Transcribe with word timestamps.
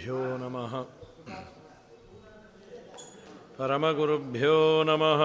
परमगुरुभ्यो 0.00 0.17
नमः 0.41 0.73
परमगुरुभ्यो 3.57 4.53
नमः 4.87 5.21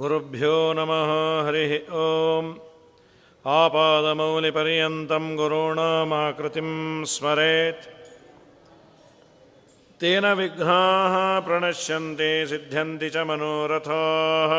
गुरुभ्यो 0.00 0.54
नमः 0.78 1.10
हरिः 1.48 1.74
ॐ 2.04 2.48
आपादमौलिपर्यन्तं 3.44 5.26
गुरूणामाकृतिं 5.42 6.70
स्मरेत् 7.14 7.86
तेन 10.00 10.24
विघ्नाः 10.40 11.14
प्रणश्यन्ते 11.46 12.32
सिद्ध्यन्ति 12.52 13.08
च 13.14 13.16
मनोरथाः 13.30 14.52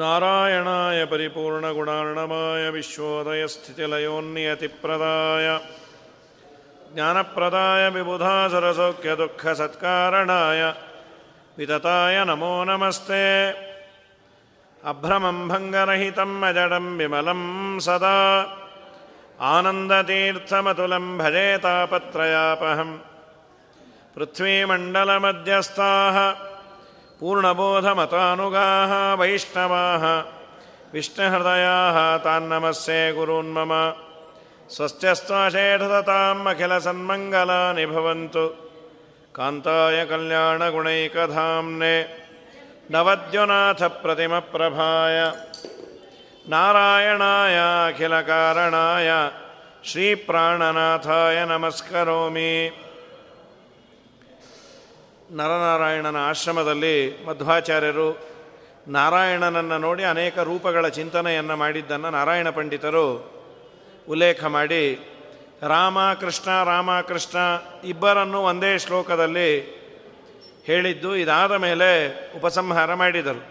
नारायणाय 0.00 1.00
परिपूर्णगुणार्णमाय 1.12 2.64
विश्वोदयस्थितिलयोन्नियतिप्रदाय 2.76 5.48
ज्ञानप्रदाय 6.94 7.82
विबुधासुरसौख्यदुःखसत्कारणाय 7.96 10.62
वितताय 11.58 12.16
नमो 12.30 12.54
नमस्ते 12.70 13.22
अभ्रमं 14.82 15.38
भङ्गरहितं 15.48 16.30
अजडं 16.48 16.86
विमलं 16.98 17.42
सदा 17.86 18.16
आनन्दतीर्थमतुलं 19.54 21.06
भजेतापत्रयापहं 21.20 22.90
पृथ्वीमण्डलमध्यस्थाः 24.16 26.16
पूर्णबोधमतानुगाः 27.20 28.92
वैष्णवाः 29.20 30.04
विष्णुहृदयाः 30.94 31.96
तान्नमस्ये 32.24 33.00
गुरून्मम 33.16 33.72
स्वस्त्यस्त्वशेषदताम् 34.74 36.48
अखिलसन्मङ्गलानि 36.52 37.84
भवन्तु 37.92 38.44
कान्ताय 39.36 39.98
कल्याणगुणैकधाम्ने 40.10 41.94
नवद्युनाथप्रतिमप्रभाय 42.94 45.18
नारायणाय 46.52 47.56
अखिलकारणाय 47.88 49.10
श्रीप्राणनाथाय 49.90 51.38
नमस्करोमि 51.52 52.52
ನರನಾರಾಯಣನ 55.31 56.15
ಆಶ್ರಮದಲ್ಲಿ 56.29 57.25
ಮಧ್ವಾಚಾರ್ಯರು 57.25 58.19
ನಾರಾಯಣನನ್ನು 58.87 59.77
ನೋಡಿ 59.77 60.03
ಅನೇಕ 60.03 60.39
ರೂಪಗಳ 60.39 60.87
ಚಿಂತನೆಯನ್ನು 60.87 61.55
ಮಾಡಿದ್ದನ್ನು 61.55 62.09
ನಾರಾಯಣ 62.09 62.49
ಪಂಡಿತರು 62.49 63.31
ಉಲ್ಲೇಖ 64.09 64.43
ಮಾಡಿ, 64.43 64.99
ರಾಮ 65.61 66.13
ಕೃಷ್ಣ 66.13 66.63
ರಾಮ 66.63 67.01
ಕೃಷ್ಣ 67.01 67.37
ಇಬ್ಬರನ್ನು 67.83 68.43
ಒಂದೇ 68.43 68.77
ಶ್ಲೋಕದಲ್ಲಿ 68.77 69.49
ಹೇಳಿದ್ದು 70.65 71.15
ಇದಾದ 71.15 71.51
ಮೇಲೆ 71.51 71.89
ಉಪಸಂಹಾರ 72.37 72.93
ಮಾಡಿದರು. 72.93 73.41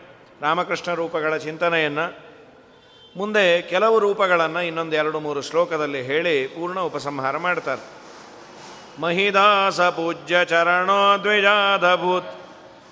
ರಾಮಕೃಷ್ಣ 0.42 0.94
ರೂಪಗಳ 0.94 1.36
ಚಿಂತನೆಯನ್ನು 1.36 2.06
ಮುಂದೆ 3.16 3.62
ಕೆಲವು 3.62 3.98
ರೂಪಗಳನ್ನು 3.98 4.62
ಇನ್ನೊಂದು 4.62 4.96
ಎರಡು 4.96 5.20
ಮೂರು 5.20 5.42
ಶ್ಲೋಕದಲ್ಲಿ 5.42 6.02
ಹೇಳಿ 6.02 6.46
ಪೂರ್ಣ 6.46 6.80
ಉಪಸಂಹಾರ 6.80 7.36
ಮಾಡ್ತಾರೆ. 7.36 8.05
महिदास 8.99 9.79
पूज्य 9.95 10.43
चरणो 10.45 11.01
द्विजाधभूत् 11.17 12.33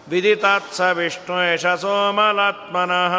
विदितात्स 0.10 0.82
विष्णुष 0.98 1.66
सोमलात्मनः 1.82 3.16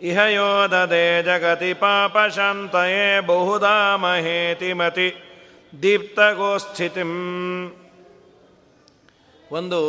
इह 0.00 0.18
यो 0.28 0.50
ददे 0.68 1.06
जगति 1.22 1.72
पापशान्तये 1.74 3.20
बहुधा 3.26 3.76
ಮಹೇತಿಮತಿ 3.96 5.08
ದೀಪ್ತಗೋಸ್ಥಿತಿಂ 5.72 7.12
ಒಂದು 9.52 9.80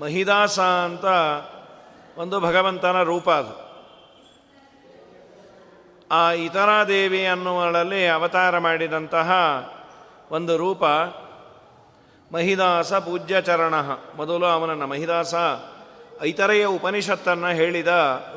ಮಹಿದಾಸ 0.00 0.58
ಅಂತ 0.86 1.06
ಒಂದು 2.16 2.36
ಭಗವಂತನ 2.40 2.98
ರೂಪ 3.02 3.28
ಅದು 3.30 3.54
ಆ 6.12 6.22
ಇತರಾದೇವಿ 6.32 7.26
ಅನ್ನುವಳಲ್ಲಿ 7.26 8.00
ಅವತಾರ 8.08 8.58
ಮಾಡಿದಂತಹ 8.58 9.30
ಒಂದು 10.31 10.57
ರೂಪ 10.57 10.83
ಮಹಿದಾಸ 12.33 12.93
ಪೂಜ್ಯ 12.93 13.41
ಚರಣ 13.41 13.73
ಮೊದಲು 14.15 14.45
ಅವನನ್ನು 14.45 14.87
ಮಹಿದಾಸ 14.87 15.35
ಐತರೆಯ 16.21 16.65
ಉಪನಿಷತ್ತನ್ನು 16.65 17.47
ಹೇಳಿದ 17.47 17.87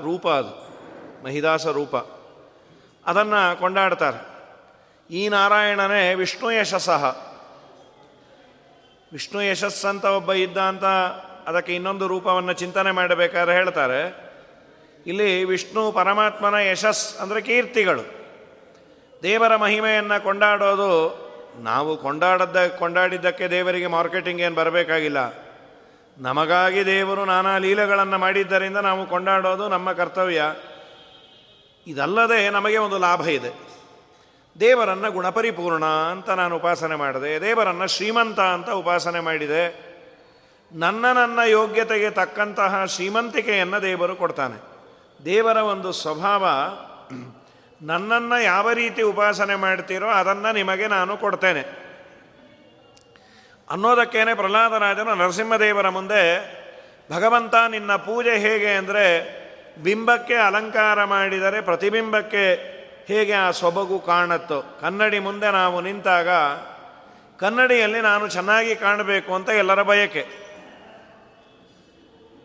ರೂಪ 0.03 0.29
ಅದು. 0.29 0.69
ಮಹಿದಾಸ 1.25 1.67
ರೂಪ. 1.67 1.97
ಅದನ್ನು 3.07 3.61
ಕೊಂಡಾಡ್ತಾರೆ. 3.61 4.29
ಈ 5.15 5.29
ನಾರಾಯಣನೇ 5.29 6.15
ವಿಷ್ಣು 6.15 6.53
ಯಶಸ್ಸಹ. 6.53 7.17
ವಿಷ್ಣು 9.13 9.43
ಯಶಸ್ಸಂತ 9.43 10.05
ಒಬ್ಬ 10.05 10.33
ಇದ್ದ 10.33 10.59
ಅಂತ 10.59 10.85
ಅದಕ್ಕೆ 11.49 11.75
ಇನ್ನೊಂದು 11.75 12.07
ರೂಪವನ್ನು 12.07 12.53
ಚಿಂತನೆ 12.53 12.91
ಮಾಡಬೇಕಾದ್ರೆ 12.91 13.55
ಹೇಳ್ತಾರೆ. 13.55 14.29
ಇಲ್ಲಿ 15.07 15.45
ವಿಷ್ಣು 15.45 15.93
ಪರಮಾತ್ಮನ 15.93 16.55
ಯಶಸ್ 16.55 17.17
ಅಂದರೆ 17.17 17.41
ಕೀರ್ತಿಗಳು. 17.41 18.03
ದೇವರ 19.23 19.57
ಮಹಿಮೆಯನ್ನು 19.57 20.23
ಕೊಂಡಾಡೋದು 20.23 21.28
ನಾವು 21.59 21.97
ಕೊಂಡಾಡದ್ದ, 21.97 22.67
ಕೊಂಡಾಡಿದ್ದಕ್ಕೆ 22.67 23.49
ದೇವರಿಗೆ 23.49 23.87
ಮಾರ್ಕೆಟಿಂಗ್ 23.87 24.41
ಏನು 24.41 24.55
ಬರಬೇಕಾಗಿಲ್ಲ. 24.55 25.49
ನಮಗಾಗಿ 26.19 26.87
ದೇವರು 26.87 27.25
ನಾನಾ 27.25 27.59
ಲೀಲೆಗಳನ್ನು 27.59 28.19
ಮಾಡಿದ್ದರಿಂದ 28.19 28.77
ನಾವು 28.77 29.07
ಕೊಂಡಾಡೋದು 29.07 29.69
ನಮ್ಮ 29.69 29.93
ಕರ್ತವ್ಯ. 29.93 30.43
ಇದಲ್ಲದೆ 31.87 32.51
ನಮಗೆ 32.51 32.79
ಒಂದು 32.79 32.99
ಲಾಭ 32.99 33.29
ಇದೆ. 33.29 33.69
ದೇವರನ್ನು 34.61 35.11
ಗುಣಪರಿಪೂರ್ಣ 35.11 35.85
ಅಂತ 35.85 36.31
ನಾನು 36.31 36.57
ಉಪಾಸನೆ 36.57 36.97
ಮಾಡಿದೆ. 36.97 37.41
ದೇವರನ್ನು 37.41 37.87
ಶ್ರೀಮಂತ 37.87 38.41
ಅಂತ 38.41 38.71
ಉಪಾಸನೆ 38.71 39.21
ಮಾಡಿದೆ. 39.21 39.89
ನನ್ನ 40.73 41.13
ನನ್ನ 41.13 41.39
ಯೋಗ್ಯತೆಗೆ 41.47 42.11
ತಕ್ಕಂತಹ 42.11 42.85
ಶ್ರೀಮಂತಿಕೆಯನ್ನು 42.85 43.83
ದೇವರು 43.83 44.17
ಕೊಡ್ತಾನೆ. 44.17 44.63
ದೇವರ 45.25 45.57
ಒಂದು 45.57 45.93
ಸ್ವಭಾವ 45.93 46.47
ನನ್ನನ್ನು 47.83 48.43
ಯಾವ 48.43 48.73
ರೀತಿ 48.73 49.03
ಉಪಾಸನೆ 49.03 49.55
ಮಾಡ್ತೀರೋ 49.55 50.09
ಅದನ್ನು 50.09 50.55
ನಿಮಗೆ 50.55 50.87
ನಾನು 50.87 51.17
ಕೊಡ್ತೇನೆ. 51.17 51.61
ಅನ್ನೋದಕ್ಕೇನೆ 53.71 54.35
ಪ್ರಹ್ಲಾದರಾಜನು 54.35 55.15
ನರಸಿಂಹದೇವರ 55.15 55.89
ಮುಂದೆ, 55.89 56.23
ಭಗವಂತ 57.13 57.55
ನಿನ್ನ 57.69 57.97
ಪೂಜೆ 57.97 58.39
ಹೇಗೆ 58.39 58.75
ಅಂದರೆ 58.75 59.05
ಬಿಂಬಕ್ಕೆ 59.83 60.35
ಅಲಂಕಾರ 60.35 61.05
ಮಾಡಿದರೆ 61.05 61.61
ಪ್ರತಿಬಿಂಬಕ್ಕೆ 61.61 62.45
ಹೇಗೆ 63.07 63.33
ಆ 63.33 63.51
ಸೊಬಗು 63.51 63.99
ಕಾಣುತ್ತೋ. 63.99 64.79
ಕನ್ನಡಿ 64.81 65.19
ಮುಂದೆ 65.19 65.51
ನಾವು 65.51 65.81
ನಿಂತಾಗ, 65.81 66.29
ಕನ್ನಡಿಯಲ್ಲಿ 67.39 68.01
ನಾನು 68.01 68.29
ಚೆನ್ನಾಗಿ 68.29 68.77
ಕಾಣಬೇಕು 68.77 69.35
ಅಂತ 69.35 69.49
ಎಲ್ಲರ 69.49 69.83
ಬಯಕೆ. 69.83 70.27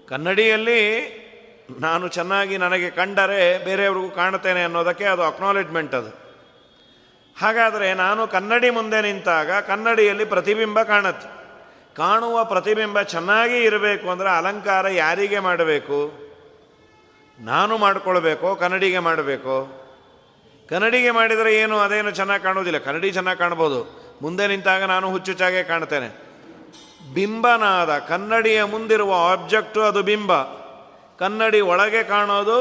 ಕನ್ನಡಿಯಲ್ಲಿ 0.07 0.79
ನಾನು 1.79 2.07
ಚೆನ್ನಾಗಿ 2.07 2.57
ನನಗೆ 2.57 2.89
ಕಂಡರೆ 2.89 3.65
ಬೇರೆಯವ್ರಿಗೂ 3.65 4.09
ಕಾಣ್ತೇನೆ 4.09 4.63
ಅನ್ನೋದಕ್ಕೆ 4.63 5.03
ಅದು 5.03 5.23
ಅಕ್ನಾಲೆಜ್ಮೆಂಟ್ 5.23 5.95
ಅದು. 5.95 6.23
ಹಾಗಾದರೆ 7.41 7.93
ನಾನು 7.93 8.27
ಕನ್ನಡಿ 8.27 8.69
ಮುಂದೆ 8.69 9.01
ನಿಂತಾಗ 9.01 9.51
ಕನ್ನಡಿಯಲ್ಲಿ 9.51 10.25
ಪ್ರತಿಬಿಂಬ 10.25 10.83
ಕಾಣುತ್ತೆ. 10.83 11.43
ಕಾಣುವ 11.95 12.43
ಪ್ರತಿಬಿಂಬ 12.43 13.01
ಚೆನ್ನಾಗಿ 13.01 13.63
ಇರಬೇಕು 13.63 14.09
ಅಂದರೆ 14.09 14.29
ಅಲಂಕಾರ 14.29 14.87
ಯಾರಿಗೆ 14.87 15.39
ಮಾಡಬೇಕು? 15.39 16.23
ನಾನು 17.39 17.77
ಮಾಡಿಕೊಳ್ಬೇಕೋ, 17.77 18.55
ಕನ್ನಡಿಗೆ 18.55 18.99
ಮಾಡಬೇಕು? 18.99 19.83
ಕನ್ನಡಿಗೆ 20.69 21.11
ಮಾಡಿದರೆ 21.11 21.55
ಏನು, 21.55 21.79
ಅದೇನು 21.79 22.11
ಚೆನ್ನಾಗಿ 22.11 22.43
ಕಾಣೋದಿಲ್ಲ 22.43 22.77
ಕನ್ನಡಿ 22.77 23.11
ಚೆನ್ನಾಗಿ 23.11 23.39
ಕಾಣ್ಬೋದು. 23.39 24.03
ಮುಂದೆ 24.21 24.47
ನಿಂತಾಗ 24.47 24.83
ನಾನು 24.83 25.11
ಹುಚ್ಚುಚ್ಚಾಗೆ 25.11 25.63
ಕಾಣ್ತೇನೆ. 25.63 26.33
ಬಿಂಬನಾದ 27.13 27.97
ಕನ್ನಡಿಯ 27.97 28.63
ಮುಂದಿರುವ 28.63 29.13
ಆಬ್ಜೆಕ್ಟು 29.31 29.81
ಅದು 29.81 30.03
ಬಿಂಬ. 30.03 30.62
ಕನ್ನಡಿ 31.19 31.61
ಒಳಗೆ 31.61 32.03
ಕಾಣೋದು 32.03 32.57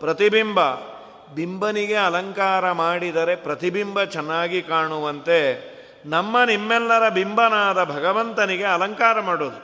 ಪ್ರತಿಬಿಂಬ. 0.00 0.60
ಬಿಂಬನಿಗೆ 1.34 1.94
ಅಲಂಕಾರ 1.94 2.72
ಮಾಡಿದರೆ 2.72 3.36
ಪ್ರತಿಬಿಂಬ 3.36 4.04
ಚೆನ್ನಾಗಿ 4.04 4.62
ಕಾಣುವಂತೆ 4.62 5.38
ನಮ್ಮ 6.06 6.42
ನಿಮ್ಮೆಲ್ಲರ 6.44 7.08
ಬಿಂಬನಾದ 7.08 7.84
ಭಗವಂತನಿಗೆ 7.84 8.64
ಅಲಂಕಾರ 8.64 9.20
ಮಾಡೋದು. 9.20 9.58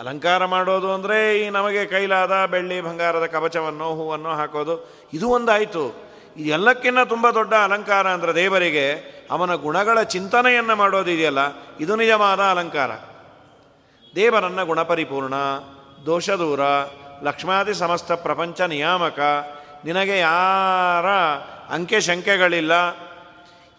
ಅಲಂಕಾರ 0.00 0.44
ಮಾಡೋದು 0.44 0.92
ಅಂದರೆ 0.92 1.40
ಈ 1.40 1.48
ನಮಗೆ 1.48 1.86
ಕೈಲಾದ 1.86 2.46
ಬೆಳ್ಳಿ 2.46 2.80
ಬಂಗಾರದ 2.80 3.26
ಕವಚವನ್ನು 3.26 3.94
ಹೂವನ್ನು 3.94 4.28
ಹಾಕೋದು. 4.28 4.74
ಇದು 5.12 5.28
ಒಂದಾಯಿತು. 5.28 5.84
ಇದೆಲ್ಲಕ್ಕಿಂತ 6.36 6.98
ತುಂಬ 7.08 7.30
ದೊಡ್ಡ 7.30 7.54
ಅಲಂಕಾರ 7.54 8.06
ಅಂದರೆ 8.08 8.34
ದೇವರಿಗೆ 8.34 8.86
ಅವನ 9.30 9.54
ಗುಣಗಳ 9.54 10.02
ಚಿಂತನೆಯನ್ನು 10.02 10.76
ಮಾಡೋದಿದೆಯಲ್ಲ 10.76 11.38
ಇದು 11.80 11.96
ನಿಜವಾದ 11.96 12.40
ಅಲಂಕಾರ. 12.40 12.90
ದೇವರನ್ನ 14.14 14.62
ಗುಣಪರಿಪೂರ್ಣ, 14.62 15.34
ದೋಷದೂರ 16.06 16.60
ಲಕ್ಷ್ಮಾದಿ 17.22 17.74
ಸಮಸ್ತ 17.74 18.12
ಪ್ರಪಂಚ 18.12 18.60
ನಿಯಾಮಕ. 18.60 19.20
ನಿನಗೆ 19.84 20.18
ಯಾರ 20.18 21.06
ಅಂಕೆ 21.74 22.00
ಶಂಕೆಗಳಿಲ್ಲ? 22.00 22.72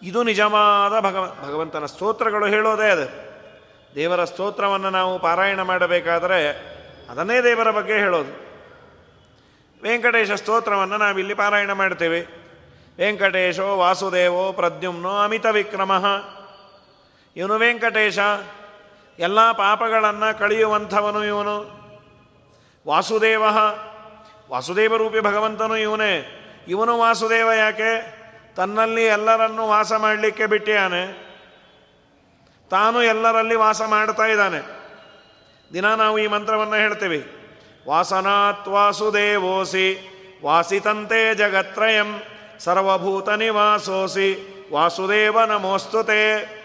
ಇದು 0.02 0.22
ನಿಜವಾದ 0.22 1.04
ಭಗವ, 1.04 1.36
ಭಗವಂತನ 1.46 1.86
ಸ್ತೋತ್ರಗಳು 1.86 2.46
ಹೇಳೋದೇ 2.46 2.90
ಅದು. 2.90 3.28
ದೇವರ 3.94 4.24
ಸ್ತೋತ್ರವನ್ನು 4.24 4.90
ನಾವು 4.90 5.18
ಪಾರಾಯಣ 5.18 5.62
ಮಾಡಬೇಕಾದರೆ 5.62 6.48
ಅದನ್ನೇ 7.10 7.42
ದೇವರ 7.42 7.70
ಬಗ್ಗೆ 7.70 7.92
ಹೇಳೋದು. 7.92 8.48
ವೆಂಕಟೇಶ 9.82 10.30
ಸ್ತೋತ್ರವನ್ನು 10.30 10.96
ನಾವಿಲ್ಲಿ 10.96 11.34
ಪಾರಾಯಣ 11.34 11.72
ಮಾಡ್ತೇವೆ. 11.72 12.20
ವೆಂಕಟೇಶೋ 12.98 13.76
ವಾಸುದೇವೋ 13.76 14.52
ಪ್ರದ್ಯುಮ್ನೋ 14.52 15.18
ಅಮಿತ 15.18 15.46
ವಿಕ್ರಮ. 15.46 15.92
ಇವನು 17.36 17.54
ವೆಂಕಟೇಶ. 17.54 18.18
ಎಲ್ಲ 19.18 19.52
ಪಾಪಗಳನ್ನು 19.52 20.38
ಕಳೆಯುವಂಥವನು 20.38 21.24
ಇವನು. 21.24 21.77
ವಾಸುದೇವ. 22.86 23.42
ವಾಸುದೇವ 24.50 24.96
ರೂಪಿ 24.96 25.20
ಭಗವಂತನು 25.20 25.76
ಇವನೇ. 25.76 26.34
ಇವನು 26.68 26.98
ವಾಸುದೇವ 26.98 27.52
ಯಾಕೆ? 27.52 28.18
ತನ್ನಲ್ಲಿ 28.56 29.04
ಎಲ್ಲರನ್ನು 29.04 29.68
ವಾಸ 29.68 29.92
ಮಾಡಲಿಕ್ಕೆ 29.92 30.46
ಬಿಟ್ಟಿಯಾನೆ. 30.46 31.28
ತಾನು 32.70 33.02
ಎಲ್ಲರಲ್ಲಿ 33.02 33.54
ವಾಸ 33.54 33.82
ಮಾಡ್ತಾ 33.82 34.26
ಇದ್ದಾನೆ. 34.26 34.78
ದಿನ 35.72 35.94
ನಾವು 35.94 36.18
ಈ 36.18 36.26
ಮಂತ್ರವನ್ನು 36.26 36.74
ಹೇಳ್ತೇವೆ. 36.74 37.38
ವಾಸನಾತ್ 37.88 38.68
ವಾಸುದೇವೋಸಿ, 38.68 40.14
ವಾಸಿತಂತೆ 40.44 41.34
ಜಗತ್ರಯಂ, 41.34 42.22
ಸರ್ವಭೂತ 42.58 43.28
ನಿವಾಸೋಸಿ, 43.28 44.54
ವಾಸುದೇವ 44.72 45.44
ನಮೋಸ್ತುತೆ. 45.44 46.58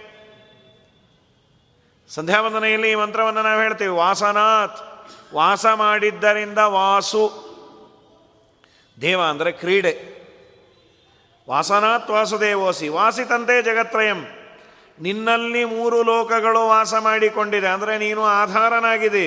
ಸಂಧ್ಯಾವಂದನೆಯಲ್ಲಿ 2.10 2.92
ಈ 2.92 2.96
ಮಂತ್ರವನ್ನು 2.96 3.44
ನಾವು 3.44 3.62
ಹೇಳ್ತೀವಿ. 3.62 3.90
ವಾಸನಾತ್ 3.90 4.93
ವಾಸ 5.36 5.66
ಮಾಡಿದ್ದರಿಂದ 5.82 6.60
ವಾಸು. 6.76 7.26
ದೇವ 8.98 9.20
ಅಂದರೆ 9.32 9.52
ಕ್ರೀಡೆ. 9.62 9.94
ವಾಸನಾತ್ 11.48 12.12
ವಾಸುದೇವೋಸಿ, 12.16 12.88
ವಾಸಿತಂತೆ 12.98 13.56
ಜಗತ್ರಯಂ. 13.62 14.20
ನಿನ್ನಲ್ಲಿ 14.98 15.64
ಮೂರು 15.66 15.98
ಲೋಕಗಳು 16.04 16.62
ವಾಸ 16.68 16.94
ಮಾಡಿಕೊಂಡಿದೆ, 17.08 17.68
ಅಂದರೆ 17.68 17.94
ನೀನು 17.98 18.22
ಆಧಾರನಾಗಿದೆ. 18.42 19.26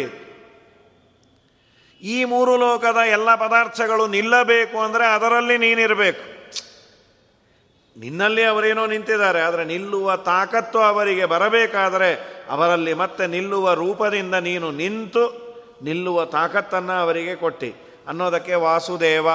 ಈ 2.03 2.17
ಮೂರು 2.25 2.55
ಲೋಕದ 2.57 3.01
ಎಲ್ಲ 3.17 3.31
ಪದಾರ್ಥಗಳು 3.35 4.05
ನಿಲ್ಲಬೇಕು 4.15 4.77
ಅಂದರೆ 4.79 5.05
ಅದರಲ್ಲಿ 5.07 5.57
ನೀನಿರಬೇಕು. 5.59 6.25
ನಿನ್ನಲ್ಲಿ 7.97 8.43
ಅವರೇನೋ 8.45 8.83
ನಿಂತಿದ್ದಾರೆ, 8.87 9.41
ಆದರೆ 9.41 9.65
ನಿಲ್ಲುವ 9.65 10.17
ತಾಕತ್ತು 10.31 10.79
ಅವರಿಗೆ 10.91 11.27
ಬರಬೇಕಾದರೆ 11.35 12.11
ಅವರಲ್ಲಿ 12.51 12.95
ಮತ್ತೆ 12.95 13.27
ನಿಲ್ಲುವ 13.27 13.75
ರೂಪದಿಂದ 13.75 14.35
ನೀನು 14.49 14.71
ನಿಂತು 14.83 15.25
ನಿಲ್ಲುವ 15.83 16.25
ತಾಕತ್ತನ್ನು 16.25 16.93
ಅವರಿಗೆ 16.93 17.37
ಕೊಟ್ಟಿ. 17.37 17.75
ಅನ್ನೋದಕ್ಕೆ 18.09 18.55
ವಾಸುದೇವ 18.55 19.27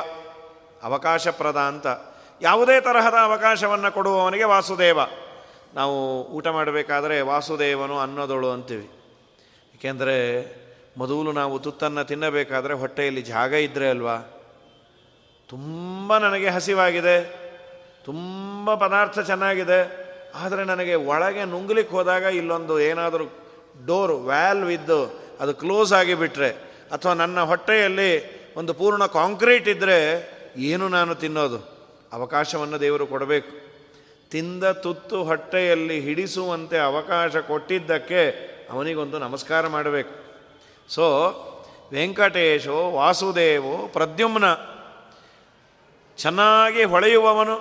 ಅವಕಾಶಪ್ರದ 0.83 1.57
ಅಂತ. 1.57 1.87
ಯಾವುದೇ 2.41 2.81
ತರಹದ 2.81 3.13
ಅವಕಾಶವನ್ನು 3.23 3.93
ಕೊಡುವವನಿಗೆ 3.93 4.43
ವಾಸುದೇವ. 4.43 4.99
ನಾವು 5.73 6.25
ಊಟ 6.25 6.47
ಮಾಡಬೇಕಾದರೆ 6.47 7.21
ವಾಸುದೇವನು 7.21 7.99
ಅನ್ನೋದಳು 7.99 8.51
ಅಂತೀವಿ. 8.51 8.89
ಏಕೆಂದರೆ 9.75 10.45
ಮೊದಲು 10.97 11.31
ನಾವು 11.31 11.59
ತುತ್ತನ್ನು 11.59 12.03
ತಿನ್ನಬೇಕಾದರೆ 12.03 12.73
ಹೊಟ್ಟೆಯಲ್ಲಿ 12.73 13.21
ಜಾಗ 13.21 13.53
ಇದ್ದರೆ 13.53 13.89
ಅಲ್ವಾ? 13.89 14.15
ತುಂಬ 15.49 16.17
ನನಗೆ 16.17 16.49
ಹಸಿವಾಗಿದೆ. 16.49 17.21
ತುಂಬ 18.05 18.73
ಪದಾರ್ಥ 18.73 19.19
ಚೆನ್ನಾಗಿದೆ. 19.19 20.11
ಆದರೆ 20.35 20.63
ನನಗೆ 20.63 20.95
ಒಳಗೆ 20.95 21.45
ನುಂಗ್ಲಿಕ್ಕೆ 21.45 21.95
ಹೋದಾಗ 21.95 22.23
ಇಲ್ಲೊಂದು 22.23 22.79
ಏನಾದರೂ 22.79 23.25
ಡೋರ್ 23.85 24.11
ವ್ಯಾಲ್ವ್ 24.11 24.71
ಇದ್ದು 24.71 25.21
ಅದು 25.41 25.53
ಕ್ಲೋಸ್ 25.53 25.93
ಆಗಿಬಿಟ್ರೆ 25.93 26.49
ಅಥವಾ 26.91 27.13
ನನ್ನ 27.13 27.39
ಹೊಟ್ಟೆಯಲ್ಲಿ 27.39 28.41
ಒಂದು 28.55 28.73
ಪೂರ್ಣ 28.73 29.05
ಕಾಂಕ್ರೀಟ್ 29.05 29.69
ಇದ್ದರೆ 29.69 30.31
ಏನು 30.57 30.89
ನಾನು 30.89 31.15
ತಿನ್ನೋದು? 31.15 31.57
ಅವಕಾಶವನ್ನು 32.13 32.79
ದೇವರು 32.79 33.07
ಕೊಡಬೇಕು. 33.07 33.71
ತಿಂದ 34.29 34.63
ತುತ್ತು 34.63 35.23
ಹೊಟ್ಟೆಯಲ್ಲಿ 35.23 36.01
ಹಿಡಿಸುವಂತೆ 36.01 36.77
ಅವಕಾಶ 36.77 37.37
ಕೊಟ್ಟಿದ್ದಕ್ಕೆ 37.37 38.51
ಅವನಿಗೊಂದು 38.71 39.19
ನಮಸ್ಕಾರ 39.19 39.67
ಮಾಡಬೇಕು. 39.67 40.15
ಸೊ, 40.89 41.05
ವೆಂಕಟೇಶೋ 41.91 42.91
ವಾಸುದೇವೋ 42.91 43.87
ಪ್ರದ್ಯುಮ್ನ. 43.87 44.43
ಚೆನ್ನಾಗಿ 46.17 46.83
ಹೊಳೆಯುವವನು. 46.83 47.55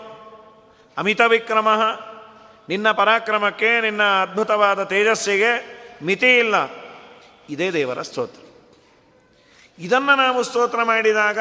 ಅಮಿತ 0.99 1.21
ವಿಕ್ರಮ. 1.29 1.69
ನಿನ್ನ 2.69 2.91
ಪರಾಕ್ರಮಕ್ಕೆ 2.91 3.81
ನಿನ್ನ 3.81 4.03
ಅದ್ಭುತವಾದ 4.03 4.83
ತೇಜಸ್ಸಿಗೆ 4.83 5.81
ಮಿತಿ 6.05 6.39
ಇಲ್ಲ. 6.39 6.80
ಇದೇ 7.51 7.73
ದೇವರ 7.73 8.03
ಸ್ತೋತ್ರ. 8.03 8.41
ಇದನ್ನು 9.79 10.17
ನಾವು 10.17 10.43
ಸ್ತೋತ್ರ 10.43 10.83
ಮಾಡಿದಾಗ 10.83 11.39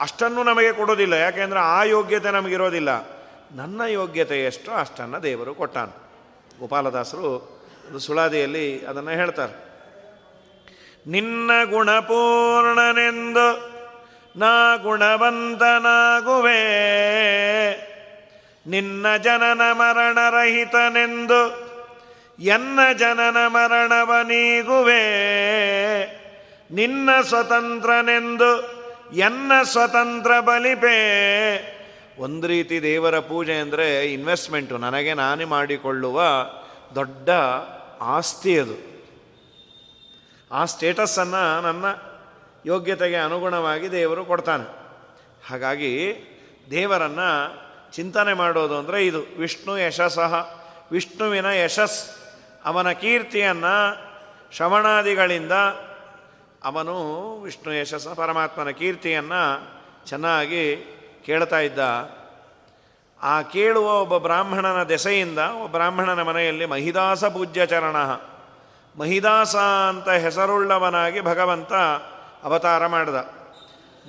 ಅಷ್ಟನ್ನು 0.00 0.42
ನಮಗೆ 0.42 0.72
ಕೊಡೋದಿಲ್ಲ. 0.72 1.12
ಯಾಕೆಂದರೆ 1.12 1.58
ಆ 1.58 1.82
ಯೋಗ್ಯತೆ 1.82 2.30
ನಮಗಿರೋದಿಲ್ಲ. 2.30 3.22
ನನ್ನ 3.56 3.80
ಯೋಗ್ಯತೆ 3.88 4.44
ಎಷ್ಟು 4.44 4.72
ಅಷ್ಟನ್ನು 4.72 5.22
ದೇವರು 5.22 5.54
ಕೊಟ್ಟಾನು. 5.54 6.10
ಗೋಪಾಲದಾಸರು 6.60 7.62
ಒಂದು 7.86 7.98
ಸುಳಾದಿಯಲ್ಲಿ 7.98 8.86
ಅದನ್ನು 8.86 9.10
ಹೇಳ್ತಾರೆ. 9.10 9.72
ನಿನ್ನ 11.06 11.50
ಗುಣಪೂರ್ಣನೆಂದು 11.70 13.72
ನಾ 14.36 14.76
ಗುಣವಂತನಾಗುವೆ. 14.76 16.62
ನಿನ್ನ 18.66 19.16
ಜನನ 19.16 19.72
ಮರಣರಹಿತನೆಂದು 19.72 21.71
ಎನ್ನ 22.42 22.78
ಜನನ 22.98 23.36
ಮರಣವ 23.46 24.12
ನೀಗುವೆ. 24.22 25.02
ನಿನ್ನ 26.70 27.10
ಸ್ವತಂತ್ರನೆಂದು 27.22 28.82
ಎನ್ನ 29.12 29.52
ಸ್ವತಂತ್ರ 29.62 30.40
ಬಲಿಪೇ. 30.40 30.98
ಒಂದು 32.18 32.46
ರೀತಿ 32.46 32.82
ದೇವರ 32.82 33.18
ಪೂಜೆ 33.18 33.54
ಅಂದರೆ 33.54 34.12
ಇನ್ವೆಸ್ಟ್ಮೆಂಟು 34.12 34.78
ನನಗೆ 34.78 35.14
ನಾನೇ 35.14 35.44
ಮಾಡಿಕೊಳ್ಳುವ 35.44 36.22
ದೊಡ್ಡ 36.94 37.30
ಆಸ್ತಿ 38.00 38.58
ಅದು. 38.58 39.06
ಆ 40.52 40.64
ಸ್ಟೇಟಸ್ಸನ್ನು 40.64 41.60
ನನ್ನ 41.60 41.84
ಯೋಗ್ಯತೆಗೆ 42.66 43.16
ಅನುಗುಣವಾಗಿ 43.16 43.90
ದೇವರು 43.90 44.24
ಕೊಡ್ತಾನೆ. 44.24 44.70
ಹಾಗಾಗಿ 45.50 46.14
ದೇವರನ್ನು 46.70 47.54
ಚಿಂತನೆ 47.92 48.32
ಮಾಡೋದು 48.32 48.78
ಅಂದರೆ 48.78 49.06
ಇದು. 49.06 49.38
ವಿಷ್ಣು 49.38 49.78
ಯಶಸ್ಸಹ 49.78 50.62
ವಿಷ್ಣುವಿನ 50.92 51.46
ಯಶಸ್. 51.46 52.21
ಅವನ 52.64 52.92
ಕೀರ್ತಿಯನ್ನು 52.92 53.96
ಶ್ರವಣಾದಿಗಳಿಂದ 54.52 55.52
ಅವನು 56.64 57.36
ವಿಷ್ಣು 57.40 57.74
ಯಶಸ್ಸ 57.74 58.08
ಪರಮಾತ್ಮನ 58.08 58.70
ಕೀರ್ತಿಯನ್ನು 58.70 59.72
ಚೆನ್ನಾಗಿ 60.06 60.76
ಕೇಳ್ತಾ 61.26 61.58
ಇದ್ದ. 61.58 61.78
ಆ 63.22 63.42
ಕೇಳುವ 63.42 64.00
ಒಬ್ಬ 64.00 64.16
ಬ್ರಾಹ್ಮಣನ 64.16 64.82
ದೆಸೆಯಿಂದ 64.82 65.38
ಒಬ್ಬ 65.38 65.76
ಬ್ರಾಹ್ಮಣನ 65.76 66.22
ಮನೆಯಲ್ಲಿ 66.22 66.66
ಮಹಿದಾಸ 66.66 67.24
ಪೂಜ್ಯ 67.24 67.66
ಚರಣ. 67.66 67.96
ಮಹಿದಾಸ 68.98 69.56
ಅಂತ 69.56 70.08
ಹೆಸರುಳ್ಳವನಾಗಿ 70.08 71.20
ಭಗವಂತ 71.20 71.72
ಅವತಾರ 72.42 72.86
ಮಾಡಿದ. 72.86 73.14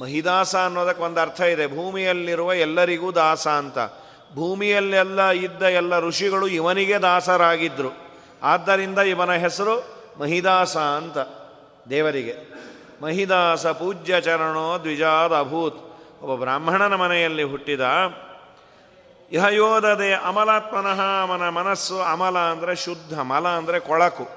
ಮಹಿದಾಸ 0.01 0.55
ಅನ್ನೋದಕ್ಕೆ 0.55 1.03
ಒಂದು 1.03 1.19
ಅರ್ಥ 1.19 1.41
ಇದೆ. 1.41 1.67
ಭೂಮಿಯಲ್ಲಿರುವ 1.67 2.53
ಎಲ್ಲರಿಗೂ 2.53 3.11
ದಾಸ 3.11 3.47
ಅಂತ. 3.47 3.77
ಭೂಮಿಯಲ್ಲೆಲ್ಲ 4.35 5.29
ಇದ್ದ 5.29 5.63
ಎಲ್ಲ 5.63 5.99
ಋಷಿಗಳು 5.99 6.47
ಇವನಿಗೆ 6.47 6.97
ದಾಸರಾಗಿದ್ದರು 6.97 8.02
ಆದ್ದರಿಂದ 8.43 8.99
ಇವನ 8.99 9.31
ಹೆಸರು 9.31 9.75
ಮಹಿದಾಸ 10.19 10.77
ಅಂತ 10.77 11.17
ದೇವರಿಗೆ. 11.89 12.35
ಮಹಿದಾಸ 13.01 13.67
ಪೂಜ್ಯ 13.67 14.21
ಚರಣೋ 14.21 14.79
ದ್ವಿಜಾದ 14.83 15.37
ಅಭೂತ್ 15.37 15.79
ಒಬ್ಬ 16.21 16.41
ಬ್ರಾಹ್ಮಣನ 16.41 16.95
ಮನೆಯಲ್ಲಿ 16.95 17.43
ಹುಟ್ಟಿದ. 17.43 17.81
ಇಹಯೋಧದೆ 19.31 20.13
ಅಮಲಾತ್ಮನಃ 20.13 21.01
ಅವನ 21.01 21.49
ಮನಸ್ಸು 21.49 22.01
ಅಮಲ 22.01 22.37
ಅಂದರೆ 22.37 22.75
ಶುದ್ಧ, 22.75 23.19
ಮಲ 23.19 23.47
ಅಂದರೆ 23.47 23.79
ಕೊಳಕು. 23.79 24.27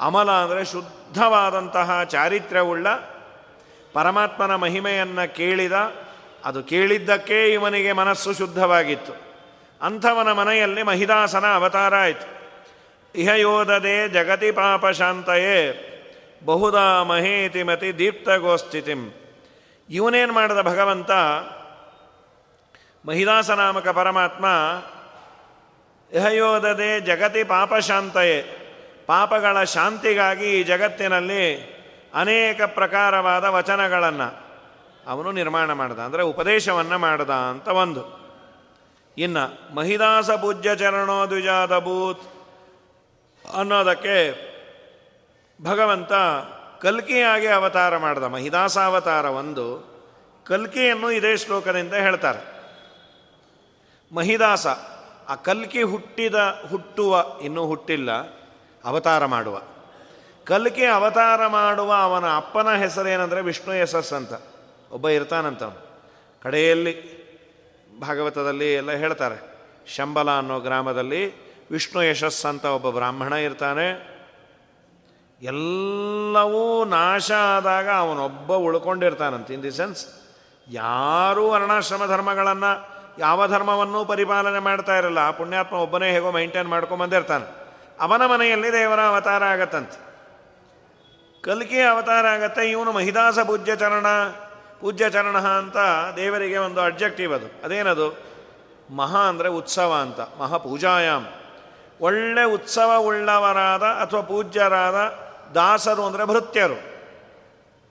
ಅಮಲ 0.00 0.30
ಅಂದರೆ 0.30 0.64
ಶುದ್ಧವಾದಂತಹ 0.64 2.04
ಚಾರಿತ್ರ್ಯವುಳ್ಳ 2.04 2.86
ಪರಮಾತ್ಮನ 3.92 4.54
ಮಹಿಮೆಯನ್ನು 4.54 5.34
ಕೇಳಿದ. 5.34 5.72
ಅದು 6.44 6.62
ಕೇಳಿದ್ದಕ್ಕೆ 6.62 7.52
ಇವನಿಗೆ 7.52 7.92
ಮನಸ್ಸು 7.92 8.32
ಶುದ್ಧವಾಗಿತ್ತು. 8.32 9.12
ಅಂಥವನ 9.82 10.32
ಮನೆಯಲ್ಲಿ 10.32 10.82
ಮಹಿದಾಸನ 10.82 11.44
ಅವತಾರ 11.54 11.94
ಆಯಿತು. 11.94 12.37
ಇಹಯೋಧದೆ 13.18 14.08
ಜಗತಿ 14.08 14.50
ಪಾಪ 14.52 14.86
ಶಾಂತಯೇ 14.86 15.58
ಬಹುದಾ 16.44 17.02
ಮಹೇತಿಮತಿ 17.02 17.98
ದೀಪ್ತಗೋಸ್ಥಿತಿಂ 17.98 19.00
ಇವನೇನು 19.88 20.32
ಮಾಡಿದ 20.32 20.60
ಭಗವಂತ? 20.62 21.10
ಮಹಿದಾಸ 23.06 23.50
ನಾಮಕ 23.50 23.88
ಪರಮಾತ್ಮ 23.88 24.46
ಇಹಯೋಧದೆ 26.12 26.90
ಜಗತಿ 27.00 27.42
ಪಾಪಶಾಂತಯೇ. 27.44 28.38
ಪಾಪಗಳ 29.06 29.64
ಶಾಂತಿಗಾಗಿ 29.64 30.48
ಈ 30.60 30.62
ಜಗತ್ತಿನಲ್ಲಿ 30.62 31.44
ಅನೇಕ 32.14 32.60
ಪ್ರಕಾರವಾದ 32.62 33.44
ವಚನಗಳನ್ನು 33.44 34.28
ಅವನು 35.06 35.30
ನಿರ್ಮಾಣ 35.32 35.72
ಮಾಡ್ದ, 35.72 35.98
ಅಂದರೆ 35.98 36.22
ಉಪದೇಶವನ್ನು 36.22 36.96
ಮಾಡ್ದ 36.98 37.30
ಅಂತ 37.30 37.68
ಒಂದು. 37.68 38.02
ಇನ್ನು 39.16 39.44
ಮಹಿದಾಸ 39.74 40.30
ಪೂಜ್ಯ 40.30 40.76
ಚರಣೋ 40.76 41.20
ದ್ವಿಜಾದ 41.26 41.78
ಭೂತ್. 41.78 42.37
ಅನ್ನೋದಕ್ಕೆ 43.54 44.48
ಭಗವಂತ 45.62 46.12
ಕಲ್ಕಿಯಾಗಿ 46.80 47.46
ಅವತಾರ 47.46 47.96
ಮಾಡಿದ 47.96 48.22
ಮಹಿದಾಸ 48.22 48.78
ಅವತಾರ 48.78 49.24
ಒಂದು 49.24 49.98
ಕಲ್ಕಿಯನ್ನು 50.44 51.10
ಇದೇ 51.10 51.36
ಶ್ಲೋಕದಿಂದ 51.36 51.94
ಹೇಳ್ತಾರೆ. 51.94 52.58
ಮಹಿದಾಸ, 54.14 54.66
ಆ 55.28 55.34
ಕಲ್ಕಿ 55.34 55.82
ಹುಟ್ಟಿದ, 55.82 56.34
ಹುಟ್ಟುವ, 56.70 57.24
ಇನ್ನೂ 57.42 57.66
ಹುಟ್ಟಿಲ್ಲ, 57.66 58.10
ಅವತಾರ 58.84 59.24
ಮಾಡುವ. 59.24 59.62
ಕಲ್ಕಿ 60.44 60.84
ಅವತಾರ 60.84 61.46
ಮಾಡುವ 61.46 61.92
ಅವನ 61.92 62.36
ಅಪ್ಪನ 62.36 62.74
ಹೆಸರೇನೆಂದರೆ 62.74 63.42
ವಿಷ್ಣು 63.42 63.74
ಯಶಸ್ 63.74 64.12
ಅಂತ. 64.12 64.32
ಒಬ್ಬ 64.92 65.08
ಇರ್ತಾನಂತ 65.08 65.62
ಕಡೆಯಲ್ಲಿ 66.42 66.94
ಭಾಗವತದಲ್ಲಿ 68.00 68.74
ಎಲ್ಲ 68.74 68.92
ಹೇಳ್ತಾರೆ, 68.92 69.38
ಶಂಬಲ 69.96 70.30
ಅನ್ನೋ 70.30 70.60
ಗ್ರಾಮದಲ್ಲಿ 70.60 71.47
ವಿಷ್ಣು 71.70 72.02
ಯಶಸ್ 72.02 72.46
ಅಂತ 72.46 72.64
ಒಬ್ಬ 72.64 72.90
ಬ್ರಾಹ್ಮಣ 72.90 73.32
ಇರ್ತಾನೆ. 73.32 73.86
ಎಲ್ಲವೂ 75.42 76.84
ನಾಶ 76.84 77.30
ಆದಾಗ 77.32 77.88
ಅವನೊಬ್ಬ 77.90 78.52
ಉಳ್ಕೊಂಡಿರ್ತಾನಂತ. 78.52 79.50
ಇನ್ 79.50 79.62
ದಿ 79.62 79.70
ಸೆನ್ಸ್ 79.70 80.02
ಯಾರೂ 80.68 81.48
ವರ್ಣಾಶ್ರಮ 81.48 82.06
ಧರ್ಮಗಳನ್ನು, 82.06 82.72
ಯಾವ 83.18 83.46
ಧರ್ಮವನ್ನೂ 83.46 84.04
ಪರಿಪಾಲನೆ 84.04 84.58
ಮಾಡ್ತಾ 84.58 84.94
ಇರಲ್ಲ. 84.98 85.18
ಆ 85.18 85.30
ಪುಣ್ಯಾತ್ಮ 85.30 85.76
ಒಬ್ಬನೇ 85.76 86.08
ಹೇಗೋ 86.12 86.30
ಮೈಂಟೈನ್ 86.30 86.68
ಮಾಡ್ಕೊಂಬಂದಿರ್ತಾನೆ 86.68 87.46
ಅವನ 88.00 88.26
ಮನೆಯಲ್ಲಿ 88.26 88.72
ದೇವರ 88.72 89.00
ಅವತಾರ 89.00 89.44
ಆಗತ್ತಂತೆ. 89.44 89.98
ಕಲ್ಕಿ 91.42 91.80
ಅವತಾರ 91.80 92.26
ಆಗತ್ತೆ, 92.26 92.70
ಇವನು 92.70 92.92
ಮಹಿದಾಸ 92.92 93.38
ಪೂಜ್ಯ 93.38 93.76
ಚರಣ 93.76 94.06
ಪೂಜ್ಯ 94.80 95.10
ಚರಣ 95.10 95.36
ಅಂತ 95.60 95.76
ದೇವರಿಗೆ 96.16 96.56
ಒಂದು 96.56 96.80
ಅಬ್ಜೆಕ್ಟಿವ್ 96.80 97.32
ಅದು. 97.34 97.48
ಅದೇನದು? 97.64 98.08
ಮಹಾ 98.96 99.18
ಅಂದರೆ 99.18 99.48
ಉತ್ಸವ 99.48 99.92
ಅಂತ 100.00 100.20
ಮಹಾಪೂಜಾಯಾಮ್ 100.20 101.26
ಒಳ್ಳೆ 102.00 102.44
ಉತ್ಸವ 102.44 102.96
ಉಳ್ಳವರಾದ 102.98 103.82
ಅಥವಾ 103.82 104.20
ಪೂಜ್ಯರಾದ 104.20 104.94
ದಾಸರು 105.54 106.04
ಅಂದರೆ 106.04 106.24
ಭೃತ್ಯರು. 106.24 106.74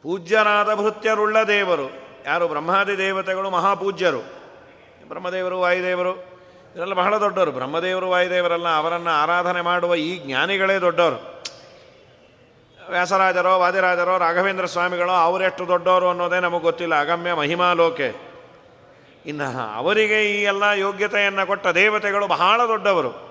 ಪೂಜ್ಯರಾದ 0.04 0.74
ಭೃತ್ಯರುಳ್ಳ 0.74 1.44
ದೇವರು. 1.44 2.08
ಯಾರು? 2.26 2.48
ಬ್ರಹ್ಮಾದಿ 2.48 2.98
ದೇವತೆಗಳು, 2.98 3.50
ಮಹಾಪೂಜ್ಯರು. 3.50 4.20
ಬ್ರಹ್ಮದೇವರು, 5.08 5.60
ವಾಯುದೇವರು. 5.60 6.10
ಇವರೆಲ್ಲ 6.76 6.94
ಬಹಳ 6.94 7.18
ದೊಡ್ಡವರು. 7.18 7.52
ಬ್ರಹ್ಮದೇವರು, 7.52 8.10
ವಾಯುದೇವರಲ್ಲ 8.10 8.76
ಅವರನ್ನು 8.76 9.10
ಆರಾಧನೆ 9.10 9.62
ಮಾಡುವ 9.62 9.96
ಈ 9.96 10.18
ಜ್ಞಾನಿಗಳೇ 10.18 10.80
ದೊಡ್ಡವರು. 10.80 11.44
ವ್ಯಾಸರಾಜರೋ, 12.90 13.60
ವಾದಿರಾಜರೋ, 13.60 14.18
ರಾಘವೇಂದ್ರ 14.18 14.66
ಸ್ವಾಮಿಗಳೋ, 14.66 15.14
ಅವರೆಷ್ಟು 15.14 15.68
ದೊಡ್ಡವರು 15.68 16.10
ಅನ್ನೋದೇ 16.10 16.40
ನಮಗೆ 16.40 16.62
ಗೊತ್ತಿಲ್ಲ. 16.62 17.02
ಅಗಮ್ಯ 17.02 17.34
ಮಹಿಮಾ 17.34 17.74
ಲೋಕೆ. 17.74 18.16
ಇನ್ನು 19.26 19.76
ಅವರಿಗೆ 19.76 20.40
ಈ 20.40 20.44
ಎಲ್ಲ 20.44 20.64
ಯೋಗ್ಯತೆಯನ್ನು 20.76 21.48
ಕೊಟ್ಟ 21.48 21.68
ದೇವತೆಗಳು 21.68 22.28
ಬಹಳ 22.28 22.68
ದೊಡ್ಡವರು. 22.68 23.27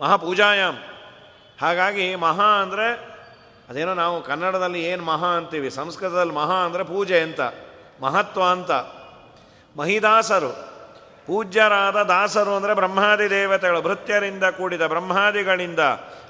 ಮಹಾಪೂಜಾಯಾಮ್. 0.00 0.78
ಹಾಗಾಗಿ 1.60 2.14
ಮಹಾ 2.14 2.48
ಅಂದರೆ 2.62 3.18
ಅದೇನೋ 3.68 3.94
ನಾವು 3.94 4.22
ಕನ್ನಡದಲ್ಲಿ 4.22 4.84
ಏನು 4.84 5.04
ಮಹಾ 5.04 5.26
ಅಂತೀವಿ, 5.26 5.70
ಸಂಸ್ಕೃತದಲ್ಲಿ 5.70 6.32
ಮಹಾ 6.32 6.54
ಅಂದರೆ 6.54 6.82
ಪೂಜೆ 6.82 7.20
ಅಂತ, 7.20 7.40
ಮಹತ್ವ 8.00 8.42
ಅಂತ. 8.50 8.70
ಮಹಿದಾಸರು, 9.76 10.50
ಪೂಜ್ಯರಾದ 11.26 12.02
ದಾಸರು 12.02 12.52
ಅಂದರೆ 12.56 12.74
ಬ್ರಹ್ಮಾದಿ 12.74 13.30
ದೇವತೆಗಳು, 13.30 13.82
ಭೃತ್ಯರಿಂದ 13.82 14.44
ಕೂಡಿದ 14.44 14.86
ಬ್ರಹ್ಮಾದಿಗಳಿಂದ 14.86 15.80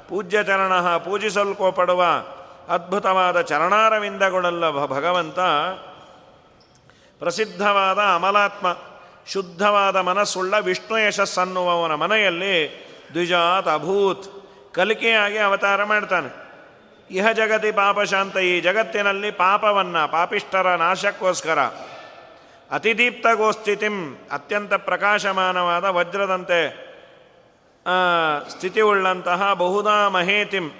ಪೂಜ್ಯ 0.08 0.44
ಚರಣ 0.44 0.96
ಪೂಜಿಸಲ್ಕೋಪಡುವ 0.96 2.04
ಅದ್ಭುತವಾದ 2.68 3.40
ಚರಣಾರವಿಂದಗಳಲ್ಲ 3.40 4.86
ಭಗವಂತ. 4.86 5.38
ಪ್ರಸಿದ್ಧವಾದ 7.18 7.98
ಅಮಲಾತ್ಮ, 8.14 8.66
ಶುದ್ಧವಾದ 9.26 9.96
ಮನಸ್ಸುಳ್ಳ 9.96 10.54
ವಿಷ್ಣು 10.58 10.98
ಯಶಸ್ಸನ್ನುವವನ 10.98 11.94
ಮನೆಯಲ್ಲಿ 11.94 12.87
ದ್ವಿಜಾತ್ 13.12 13.68
ಅಭೂತ್. 13.68 14.26
ಕಲಿಕೆಯಾಗಿ 14.74 15.38
ಅವತಾರ 15.38 15.84
ಮಾಡ್ತಾನೆ. 15.84 16.30
ಇಹ 17.10 17.32
ಜಗತಿ 17.32 17.70
ಪಾಪಶಾಂತ 17.72 18.36
ಈ 18.36 18.60
ಜಗತ್ತಿನಲ್ಲಿ 18.60 19.30
ಪಾಪವನ್ನು 19.30 20.12
ಪಾಪಿಷ್ಟರ 20.12 20.74
ನಾಶಕ್ಕೋಸ್ಕರ. 20.74 21.58
ಅತಿದೀಪ್ತ 22.70 23.26
ಗೋಸ್ಥಿತಿಂ 23.34 24.16
ಅತ್ಯಂತ 24.32 24.74
ಪ್ರಕಾಶಮಾನವಾದ 24.74 25.84
ವಜ್ರದಂತೆ 25.84 26.88
ಸ್ಥಿತಿ 28.48 28.80
ಉಳ್ಳಂತಹ 28.80 29.52
ಬಹುದಾ 29.52 30.08
ಮಹೇತಿಂ. 30.08 30.70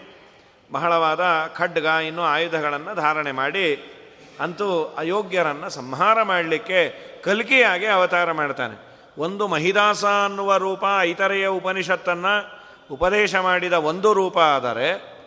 ಬಹಳವಾದ 0.73 1.25
ಖಡ್ಗ, 1.57 1.85
ಇನ್ನು 1.85 2.23
ಆಯುಧಗಳನ್ನು 2.23 2.95
ಧಾರಣೆ 2.95 3.33
ಮಾಡಿ, 3.33 3.95
ಅಂತೂ 4.41 4.95
ಅಯೋಗ್ಯರನ್ನು 4.99 5.71
ಸಂಹಾರ 5.71 6.23
ಮಾಡಲಿಕ್ಕೆ 6.23 6.81
ಕಲ್ಕಿಯಾಗಿ 7.25 7.87
ಅವತಾರ 7.87 8.33
ಮಾಡ್ತಾನೆ. 8.33 8.88
ಒಂದು 9.19 9.47
ಮಹಿದಾಸ 9.47 10.05
ಅನ್ನುವ 10.05 10.57
ರೂಪ 10.57 10.85
ಇತರೆಯ 11.05 11.47
ಉಪನಿಷತ್ತನ್ನು 11.47 12.59
ಉಪದೇಶ 12.91 13.35
ಮಾಡಿದ 13.35 13.73
ಒಂದು 13.73 14.13
ರೂಪ 14.13 14.39
ಆದರೆ 14.39 15.19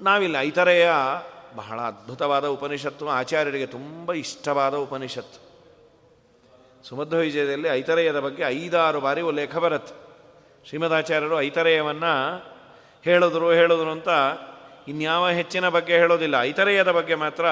ನಾವಿಲ್ಲ. 0.00 0.38
ಇತರೆಯ 0.38 0.90
ಬಹಳ 1.56 1.80
ಅದ್ಭುತವಾದ 1.80 2.46
ಉಪನಿಷತ್ತು 2.46 3.08
ಆಚಾರ್ಯರಿಗೆ 3.08 3.66
ತುಂಬ 3.66 4.12
ಇಷ್ಟವಾದ 4.12 4.74
ಉಪನಿಷತ್ತು. 4.74 5.44
ಸುಮಧ್ವ 6.88 7.16
ವಿಜಯದಲ್ಲಿ 7.16 7.68
ಐತರೇಯದ 7.68 8.20
ಬಗ್ಗೆ 8.20 8.42
ಐದಾರು 8.42 9.00
ಬಾರಿ 9.00 9.20
ಉಲ್ಲೇಖ 9.20 9.56
ಬರುತ್ತೆ. 9.56 9.94
ಶ್ರೀಮದಾಚಾರ್ಯರು 10.68 11.40
ಐತರೇಯವನ್ನು 11.40 12.44
ಹೇಳಿದ್ರು 13.04 13.52
ಹೇಳಿದ್ರು 13.52 13.90
ಅಂತ 13.90 14.08
ಇನ್ಯಾವ 14.88 15.28
ಹೆಚ್ಚಿನ 15.28 15.68
ಬಗ್ಗೆ 15.68 15.96
ಹೇಳೋದಿಲ್ಲ. 15.96 16.34
ಐತರೇಯದ 16.40 16.90
ಬಗ್ಗೆ 16.90 17.14
ಮಾತ್ರ 17.14 17.44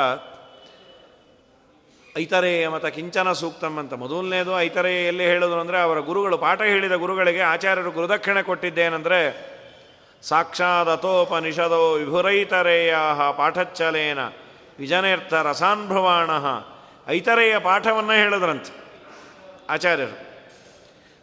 ಐತರೇಯ 2.19 2.69
ಮತ 2.69 2.87
ಕಿಂಚನ 2.87 3.33
ಸೂಕ್ತಂ 3.33 3.79
ಅಂತ. 3.79 3.95
ಮೊದಲನೇದು 3.95 4.61
ಐತರೇಯ 4.61 5.07
ಎಲ್ಲಿ 5.07 5.25
ಹೇಳಿದ್ರು 5.25 5.61
ಅಂದರೆ 5.61 5.81
ಅವರ 5.81 5.99
ಗುರುಗಳು, 5.99 6.39
ಪಾಠ 6.39 6.63
ಹೇಳಿದ 6.63 6.93
ಗುರುಗಳಿಗೆ 6.93 7.41
ಆಚಾರ್ಯರು 7.41 7.91
ಗುರುದಕ್ಷಿಣೆ 7.91 8.43
ಕೊಟ್ಟಿದ್ದೇನೆಂದರೆ, 8.43 9.53
ಸಾಕ್ಷಾದತೋಪನಿಷದೋ 10.23 11.93
ವಿಭುರೈತರೇಯ 11.93 12.95
ಪಾಠಚ್ಚಲೇನ 13.37 14.19
ವಿಜನೇರ್ಥ 14.79 15.35
ರಸಾನ್ಭವಾಣ 15.35 16.31
ಐತರೇಯ 17.13 17.59
ಪಾಠವನ್ನು 17.59 18.13
ಹೇಳಿದ್ರಂತೆ 18.13 18.85
ಆಚಾರ್ಯರು. 19.71 20.33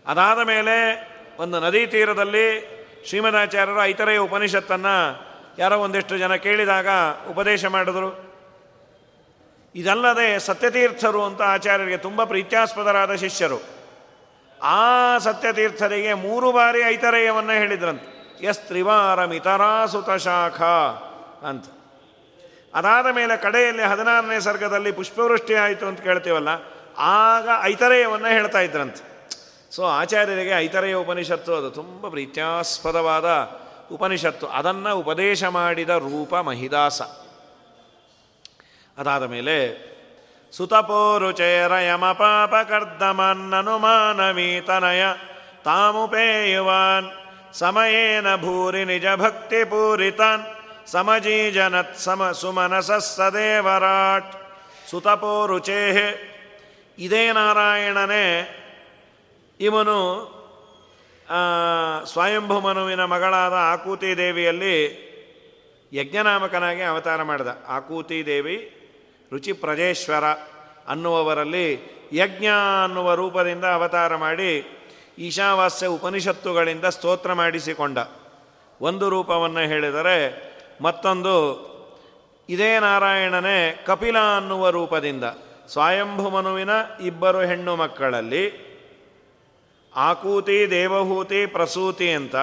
ಅದಾದ 0.07 0.39
ಮೇಲೆ 0.39 1.09
ಒಂದು 1.39 1.59
ನದಿ 1.59 1.87
ತೀರದಲ್ಲಿ 1.87 2.79
ಶ್ರೀಮದಾಚಾರ್ಯರು 3.07 3.83
ಐತರೆಯ 3.83 4.17
ಉಪನಿಷತ್ತನ್ನು 4.17 5.25
ಯಾರೋ 5.57 5.77
ಒಂದಿಷ್ಟು 5.77 6.17
ಜನ 6.17 6.35
ಕೇಳಿದಾಗ 6.35 6.87
ಉಪದೇಶ 7.29 7.65
ಮಾಡಿದ್ರು. 7.65 8.28
ಇದಲ್ಲದೆ 9.75 10.39
ಸತ್ಯತೀರ್ಥರು 10.39 11.23
ಅಂತ 11.23 11.41
ಆಚಾರ್ಯರಿಗೆ 11.41 11.97
ತುಂಬ 11.97 12.23
ಪ್ರೀತ್ಯಾಸ್ಪದರಾದ 12.23 13.15
ಶಿಷ್ಯರು. 13.15 13.59
ಆ 14.61 15.17
ಸತ್ಯತೀರ್ಥರಿಗೆ 15.17 16.13
ಮೂರು 16.13 16.51
ಬಾರಿ 16.51 16.81
ಐತರೇಯವನ್ನು 16.81 17.51
ಹೇಳಿದ್ರಂತೆ. 17.51 18.07
ಎಸ್ 18.45 18.59
ತ್ರಿವಾರ 18.59 19.25
ಮಿತರಾಸುತ 19.25 20.09
ಶಾಖ 20.09 20.61
ಅಂತ. 21.45 21.65
ಅದಾದ 22.73 23.07
ಮೇಲೆ 23.15 23.37
ಕಡೆಯಲ್ಲಿ 23.37 23.83
ಹದಿನಾರನೇ 23.83 24.39
ಸರ್ಗದಲ್ಲಿ 24.39 24.91
ಪುಷ್ಪವೃಷ್ಟಿ 24.91 25.53
ಆಯಿತು 25.53 25.85
ಅಂತ 25.85 26.01
ಕೇಳ್ತೀವಲ್ಲ, 26.01 26.49
ಆಗ 26.97 27.47
ಐತರೇಯವನ್ನು 27.63 28.27
ಹೇಳ್ತಾ 28.27 28.59
ಇದ್ರಂತೆ. 28.59 29.01
ಸೊ 29.71 29.85
ಆಚಾರ್ಯರಿಗೆ 29.85 30.49
ಐತರೆಯ 30.49 30.95
ಉಪನಿಷತ್ತು 30.95 31.55
ಅದು 31.55 31.71
ತುಂಬ 31.71 32.09
ಪ್ರೀತ್ಯಾಸ್ಪದವಾದ 32.09 33.27
ಉಪನಿಷತ್ತು. 33.91 34.47
ಅದನ್ನು 34.47 34.91
ಉಪದೇಶ 34.97 35.43
ಮಾಡಿದ 35.43 35.89
ರೂಪ 35.89 36.35
ಮಹಿದಾಸ. 36.35 37.01
ಅದಾದ 38.99 39.23
ಮೇಲೆ 39.33 39.57
ಸುತಪೋರುಚೇರ 40.53 41.73
ಯಮ 41.87 42.05
ಪಾಪಕರ್ದಮನ್ನನುಮಾನವೀತನಯ 42.19 45.01
ತಾಮುಪೇಯುವಾನ್, 45.67 47.09
ಸಮಯೇನ 47.59 48.27
ಭೂರಿ 48.43 48.81
ನಿಜ 48.91 49.05
ಭಕ್ತಿ 49.23 49.61
ಪೂರಿತಾನ್ 49.71 50.43
ಸಮಜೀಜನತ್ 50.93 51.97
ಸಮ 52.05 52.21
ಸುಮನಸ 52.41 52.89
ಸದೇವರಾಟ್ 53.15 54.31
ಸುತಪೋ 54.89 55.35
ರುಚೇಹೆ 55.51 56.09
ಇದೇ 57.05 57.23
ನಾರಾಯಣನೇ, 57.37 58.25
ಇವನು 59.59 59.97
ಸ್ವಯಂಭುಮನುವಿನ 62.11 63.01
ಮಗಳಾದ 63.13 63.55
ಆಕೂತಿ 63.73 64.09
ದೇವಿಯಲ್ಲಿ 64.17 64.75
ಯಜ್ಞನಾಮಕನಾಗಿ 65.91 66.83
ಅವತಾರ 66.91 67.19
ಮಾಡಿದ. 67.29 67.51
ಆಕೂತಿ 67.75 68.17
ದೇವಿ 68.25 68.57
ರುಚಿ 69.31 69.53
ಪ್ರಜೇಶ್ವರ 69.53 70.25
ಅನ್ನುವವರಲ್ಲಿ 70.87 71.99
ಯಜ್ಞ 72.13 72.45
ಅನ್ನುವ 72.83 73.13
ರೂಪದಿಂದ 73.13 73.65
ಅವತಾರ 73.65 74.15
ಮಾಡಿ 74.15 74.75
ಈಶಾವಾಸ್ಯ 75.17 75.87
ಉಪನಿಷತ್ತುಗಳಿಂದ 75.87 76.85
ಸ್ತೋತ್ರ 76.85 77.33
ಮಾಡಿಸಿಕೊಂಡ. 77.33 77.97
ಒಂದು 78.81 79.09
ರೂಪವನ್ನು 79.09 79.59
ಹೇಳಿದರೆ 79.59 80.49
ಮತ್ತೊಂದು, 80.81 81.33
ಇದೇ 82.49 82.79
ನಾರಾಯಣನೇ 82.79 83.83
ಕಪಿಲ 83.85 84.17
ಅನ್ನುವ 84.37 84.69
ರೂಪದಿಂದ. 84.69 85.23
ಸ್ವಯಂಭುಮನುವಿನ 85.71 86.69
ಇಬ್ಬರು 87.03 87.39
ಹೆಣ್ಣು 87.39 87.75
ಮಕ್ಕಳಲ್ಲಿ 87.75 88.69
ಆಕೂತಿ, 89.95 90.69
ದೇವಹೂತಿ, 90.69 91.45
ಪ್ರಸೂತಿ 91.45 92.13
ಅಂತ. 92.13 92.35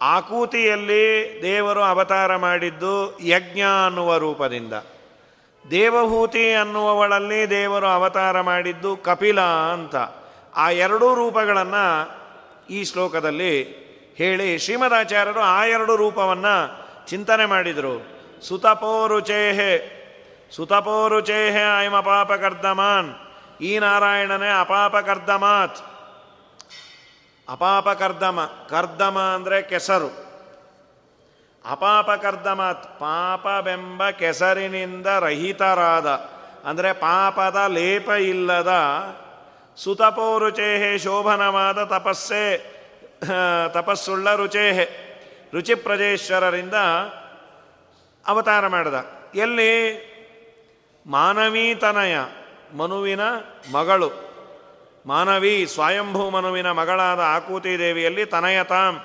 ಆಕೂತಿಯಲ್ಲಿ 0.00 1.38
ದೇವರು 1.42 1.82
ಅವತಾರ 1.82 2.36
ಮಾಡಿದ್ದು 2.36 3.18
ಯಜ್ಞ 3.20 3.60
ಅನ್ನುವ 3.86 4.16
ರೂಪದಿಂದ. 4.16 4.72
ದೇವಹೂತಿ 5.70 6.54
ಅನ್ನುವವಳಲ್ಲಿ 6.54 7.50
ದೇವರು 7.50 7.86
ಅವತಾರ 7.86 8.40
ಮಾಡಿದ್ದು 8.40 8.96
ಕಪಿಲ 8.96 9.40
ಅಂತ. 9.40 9.96
ಆ 10.56 10.70
ಎರಡೂ 10.70 11.14
ರೂಪಗಳನ್ನು 11.14 12.22
ಈ 12.70 12.84
ಶ್ಲೋಕದಲ್ಲಿ 12.84 13.82
ಹೇಳಿ 14.16 14.58
ಶ್ರೀಮದಾಚಾರ್ಯರು 14.58 15.40
ಆ 15.40 15.64
ಎರಡು 15.64 15.96
ರೂಪವನ್ನು 15.96 16.82
ಚಿಂತನೆ 17.06 17.46
ಮಾಡಿದರು. 17.46 18.22
ಸುತಪೋರುಚೇಹೆ 18.42 20.02
ಸುತಪೋರುಚೇಹೆ 20.56 21.84
ಐಮ 21.84 21.96
ಅಪಾಪಕರ್ದಮಾನ್ 21.96 23.14
ಈ 23.60 23.78
ನಾರಾಯಣನೇ 23.78 24.60
ಅಪಾಪಕರ್ದಮಾತ್. 24.60 25.76
ಅಪಾಪಕರ್ದಮ, 27.48 28.50
ಕರ್ದಮ 28.68 29.18
ಅಂದರೆ 29.18 29.62
ಕೆಸರು. 29.62 30.21
ಅಪಾಪಕರ್ದಮಾತ್, 31.70 33.00
ಪಾಪವೆಂಬ 33.00 34.10
ಕೆಸರಿನಿಂದ 34.10 35.06
ರಹಿತರಾದ, 35.06 36.06
ಅಂದರೆ 36.64 36.92
ಪಾಪದ 36.92 37.64
ಲೇಪ 37.68 38.08
ಇಲ್ಲದ, 38.08 38.72
ಸುತಪೋರುಚೇಹೆ 39.76 40.98
ಶೋಭನವಾದ 40.98 41.84
ತಪಸ್ಸೇ, 41.84 42.44
ತಪಸ್ಸುಳ್ಳ 43.68 44.34
ರುಚೇಹೆ, 44.34 44.88
ರುಚಿಪ್ರಜೇಶ್ವರರಿಂದ 45.54 46.74
ಅವತಾರ 48.26 48.66
ಮಾಡಿದ. 48.66 48.94
ಎಲ್ಲಿ? 49.34 49.72
ಮಾನವೀತನಯ 51.06 52.16
ಮನುವಿನ 52.76 53.20
ಮಗಳು. 53.72 54.10
ಮಾನವಿ 55.06 55.66
ಸ್ವಯಂಭೂ 55.66 56.30
ಮನುವಿನ 56.30 56.70
ಮಗಳಾದ 56.70 57.20
ಆಕೂತಿ 57.20 57.78
ದೇವಿಯಲ್ಲಿ 57.78 58.24
ತನಯತಾಂ 58.24 59.00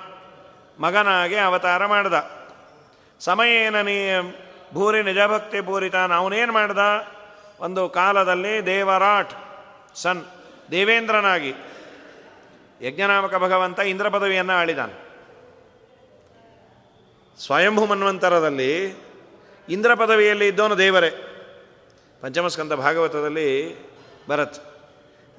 ಮಗನಾಗಿ 0.80 1.36
ಅವತಾರ 1.36 1.86
ಮಾಡಿದ. 1.86 2.37
ಸಮಯೇನ 3.20 3.80
ನೀ 3.80 4.10
ಭೂರಿ 4.74 5.02
ನಿಜಭಕ್ತಿ 5.02 5.60
ಪೂರಿತ. 5.60 5.94
ಅವನೇನು 5.94 6.52
ಮಾಡ್ದ? 6.52 6.78
ಒಂದು 7.60 7.88
ಕಾಲದಲ್ಲಿ 7.88 8.66
ದೇವರಾಟ್, 8.66 9.32
ಸನ್, 9.94 10.24
ದೇವೇಂದ್ರನಾಗಿ 10.70 11.54
ಯಜ್ಞನಾಮಕ 12.80 13.34
ಭಗವಂತ 13.34 13.78
ಇಂದ್ರ 13.78 14.08
ಪದವಿಯನ್ನು 14.08 14.52
ಆಳಿದಾನೆ. 14.52 15.08
ಸ್ವಯಂಭೂ 17.40 17.86
ಮನ್ವಂತರದಲ್ಲಿ 17.86 18.94
ಇಂದ್ರ 19.68 19.94
ಪದವಿಯಲ್ಲಿ 19.94 20.46
ಇದ್ದವನು 20.48 20.78
ದೇವರೇ. 20.78 21.10
ಪಂಚಮಸ್ಕಂದ 22.20 22.72
ಭಾಗವತದಲ್ಲಿ 22.72 23.76
ಭರತ್. 24.28 24.64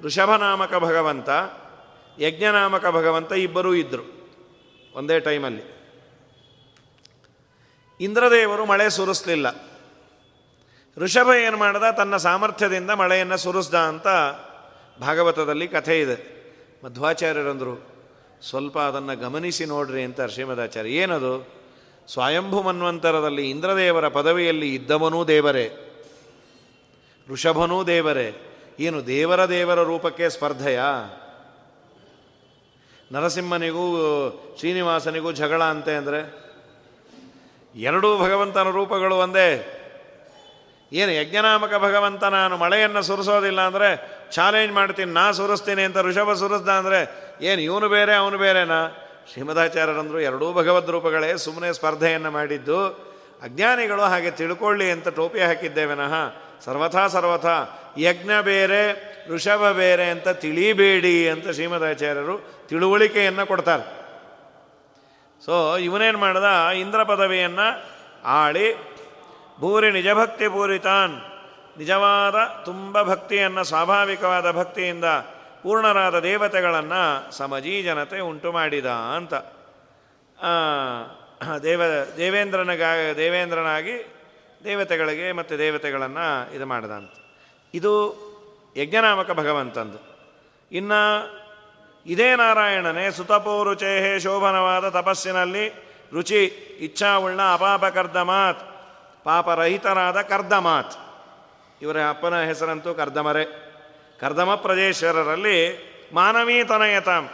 ಋಷಭನಾಮಕ 0.02 0.74
ಭಗವಂತ, 0.74 1.28
ಯಜ್ಞನಾಮಕ 2.18 2.86
ಭಗವಂತ 2.86 3.32
ಇಬ್ಬರೂ 3.32 3.74
ಇದ್ದರು 3.74 4.04
ಒಂದೇ 4.94 5.20
ಟೈಮಲ್ಲಿ. 5.20 5.79
ಇಂದ್ರದೇವರು 8.00 8.66
ಮಳೆ 8.66 8.90
ಸುರಿಸ್ಲಿಲ್ಲ. 8.90 9.46
ಋಷಭ 10.96 11.30
ಏನು 11.32 11.56
ಮಾಡ್ದ? 11.56 11.90
ತನ್ನ 11.96 12.16
ಸಾಮರ್ಥ್ಯದಿಂದ 12.16 12.90
ಮಳೆಯನ್ನು 12.90 13.36
ಸುರಿಸ್ದ 13.36 13.74
ಅಂತ 13.74 14.06
ಭಾಗವತದಲ್ಲಿ 15.00 15.68
ಕಥೆ 15.68 16.00
ಇದೆ. 16.00 16.16
ಮಧ್ವಾಚಾರ್ಯರಂದರು, 16.84 17.74
ಸ್ವಲ್ಪ 18.42 18.78
ಅದನ್ನು 18.78 19.20
ಗಮನಿಸಿ 19.20 19.64
ನೋಡ್ರಿ 19.64 20.02
ಅಂತ 20.02 20.20
ಶ್ರೀಮದಾಚಾರ್ಯ, 20.22 20.90
ಏನದು? 20.90 21.60
ಸ್ವಯಂಭು 22.08 22.62
ಮನ್ವಂತರದಲ್ಲಿ 22.62 23.50
ಇಂದ್ರದೇವರ 23.50 24.08
ಪದವಿಯಲ್ಲಿ 24.08 24.74
ಇದ್ದವನೂ 24.74 25.24
ದೇವರೇ, 25.24 25.66
ಋಷಭನೂ 27.28 27.84
ದೇವರೇ, 27.84 28.34
ಏನು 28.80 29.06
ದೇವರ 29.06 29.48
ದೇವರ 29.48 29.82
ರೂಪಕ್ಕೆ 29.82 30.28
ಸ್ಪರ್ಧೆಯ? 30.28 30.80
ನರಸಿಂಹನಿಗೂ 33.12 33.84
ಶ್ರೀನಿವಾಸನಿಗೂ 34.58 35.32
ಜಗಳ 35.32 35.64
ಅಂತೆ 35.64 35.96
ಅಂದರೆ 35.96 36.49
ಎರಡೂ 37.74 38.18
ಭಗವಂತನ 38.18 38.70
ರೂಪಗಳು 38.70 39.16
ಒಂದೇ. 39.16 39.76
ಏನು 40.92 41.12
ಯಜ್ಞನಾಮಕ 41.12 41.74
ಭಗವಂತ 41.74 42.24
ನಾನು 42.24 42.56
ಮಳೆಯನ್ನು 42.56 43.02
ಸುರಿಸೋದಿಲ್ಲ 43.02 43.60
ಅಂದರೆ 43.60 44.20
ಚಾಲೆಂಜ್ 44.32 44.72
ಮಾಡ್ತೀನಿ, 44.72 45.12
ನಾ 45.12 45.30
ಸುರಿಸ್ತೀನಿ 45.30 45.82
ಅಂತ 45.82 45.98
ಋಷಭ 45.98 46.32
ಸುರಿಸ್ದ 46.32 46.68
ಅಂದರೆ 46.68 47.30
ಏನು 47.40 47.60
ಇವನು 47.60 47.88
ಬೇರೆ, 47.88 48.14
ಅವನು 48.14 48.38
ಬೇರೆನಾ? 48.38 48.88
ಶ್ರೀಮದಾಚಾರ್ಯರಂದರು 49.32 50.20
ಎರಡೂ 50.20 50.52
ಭಗವದ್ 50.52 50.90
ರೂಪಗಳೇ 50.90 51.36
ಸುಮ್ಮನೆ 51.36 51.72
ಸ್ಪರ್ಧೆಯನ್ನು 51.72 52.30
ಮಾಡಿದ್ದು. 52.30 52.88
ಅಜ್ಞಾನಿಗಳು 53.42 54.02
ಹಾಗೆ 54.02 54.30
ತಿಳ್ಕೊಳ್ಳಿ 54.30 54.90
ಅಂತ 54.90 55.08
ಟೋಪಿ 55.08 55.40
ಹಾಕಿದ್ದೇವೆನಃ 55.40 56.14
ಸರ್ವಥಾ 56.64 57.06
ಸರ್ವಥಾ, 57.08 57.78
ಯಜ್ಞ 57.98 58.30
ಬೇರೆ, 58.42 58.82
ಋಷಭ 59.30 59.70
ಬೇರೆ 59.70 60.10
ಅಂತ 60.10 60.28
ತಿಳಿಬೇಡಿ 60.28 61.28
ಅಂತ 61.28 61.48
ಶ್ರೀಮದಾಚಾರ್ಯರು 61.48 62.66
ತಿಳುವಳಿಕೆಯನ್ನು 62.68 63.46
ಕೊಡ್ತಾರೆ. 63.46 63.99
ಸೊ 65.44 65.76
ಇವನೇನು 65.76 66.18
ಮಾಡ್ದ? 66.18 66.44
ಇಂದ್ರ 66.76 67.02
ಪದವಿಯನ್ನು 67.02 67.66
ಆಳಿ 68.24 68.66
ಭೂರಿ 69.60 69.90
ನಿಜಭಕ್ತಿ 69.90 70.48
ಪೂರಿತಾನ್. 70.48 71.16
ನಿಜವಾದ 71.78 72.64
ತುಂಬ 72.64 73.02
ಭಕ್ತಿಯನ್ನು, 73.02 73.64
ಸ್ವಾಭಾವಿಕವಾದ 73.64 74.50
ಭಕ್ತಿಯಿಂದ 74.50 75.04
ಪೂರ್ಣರಾದ 75.62 76.18
ದೇವತೆಗಳನ್ನು 76.18 77.32
ಸಮಜೀ 77.32 77.82
ಜನತೆ 77.82 78.20
ಉಂಟು 78.20 78.52
ಮಾಡಿದ 78.52 78.86
ಅಂತ. 78.86 79.34
ದೇವ 81.62 81.82
ದೇವೇಂದ್ರನಗಾ 82.16 82.90
ದೇವೇಂದ್ರನಾಗಿ 83.16 83.96
ದೇವತೆಗಳಿಗೆ 84.64 85.32
ಮತ್ತು 85.32 85.58
ದೇವತೆಗಳನ್ನು 85.58 86.54
ಇದು 86.54 86.66
ಮಾಡಿದ 86.66 86.90
ಅಂತ. 86.90 87.10
ಇದು 87.74 87.92
ಯಜ್ಞನಾಮಕ 88.76 89.30
ಭಗವಂತಂದು. 89.30 89.98
ಇನ್ನು 90.72 91.39
ಇದೇ 92.06 92.36
ನಾರಾಯಣನೇ 92.36 93.10
ಸುತಪೋರುಚೇಹೇ 93.10 94.18
ಶೋಭನವಾದ 94.18 94.88
ತಪಸ್ಸಿನಲ್ಲಿ 94.88 95.64
ರುಚಿ, 96.12 96.44
ಇಚ್ಛಾವುಳ್ಳ 96.80 97.40
ಅಪಾಪ 97.52 97.84
ಕರ್ದಮಾತ್, 97.84 98.62
ಪಾಪರಹಿತರಾದ 99.24 100.20
ಕರ್ದಮಾತ್. 100.22 100.94
ಇವರ 101.82 101.98
ಅಪ್ಪನ 102.08 102.42
ಹೆಸರಂತೂ 102.42 102.94
ಕರ್ದಮರೆ. 102.94 103.44
ಕರ್ದಮ 104.20 104.54
ಪ್ರಜೇಶ್ವರರಲ್ಲಿ 104.54 105.58
ಮಾನವೀ 106.14 106.64
ತನಯತಾಂ, 106.64 107.30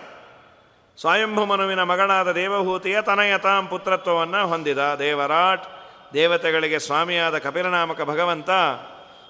ಸ್ವಯಂಭು 0.98 1.44
ಮನುವಿನ 1.44 1.82
ಮಗಳಾದ 1.82 2.32
ದೇವಭೂತಿಯ 2.32 3.02
ತನಯತಾಂ 3.02 3.66
ಪುತ್ರತ್ವವನ್ನು 3.66 4.46
ಹೊಂದಿದ 4.46 4.78
ದೇವರಾಟ್, 4.98 5.66
ದೇವತೆಗಳಿಗೆ 6.14 6.78
ಸ್ವಾಮಿಯಾದ 6.78 7.38
ಕಪಿಲನಾಮಕ 7.38 8.00
ಭಗವಂತ, 8.02 8.50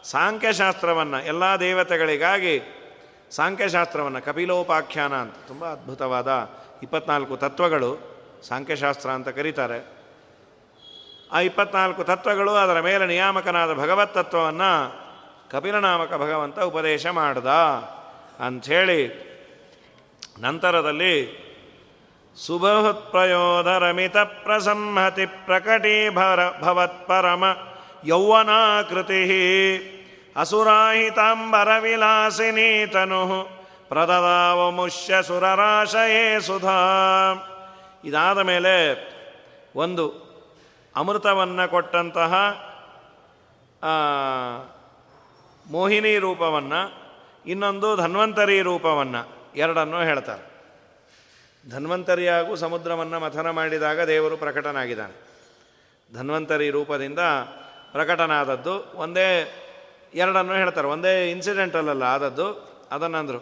ಸಾಂಖ್ಯಶಾಸ್ತ್ರವನ್ನು 0.04 1.26
ಎಲ್ಲ 1.26 1.44
ದೇವತೆಗಳಿಗಾಗಿ 1.60 2.56
ಸಾಂಖ್ಯಶಾಸ್ತ್ರವನ್ನು 3.30 4.22
ಕಪಿಲೋಪಾಖ್ಯಾನ 4.22 5.14
ಅಂತ 5.14 5.34
ತುಂಬ 5.48 5.64
ಅದ್ಭುತವಾದ 5.66 6.50
ಇಪ್ಪತ್ನಾಲ್ಕು 6.82 7.36
ತತ್ವಗಳು 7.36 8.16
ಸಾಂಖ್ಯಶಾಸ್ತ್ರ 8.42 9.10
ಅಂತ 9.10 9.28
ಕರೀತಾರೆ. 9.28 9.78
ಆ 11.32 11.40
ಇಪ್ಪತ್ನಾಲ್ಕು 11.40 12.04
ತತ್ವಗಳು 12.04 12.54
ಅದರ 12.54 12.80
ಮೇಲೆ 12.80 13.06
ನಿಯಾಮಕನಾದ 13.06 13.74
ಭಗವತ್ 13.74 14.14
ತತ್ವವನ್ನು 14.14 15.02
ಕಪಿಲನಾಮಕ 15.50 16.12
ಭಗವಂತ 16.16 16.58
ಉಪದೇಶ 16.58 17.06
ಮಾಡ್ದ 17.06 17.46
ಅಂಥೇಳಿ 18.40 19.00
ನಂತರದಲ್ಲಿ 20.40 21.46
ಸುಬಹುತ್ಪ್ರಯೋಧರಮಿತ 22.36 24.16
ಪ್ರಸಂಹತಿ 24.16 25.26
ಪ್ರಕಟೀಭರ 25.26 26.60
ಭವತ್ಪರಮ 26.60 27.44
ಯೌವನಾಕೃತಿ 28.04 29.22
ವಿಲಾಸಿನಿ 31.80 32.86
ತನು 32.86 33.48
ಪ್ರದದಾವಮುಷ್ಯ 33.88 35.22
ಸುರರಾಶಯೇ 35.22 36.40
ಸುಧಾ 36.40 36.78
ಇದಾದ 38.04 38.38
ಮೇಲೆ 38.38 38.74
ಒಂದು 39.76 40.26
ಅಮೃತವನ್ನು 40.96 41.70
ಕೊಟ್ಟಂತಹ 41.70 42.34
ಮೋಹಿನಿ 45.70 46.18
ರೂಪವನ್ನು, 46.18 46.80
ಇನ್ನೊಂದು 47.46 47.96
ಧನ್ವಂತರಿ 47.96 48.60
ರೂಪವನ್ನು 48.60 49.52
ಎರಡನ್ನೂ 49.56 50.02
ಹೇಳ್ತಾರೆ. 50.02 50.44
ಧನ್ವಂತರಿಯಾಗೂ 51.70 52.56
ಸಮುದ್ರವನ್ನು 52.56 53.20
ಮಥನ 53.20 53.50
ಮಾಡಿದಾಗ 53.50 54.00
ದೇವರು 54.00 54.36
ಪ್ರಕಟನಾಗಿದ್ದಾನೆ. 54.36 55.16
ಧನ್ವಂತರಿ 56.14 56.70
ರೂಪದಿಂದ 56.70 57.18
ಪ್ರಕಟನಾದದ್ದು 57.92 58.92
ಒಂದೇ 58.94 59.62
ಎರಡನ್ನು 60.22 60.54
ಹೇಳ್ತಾರೆ. 60.62 60.88
ಒಂದೇ 60.94 61.12
ಇನ್ಸಿಡೆಂಟಲ್ಲ 61.30 62.04
ಆದದ್ದು, 62.14 62.46
ಅದನ್ನಂದರು. 62.94 63.40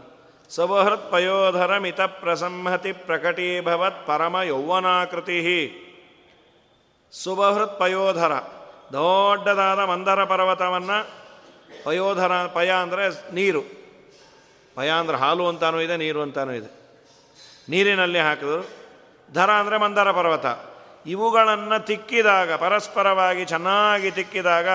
ಸಬಹೃತ್ 0.51 1.07
ಪಯೋಧರ 1.13 1.73
ಮಿತ 1.85 2.01
ಪ್ರಸಂಹತಿ 2.23 2.93
ಪ್ರಕಟೀಭವತ್ 3.07 4.01
ಪರಮ 4.07 4.37
ಯೌವನಾಕೃತಿ 4.53 5.39
ಸುಬಹೃತ್ 7.13 7.79
ಪಯೋಧರ, 7.79 8.33
ದೊಡ್ಡದಾದ 8.93 9.81
ಮಂದರ 9.93 10.21
ಪರ್ವತವನ್ನು, 10.33 10.99
ಪಯೋಧರ, 11.85 12.33
ಪಯ 12.57 12.71
ಅಂದರೆ 12.85 13.05
ನೀರು. 13.35 13.63
ಪಯ 14.77 14.91
ಅಂದರೆ 15.01 15.17
ಹಾಲು 15.17 15.45
ಅಂತಾನೂ 15.51 15.79
ಇದೆ, 15.87 15.97
ನೀರು 15.97 16.21
ಅಂತಾನೂ 16.23 16.53
ಇದೆ. 16.61 16.71
ನೀರಿನಲ್ಲಿ 17.69 18.21
ಹಾಕಿದ್ರು 18.27 18.65
ಧರ 19.29 19.51
ಅಂದರೆ 19.61 19.77
ಮಂದರ 19.85 20.09
ಪರ್ವತ. 20.19 20.47
ಇವುಗಳನ್ನು 21.07 21.79
ತಿಕ್ಕಿದಾಗ, 21.87 22.51
ಪರಸ್ಪರವಾಗಿ 22.65 23.45
ಚೆನ್ನಾಗಿ 23.53 24.11
ತಿಕ್ಕಿದಾಗ 24.11 24.69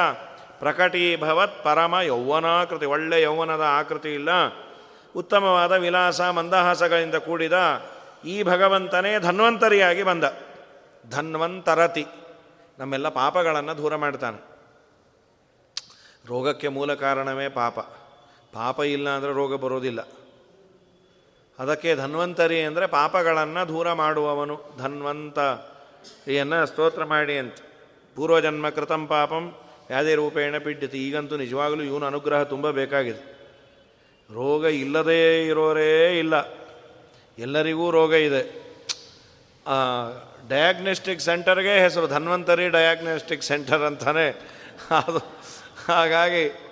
ಪ್ರಕಟೀಭವತ್ 0.59 1.63
ಪರಮ 1.63 1.95
ಯೌವನಾಕೃತಿ, 1.99 2.85
ಒಳ್ಳೆ 2.85 3.21
ಯೌವನದ 3.21 3.61
ಆಕೃತಿ 3.61 4.13
ಇಲ್ಲ. 4.13 4.29
ಉತ್ತಮವಾದ 5.15 5.71
ವಿಲಾಸ 5.71 6.21
ಮಂದಹಾಸಗಳಿಂದ 6.21 7.15
ಕೂಡಿದ 7.15 7.53
ಈ 8.25 8.43
ಭಗವಂತನೇ 8.43 9.19
ಧನ್ವಂತರಿಯಾಗಿ 9.19 10.03
ಬಂದ. 10.03 10.23
ಧನ್ವಂತರತಿ. 11.09 12.05
ನಮ್ಮೆಲ್ಲ 12.79 13.09
ಪಾಪಗಳನ್ನು 13.09 13.77
ದೂರ 13.77 13.95
ಮಾಡ್ತಾನೆ. 13.95 14.37
ರೋಗಕ್ಕೆ 16.27 16.67
ಮೂಲ 16.67 16.93
ಕಾರಣವೇ 16.93 17.49
ಪಾಪ. 17.49 17.79
ಪಾಪ 18.53 18.79
ಇಲ್ಲ 18.79 19.09
ಅಂದರೆ 19.09 19.33
ರೋಗ 19.33 19.55
ಬರೋದಿಲ್ಲ. 19.55 20.07
ಅದಕ್ಕೆ 21.59 21.95
ಧನ್ವಂತರಿ 21.95 22.61
ಅಂದರೆ 22.61 22.87
ಪಾಪಗಳನ್ನು 22.87 23.67
ದೂರ 23.67 23.93
ಮಾಡುವವನು 23.93 24.61
ಧನ್ವಂತ. 24.77 25.39
ಸ್ತೋತ್ರ 26.65 27.03
ಮಾಡಿ 27.03 27.37
ಅಂತ. 27.37 27.55
ಪೂರ್ವಜನ್ಮ 28.15 28.69
ಕೃತಂ 28.69 29.07
ಪಾಪಂ 29.07 29.57
ಯಾವುದೇ 29.89 30.15
ರೂಪೇಣ 30.15 30.57
ಪಿಡ್ಯತಿ 30.57 31.07
ಈಗಂತೂ 31.07 31.37
ನಿಜವಾಗಲೂ 31.37 31.83
ಇವನು 31.83 32.05
ಅನುಗ್ರಹ 32.05 32.43
ತುಂಬ 32.43 32.69
ಬೇಕಾಗಿದೆ. 32.69 33.39
ರೋಗ 34.33 34.65
ಇಲ್ಲದೇ 34.65 35.47
ಇರೋರೇ 35.47 36.19
ಇಲ್ಲ. 36.19 36.33
ಎಲ್ಲರಿಗೂ 37.39 37.91
ರೋಗ 37.91 38.13
ಇದೆ. 38.13 38.69
ಡಯಾಗ್ನೋಸ್ಟಿಕ್ 40.49 41.19
ಸೆಂಟರ್ಗೆ 41.19 41.79
ಹೆಸರು, 41.79 42.07
ಧನ್ವಂತರಿ 42.07 42.69
ಡಯಾಗ್ನೋಸ್ಟಿಕ್ 42.69 43.43
ಸೆಂಟರ್ 43.43 43.81
ಅಂತಾನೆ. 43.81 44.49
ಅದು, 44.91 45.37
ಹಾಗಾಗಿ 45.87 46.69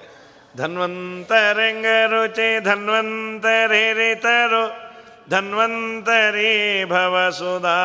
ಧನ್ವಂತರಂಗ 0.58 1.86
ರುಚಿ 2.06 2.63
ಧನ್ವಂತರೇರಿತರು, 2.63 4.88
ಧನ್ವಂತರಿ 5.30 6.86
ಭವಸುಧಾ. 6.86 7.77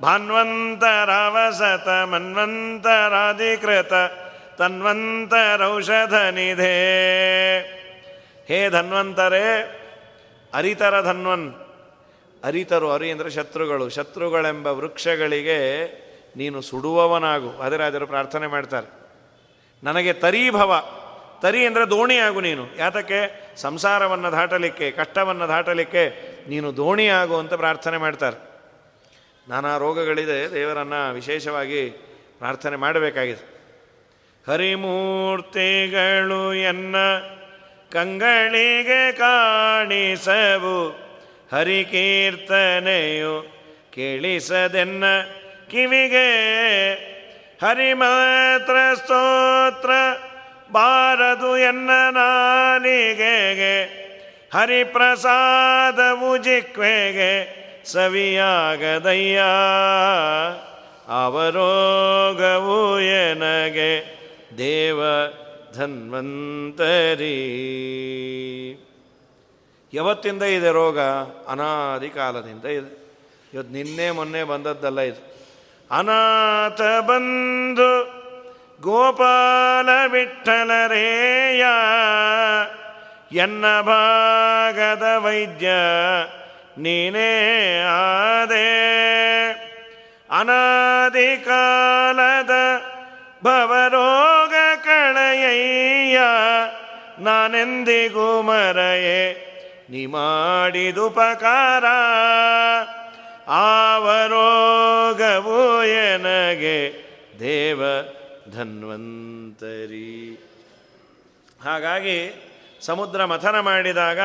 ಭಾನ್ವಂತರವಸತ 0.00 1.88
ಮನ್ವಂತರಾಧಿಕೃತ 1.88 3.92
ತನ್ವಂತರೌಷಧ 4.58 6.14
ನಿಧೇ 6.14 6.74
ಹೇ 8.48 8.70
ಧನ್ವಂತರೇ 8.70 9.72
ಅರಿತರ 10.54 11.02
ಧನ್ವನ್ 11.02 11.66
ಅರಿತರು 12.44 12.92
ಅರಿ 12.92 13.10
ಅಂದರೆ 13.10 13.30
ಶತ್ರುಗಳು. 13.30 13.88
ಶತ್ರುಗಳೆಂಬ 13.88 14.66
ವೃಕ್ಷಗಳಿಗೆ 14.66 15.86
ನೀನು 16.36 16.62
ಸುಡುವವನಾಗು. 16.62 17.48
ಅದರಾದರು 17.48 18.06
ಪ್ರಾರ್ಥನೆ 18.06 18.46
ಮಾಡ್ತಾರೆ. 18.46 18.86
ನನಗೆ 19.84 20.12
ತರೀಭವ 20.12 20.84
ತರಿ 21.42 21.66
ಅಂದರೆ 21.66 21.90
ದೋಣಿಯಾಗು 21.90 22.40
ನೀನು. 22.40 22.76
ಯಾತಕ್ಕೆ? 22.76 23.52
ಸಂಸಾರವನ್ನು 23.56 24.32
ದಾಟಲಿಕ್ಕೆ, 24.32 24.90
ಕಷ್ಟವನ್ನು 24.90 25.48
ದಾಟಲಿಕ್ಕೆ 25.48 26.12
ನೀನು 26.48 26.76
ದೋಣಿಯಾಗು 26.76 27.36
ಅಂತ 27.36 27.54
ಪ್ರಾರ್ಥನೆ 27.54 27.96
ಮಾಡ್ತಾರೆ. 27.96 28.55
ನಾನಾ 29.48 29.76
ರೋಗಗಳಿದೆ, 29.76 30.54
ದೇವರನ್ನು 30.54 31.12
ವಿಶೇಷವಾಗಿ 31.12 31.90
ಪ್ರಾರ್ಥನೆ 32.38 32.76
ಮಾಡಬೇಕಾಗಿದೆ. 32.76 33.56
ಹರಿಮೂರ್ತಿಗಳು 34.46 36.54
ಎನ್ನ 36.54 36.96
ಕಂಗಳಿಗೆ 37.92 39.12
ಕಾಣಿಸವು, 39.12 40.98
ಹರಿಕೀರ್ತನೆಯು 41.52 43.46
ಕೇಳಿಸದೆನ್ನ 43.92 45.04
ಕಿವಿಗೆ. 45.70 46.28
ಹರಿಮಾತ್ರ 47.62 48.94
ಸ್ತೋತ್ರ 48.94 49.90
ಬಾರದು 50.72 51.58
ಎನ್ನ 51.58 51.90
ನಾಲಿಗೆಗೆ 52.10 54.06
ಹರಿಪ್ರಸಾದವು 54.54 56.36
ಜಿಕ್ವೆಗೆ 56.36 57.65
ಸವಿಯಾಗದಯ್ಯ, 57.92 59.40
ಅವರೋಗವು 61.08 63.00
ಎನಗೆ 63.00 64.16
ದೇವ 64.58 65.00
ಧನ್ವಂತರಿ. 65.74 67.36
ಯಾವತ್ತಿಂದ 69.94 70.42
ಇದೆ 70.42 70.70
ರೋಗ? 70.72 71.00
ಅನಾದಿ 71.48 72.08
ಕಾಲದಿಂದ 72.08 72.64
ಇದೆ. 72.64 73.06
ಇವತ್ತು 73.54 73.72
ನಿನ್ನೆ 73.72 74.10
ಮೊನ್ನೆ 74.10 74.44
ಬಂದದ್ದಲ್ಲ 74.44 75.00
ಇದು. 75.00 75.36
ಅನಾಥ 75.90 76.80
ಬಂದು 76.80 78.16
ಗೋಪಾಲ 78.80 79.88
ವಿಠಲರೇಯ 80.12 81.64
ಎನ್ನ 83.38 83.64
ಭಾಗದ 83.80 85.04
ವೈದ್ಯ 85.18 85.68
ನೀನೇ 86.78 87.80
ಆದೆ. 87.80 88.86
ಅನಾದಿ 90.30 91.36
ಕಾಲದ 91.36 92.50
ಭವರೋಗ 93.44 94.84
ಕಣಯ್ಯ 94.84 96.18
ನಾನೆಂದಿಗೂ 97.18 98.42
ಮರೆಯೇ 98.42 99.42
ನೀ 99.90 100.06
ಮಾಡಿದುಪಕಾರ 100.06 101.84
ಆವರೋಗವು 103.48 105.84
ಎನಗೆ 105.84 106.92
ದೇವ 107.40 107.82
ಧನ್ವಂತರಿ. 108.52 110.40
ಹಾಗಾಗಿ 111.64 112.34
ಸಮುದ್ರ 112.80 113.24
ಮಥನ 113.24 113.60
ಮಾಡಿದಾಗ 113.60 114.20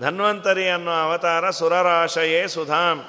ಧನ್ವಂತರಿ 0.00 0.68
ಅನ್ನೋ 0.68 0.90
ಅವತಾರ 0.90 1.50
ಸುರರಾಶಯೇ 1.50 2.48
ಸುಧಾಮ್. 2.48 3.00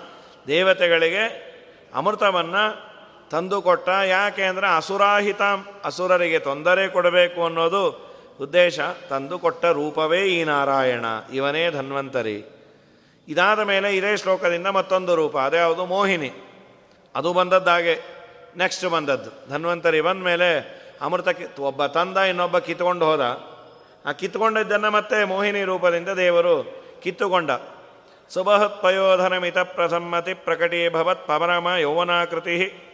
ದೇವತೆಗಳಿಗೆ 0.48 1.50
ಅಮೃತವನ್ನು 1.96 2.90
ತಂದುಕೊಟ್ಟ 3.30 3.90
ಯಾಕೆ 3.90 4.44
ಅಂದರೆ 4.44 4.76
ಅಸುರಾಹಿತಾಂ 4.76 5.68
ಅಸುರರಿಗೆ 5.86 6.40
ತೊಂದರೆ 6.40 6.88
ಕೊಡಬೇಕು 6.88 7.46
ಅನ್ನೋದು 7.46 8.10
ಉದ್ದೇಶ. 8.42 8.80
ತಂದುಕೊಟ್ಟ 9.10 9.66
ರೂಪವೇ 9.66 10.22
ಈ 10.26 10.44
ನಾರಾಯಣ. 10.44 11.06
ಇವನೇ 11.34 11.72
ಧನ್ವಂತರಿ. 11.72 12.44
ಇದಾದ 13.28 13.60
ಮೇಲೆ 13.60 13.96
ಇದೇ 13.96 14.18
ಶ್ಲೋಕದಿಂದ 14.18 14.68
ಮತ್ತೊಂದು 14.68 15.16
ರೂಪ. 15.16 15.38
ಅದೇ 15.38 15.58
ಯಾವುದು? 15.58 15.86
ಮೋಹಿನಿ. 15.86 16.32
ಅದು 17.16 17.34
ಬಂದದ್ದಾಗೆ 17.34 18.00
ನೆಕ್ಸ್ಟ್ 18.58 18.86
ಬಂದದ್ದು. 18.86 19.50
ಧನ್ವಂತರಿ 19.50 20.02
ಬಂದ 20.02 20.24
ಮೇಲೆ 20.24 20.80
ಅಮೃತ 21.02 21.30
ಕಿತ್ 21.30 21.60
ಒಬ್ಬ 21.60 21.86
ತಂದ 21.86 22.18
ಇನ್ನೊಬ್ಬ 22.18 22.60
ಕಿತ್ಕೊಂಡು 22.60 23.06
ಹೋದ. 23.06 23.22
ಆ 24.06 24.12
ಕಿತ್ಕೊಂಡಿದ್ದನ್ನು 24.12 24.92
ಮತ್ತೆ 24.92 25.24
ಮೋಹಿನಿ 25.24 25.64
ರೂಪದಿಂದ 25.64 26.10
ದೇವರು 26.10 26.79
ಕಿತ್ತುಕೊಂಡ. 27.02 27.52
ಸುಬಹತ್ 28.30 28.82
ಪಯೋಧನ 28.82 29.38
ಮಿತ 29.38 29.58
ಪ್ರಸಮ್ಮತಿ 29.58 30.34
ಭವತ್ 30.90 31.28
ಪವನಮ 31.28 31.68
ಯೌವನಾಕೃತಿ. 31.80 32.86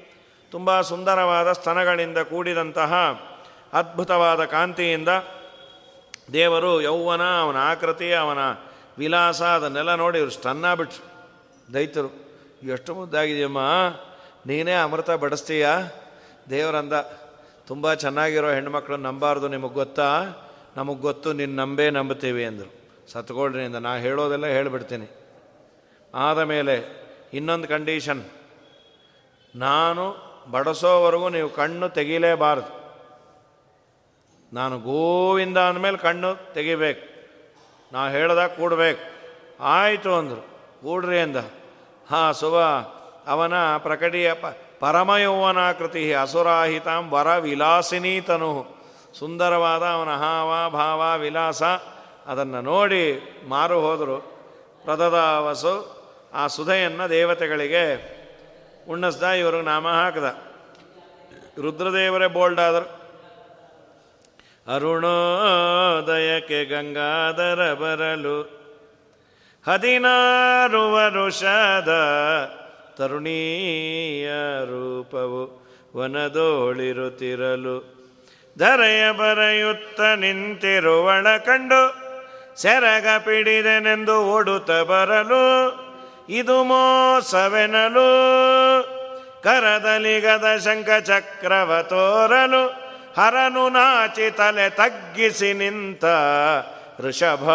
ತುಂಬ 0.51 0.81
ಸುಂದರವಾದ 0.81 1.51
ಸ್ತನಗಳಿಂದ 1.51 2.17
ಕೂಡಿದಂತಹ 2.17 2.93
ಅದ್ಭುತವಾದ 3.73 4.45
ಕಾಂತಿಯಿಂದ 4.45 5.09
ದೇವರು 6.33 6.81
ಯೌವನ, 6.81 7.21
ಅವನ 7.39 7.57
ಆಕೃತಿ, 7.57 8.13
ಅವನ 8.13 8.37
ವಿಲಾಸ, 8.97 9.41
ಅದನ್ನೆಲ್ಲ 9.41 9.95
ನೋಡಿ 9.95 10.17
ಇವರು 10.17 10.31
ಸ್ಟನ್ನ 10.31 10.73
ಬಿಟ್ರು 10.73 11.03
ದೈತರು 11.73 12.25
ಎಷ್ಟು 12.63 12.95
ಮುದ್ದಾಗಿದೆಯಮ್ಮ? 12.95 13.59
ನೀನೇ 14.45 14.73
ಅಮೃತ 14.73 15.11
ಬಡಿಸ್ತೀಯ? 15.11 15.67
ದೇವರಂದ, 16.49 16.93
ತುಂಬ 17.67 17.93
ಚೆನ್ನಾಗಿರೋ 17.93 18.49
ಹೆಣ್ಮಕ್ಳು 18.49 18.97
ನಂಬಾರ್ದು, 18.97 19.47
ನಿಮಗೆ 19.47 19.73
ಗೊತ್ತಾ? 19.73 20.23
ನಮಗೆ 20.77 20.99
ಗೊತ್ತು 20.99 21.33
ನಿನ್ನ 21.33 21.59
ನಂಬೇ 21.59 21.89
ನಂಬುತ್ತೇವೆ 21.89 22.45
ಅಂದರು. 22.45 22.74
ಅಂದ 23.65 23.75
ನಾ 23.75 23.95
ಹೇಳೋದೆಲ್ಲ 23.95 24.45
ಹೇಳಿಬಿಡ್ತೀನಿ. 24.45 25.07
ಆದ 26.15 26.39
ಮೇಲೆ 26.39 27.05
ಇನ್ನೊಂದು 27.33 27.67
ಕಂಡೀಷನ್. 27.67 28.23
ನಾನು 29.55 30.15
ಬಡಸೋವರೆಗೂ 30.51 31.29
ನೀವು 31.29 31.49
ಕಣ್ಣು 31.49 31.89
ತೆಗಿಲೇಬಾರ್ದು. 31.89 32.85
ನಾನು 34.53 34.79
ಗೋವಿಂದ 34.79 35.57
ಅಂದಮೇಲೆ 35.57 35.97
ಕಣ್ಣು 35.97 36.53
ತೆಗಿಬೇಕು. 36.53 37.15
ನಾ 37.93 38.09
ಹೇಳ್ದಾಗ 38.09 38.49
ಕೂಡಬೇಕು. 38.49 39.01
ಆಯಿತು 39.63 40.15
ಅಂದರು. 40.15 40.55
ಕೂಡ್ರಿ 40.81 41.19
ಅಂದ. 41.19 41.35
ಹಾಂ, 42.09 42.33
ಸುಭ, 42.33 42.55
ಅವನ 43.27 43.77
ಪ್ರಕಟಿಯ 43.77 44.33
ಪ 44.33 44.45
ಪರಮಯೌವನಾಕೃತಿ 44.79 46.13
ಅಸುರಾಹಿತಾಂ 46.13 47.09
ವರ 47.09 47.37
ವಿಲಾಸಿನೀತನು 47.37 48.75
ಸುಂದರವಾದ 49.13 49.83
ಅವನ 49.83 50.09
ಹಾವ, 50.09 50.69
ಭಾವ, 50.69 51.19
ವಿಲಾಸ. 51.19 51.63
ಅದನ್ನು 52.27 52.61
ನೋಡಿ 52.61 53.19
ಮಾರು 53.47 53.81
ಹೋದರು. 53.81 54.17
ಪ್ರದದಾವಸು 54.83 55.95
ಆ 56.33 56.47
ಸುಧೆಯನ್ನು 56.47 57.09
ದೇವತೆಗಳಿಗೆ 57.09 58.15
ಉಣ್ಣಿಸ್ದ, 58.89 59.23
ಇವ್ರಿಗೆ 59.23 59.63
ನಾಮ 59.63 59.87
ಹಾಕದ. 59.87 60.37
ರುದ್ರದೇವರೇ 61.61 62.27
ಬೋಲ್ಡಾದರು 62.27 63.05
ಅರುಣೋದಯಕ್ಕೆ 64.75 66.65
ಗಂಗಾಧರ 66.65 67.73
ಬರಲು. 67.73 68.41
ಹದಿನಾರು 69.67 70.93
ವರುಷದ 70.93 71.91
ತರುಣೀಯ 72.95 74.29
ರೂಪವು 74.65 75.41
ವನದೋಳಿರುತ್ತಿರಲು. 75.97 77.95
ಧರೆಯ 78.57 79.11
ಬರೆಯುತ್ತ 79.11 80.01
ನಿಂತಿರುವಳ 80.01 81.37
ಕಂಡು 81.37 82.04
ಸೆರಗ 82.55 83.07
ಪಿಡಿದೆನೆಂದು 83.19 84.25
ಓಡುತ್ತ 84.25 84.71
ಬರಲು, 84.71 85.45
ಇದು 86.29 86.63
ಮೋಸವೆನಲು. 86.63 88.09
ಕರದಲಿಗದ 89.43 90.45
ಶಂಖ 90.63 90.89
ಚಕ್ರವ 91.03 91.81
ತೋರಲು, 91.81 92.67
ಹರನು 93.17 93.69
ನಾಚಿ 93.69 94.31
ತಲೆ 94.31 94.69
ತಗ್ಗಿಸಿ 94.69 95.53
ನಿಂತ 95.53 96.05
ಋಷಭ, 96.99 97.49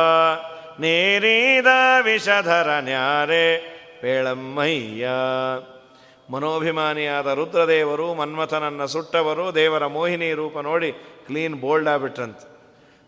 ನೇರಿದ 0.80 1.66
ವಿಷಧರ 2.02 2.68
ನ್ಯಾರೆ 2.80 3.58
ಪೇಳಮ್ಮಯ್ಯ. 4.00 5.08
ಮನೋಭಿಮಾನಿಯಾದ 6.32 7.26
ರುದ್ರದೇವರು, 7.26 8.14
ಮನ್ಮಥನನ್ನು 8.14 8.86
ಸುಟ್ಟವರು, 8.86 9.54
ದೇವರ 9.54 9.86
ಮೋಹಿನಿ 9.86 10.32
ರೂಪ 10.32 10.58
ನೋಡಿ 10.58 10.92
ಕ್ಲೀನ್ 11.26 11.54
ಬೋಲ್ಡ್ 11.54 11.88
ಆಗ್ಬಿಟ್ರಂತೆ. 11.88 12.49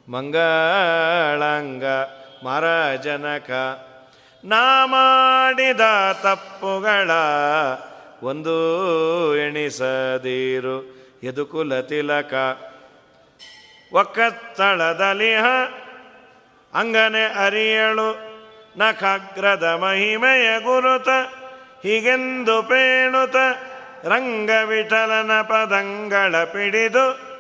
ಮಂಗಳಂಗ 0.08 1.84
ಮರಜನಕ. 2.44 3.50
ನಾ 4.44 4.86
ಮಾಡಿದ 4.86 5.80
ತಪ್ಪುಗಳ 6.12 7.10
ಒಂದು 8.22 8.56
ಎಣಿಸದಿರು, 9.36 11.06
ಎದುಕುಲ 11.22 11.80
ತಿಲಕ. 11.80 12.34
ಒಕ್ಕತ್ತಳದಲಿಹ 13.92 15.44
ಅಂಗನೆ 16.74 17.24
ಅರಿಯಳು, 17.24 18.10
ನಖಗ್ರದ 18.76 19.62
ಮಹಿಮೆಯ 19.62 20.60
ಗುರುತ, 20.60 21.08
ಹೀಗೆಂದು 21.82 22.62
ಪೇಣುತ, 22.62 23.36
ರಂಗವಿಠಲನ 24.04 25.42
ಪದಂಗಳ 25.42 26.44
ಪಿಡಿದು 26.44 27.32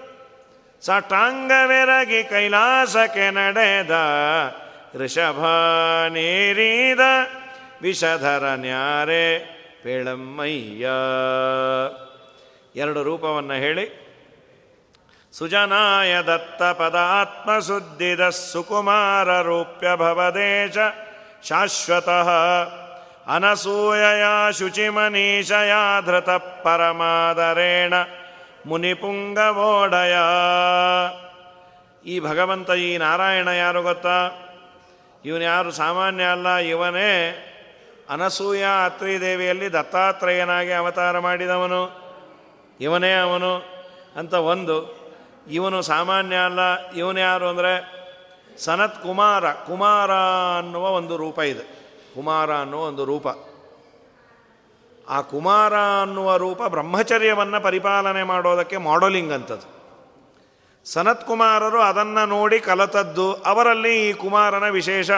ಸಟಾಂಗವೆರಗಿ 0.82 2.24
ಕೈಲಾಸಕ್ಕೆ 2.24 3.30
ನಡೆದ 3.30 3.90
ಋಷಭ 4.94 5.44
ನೀರಿದ 6.08 7.00
ವಿಷಧರ 7.82 8.44
ನ್ಯಾರೆ 8.54 9.38
ಪೇಳಮ್ಮಯ್ಯ. 9.82 10.86
ಎರಡು 12.80 13.02
ರೂಪವನ್ನು 13.02 13.54
ಹೇಳಿ. 13.54 14.02
ಸುಜನಾಯ 15.32 16.22
ದತ್ತ 16.22 16.62
ಪದಾತ್ಮಸುದ್ದಿದ 16.62 18.28
ಸುಕುಮಾರ 18.28 19.40
ರೂಪ್ಯ 19.42 19.96
ಭವದೇಶ 19.96 20.76
ಶಾಶ್ವತಃ 21.48 22.28
ಅನಸೂಯಯ 23.34 24.52
ಶುಚಿಮನೀಶಯ 24.52 25.72
ಧೃತ 26.06 26.30
ಪರಮಾದರೇಣ 26.30 27.94
ಮುನಿಪುಂಗವೋಡಯ. 28.66 30.14
ಈ 32.06 32.20
ಭಗವಂತ, 32.20 32.70
ಈ 32.70 32.98
ನಾರಾಯಣ 32.98 33.48
ಯಾರು 33.48 33.82
ಗೊತ್ತಾ? 33.82 34.30
ಇವನು 35.24 35.42
ಯಾರು 35.42 35.70
ಸಾಮಾನ್ಯ 35.70 36.24
ಅಲ್ಲ, 36.24 36.56
ಇವನೇ 36.56 37.48
ಅನಸೂಯ 38.08 38.64
ಅತ್ರಿದೇವಿಯಲ್ಲಿ 38.84 39.72
ದತ್ತಾತ್ರೇಯನಾಗಿ 39.72 40.72
ಅವತಾರ 40.72 41.18
ಮಾಡಿದವನು. 41.18 42.02
ಇವನೇ 42.80 43.14
ಅವನು 43.14 43.62
ಅಂತ 44.16 44.34
ಒಂದು. 44.34 45.02
ಇವನು 45.50 45.82
ಸಾಮಾನ್ಯ 45.82 46.36
ಅಲ್ಲ, 46.36 46.88
ಇವನು 46.90 47.20
ಯಾರು 47.20 47.48
ಅಂದರೆ 47.48 48.02
ಸನತ್ 48.58 49.02
ಕುಮಾರ 49.02 49.52
ಕುಮಾರ 49.52 50.10
ಅನ್ನುವ 50.58 50.90
ಒಂದು 50.90 51.16
ರೂಪ 51.16 51.38
ಇದೆ. 51.38 51.64
ಕುಮಾರ 52.14 52.56
ಅನ್ನುವ 52.56 52.80
ಒಂದು 52.80 53.04
ರೂಪ. 53.04 53.28
ಆ 55.12 55.20
ಕುಮಾರ 55.20 55.74
ಅನ್ನುವ 55.74 56.36
ರೂಪ 56.36 56.62
ಬ್ರಹ್ಮಚರ್ಯವನ್ನು 56.62 57.62
ಪರಿಪಾಲನೆ 57.62 58.22
ಮಾಡೋದಕ್ಕೆ 58.22 58.76
ಮಾಡಲಿಂಗ್ 58.76 59.32
ಅಂತದ್ದು. 59.32 59.68
ಸನತ್ 60.84 61.26
ಕುಮಾರರು 61.26 61.80
ಅದನ್ನು 61.80 62.26
ನೋಡಿ 62.26 62.58
ಕಲತದ್ದು, 62.60 63.32
ಅವರಲ್ಲಿ 63.32 64.08
ಈ 64.08 64.12
ಕುಮಾರನ 64.12 64.68
ವಿಶೇಷ 64.68 65.10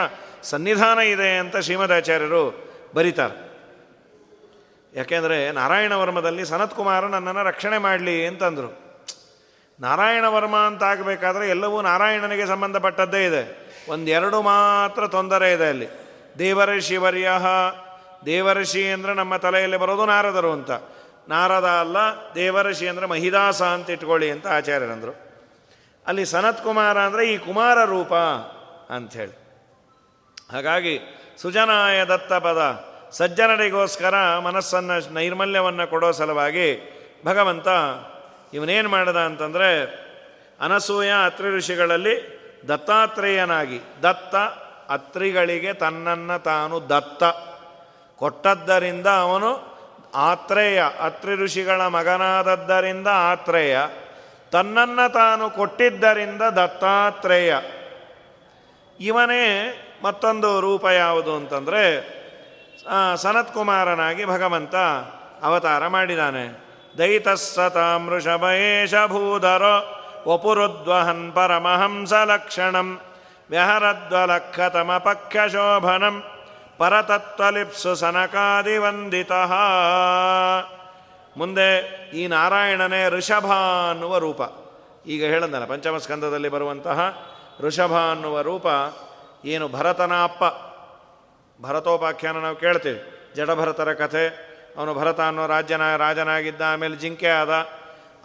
ಸನ್ನಿಧಾನ 0.43 0.99
ಇದೆ 0.99 1.37
ಅಂತ 1.37 1.57
ಶ್ರೀಮದಾಚಾರ್ಯರು 1.57 2.43
ಬರೀತಾರೆ. 2.95 3.45
ಯಾಕೆಂದರೆ 4.93 5.51
ನಾರಾಯಣ 5.51 5.93
ವರ್ಮದಲ್ಲಿ 5.93 6.45
ಸನತ್ 6.45 6.75
ಕುಮಾರ 6.75 7.05
ನನ್ನನ್ನು 7.05 7.43
ರಕ್ಷಣೆ 7.43 7.77
ಮಾಡಲಿ 7.77 8.27
ಅಂತಂದರು. 8.27 8.85
ನಾರಾಯಣ 9.79 10.25
ವರ್ಮ 10.25 10.55
ಅಂತ 10.55 10.83
ಆಗಬೇಕಾದ್ರೆ 10.83 11.49
ಎಲ್ಲವೂ 11.49 11.81
ನಾರಾಯಣನಿಗೆ 11.81 12.45
ಸಂಬಂಧಪಟ್ಟದ್ದೇ 12.45 13.25
ಇದೆ. 13.25 13.43
ಒಂದೆರಡು 13.89 14.41
ಮಾತ್ರ 14.41 15.07
ತೊಂದರೆ 15.07 15.53
ಇದೆ 15.53 15.69
ಅಲ್ಲಿ. 15.69 15.87
ದೇವರ 16.39 16.69
ವರ್ಯ 16.99 17.29
ದೇವರ್ಷಿ 18.25 18.83
ಅಂದರೆ 18.91 19.13
ನಮ್ಮ 19.13 19.37
ತಲೆಯಲ್ಲಿ 19.37 19.77
ಬರೋದು 19.77 20.05
ನಾರದರು 20.05 20.51
ಅಂತ. 20.51 20.71
ನಾರದ 21.29 21.69
ಅಲ್ಲ 21.81 21.97
ದೇವರ್ಷಿ 22.35 22.87
ಅಂದರೆ 22.87 23.05
ಮಹಿದಾಸ 23.05 23.61
ಅಂತ 23.61 23.89
ಇಟ್ಕೊಳ್ಳಿ 23.89 24.27
ಅಂತ 24.31 24.47
ಆಚಾರ್ಯರಂದರು. 24.47 25.13
ಅಲ್ಲಿ 26.05 26.25
ಸನತ್ 26.25 26.63
ಕುಮಾರ 26.63 26.97
ಅಂದರೆ 26.99 27.23
ಈ 27.33 27.37
ಕುಮಾರ 27.37 27.77
ರೂಪ 27.85 28.13
ಅಂಥೇಳಿ 28.93 29.35
ಹಾಗಾಗಿ 30.51 30.95
ಸುಜನಾಯ 31.41 31.99
ದತ್ತ 32.05 32.33
ಪದ, 32.33 32.61
ಸಜ್ಜನರಿಗೋಸ್ಕರ 33.11 34.15
ಮನಸ್ಸನ್ನು 34.39 34.95
ನೈರ್ಮಲ್ಯವನ್ನು 35.13 35.85
ಕೊಡೋ 35.89 36.11
ಸಲುವಾಗಿ 36.11 36.67
ಭಗವಂತ 37.25 37.67
ಇವನೇನು 38.53 38.89
ಮಾಡಿದ 38.89 39.19
ಅಂತಂದರೆ 39.29 39.69
ಅನಸೂಯ 40.59 41.11
ಅತ್ರಿ 41.25 41.49
ಋಷಿಗಳಲ್ಲಿ 41.57 42.15
ದತ್ತಾತ್ರೇಯನಾಗಿ, 42.67 43.79
ದತ್ತ 44.03 44.35
ಅತ್ರಿಗಳಿಗೆ 44.89 45.73
ತನ್ನನ್ನು 45.73 46.43
ತಾನು 46.43 46.75
ದತ್ತ. 46.89 47.23
ಕೊಟ್ಟದ್ದರಿಂದ 48.17 49.07
ಅವನು 49.07 49.75
ಆತ್ರೇಯ, 50.15 50.83
ಅತ್ರಿ 51.01 51.35
ಋಷಿಗಳ 51.35 51.81
ಮಗನಾದದ್ದರಿಂದ 51.87 53.07
ಆತ್ರೇಯ. 53.07 53.77
ತನ್ನನ್ನು 54.51 55.13
ತಾನು 55.13 55.49
ಕೊಟ್ಟಿದ್ದರಿಂದ 55.49 56.41
ದತ್ತಾತ್ರೇಯ. 56.41 57.55
ಇವನೇ 58.99 59.45
ಮತ್ತೊಂದು 60.03 60.59
ರೂಪ 60.59 60.85
ಯಾವುದು 60.85 61.35
ಅಂತಂದರೆ 61.35 62.15
ಸನತ್ 63.15 63.53
ಕುಮಾರನಾಗಿ 63.53 64.25
ಭಗವಂತ 64.25 64.75
ಅವತಾರ 65.43 65.87
ಮಾಡಿದ್ದಾನೆ 65.87 66.65
ದೈತಸ್ಸತಾಮೃಷಭಯೇಶ 66.97 68.93
ಭೂಧರೋ 69.07 70.01
ವಪುರುದ್ವಹನ್ 70.27 71.31
ಪರಮಹಂಸ 71.35 72.13
ಲಕ್ಷಣಂ 72.13 73.01
ವ್ಯಹರದ್ವಲಖತಮ 73.49 74.97
ಪಕ್ಷಶೋಭನಂ 76.77 77.71
ಸನಕಾದಿ 77.71 77.99
ಸನಕಾದಿವಂದಿತ. 77.99 79.31
ಮುಂದೆ 81.37 81.79
ಈ 82.13 82.27
ನಾರಾಯಣನೇ 82.27 83.09
ಋಷಭ 83.09 83.45
ಅನ್ನುವ 83.91 84.17
ರೂಪ. 84.17 84.41
ಈಗ 85.07 85.25
ಹೇಳಂದಲ್ಲ 85.25 85.65
ಪಂಚಮಸ್ಕಂದದಲ್ಲಿ 85.65 86.49
ಬರುವಂತಹ 86.49 87.27
ಋಷಭ 87.59 87.93
ಅನ್ನುವ 87.93 88.41
ರೂಪ 88.41 88.65
ಏನು 89.45 89.67
ಭರತನ 89.67 90.23
ಅಪ್ಪ 90.23 90.43
ಭರತೋಪಾಖ್ಯಾನ 91.63 92.37
ನಾವು 92.37 92.55
ಕೇಳ್ತೀವಿ. 92.55 93.33
ಜಡಭರತರ 93.35 93.93
ಕಥೆ. 93.93 94.27
ಅವನು 94.77 94.93
ಭರತ 94.93 95.19
ಅನ್ನೋ 95.19 95.47
ರಾಜ್ಯನ 95.47 95.95
ರಾಜನಾಗಿದ್ದ, 95.95 96.61
ಆಮೇಲೆ 96.61 96.95
ಜಿಂಕೆ 96.95 97.27
ಆದ. 97.27 97.67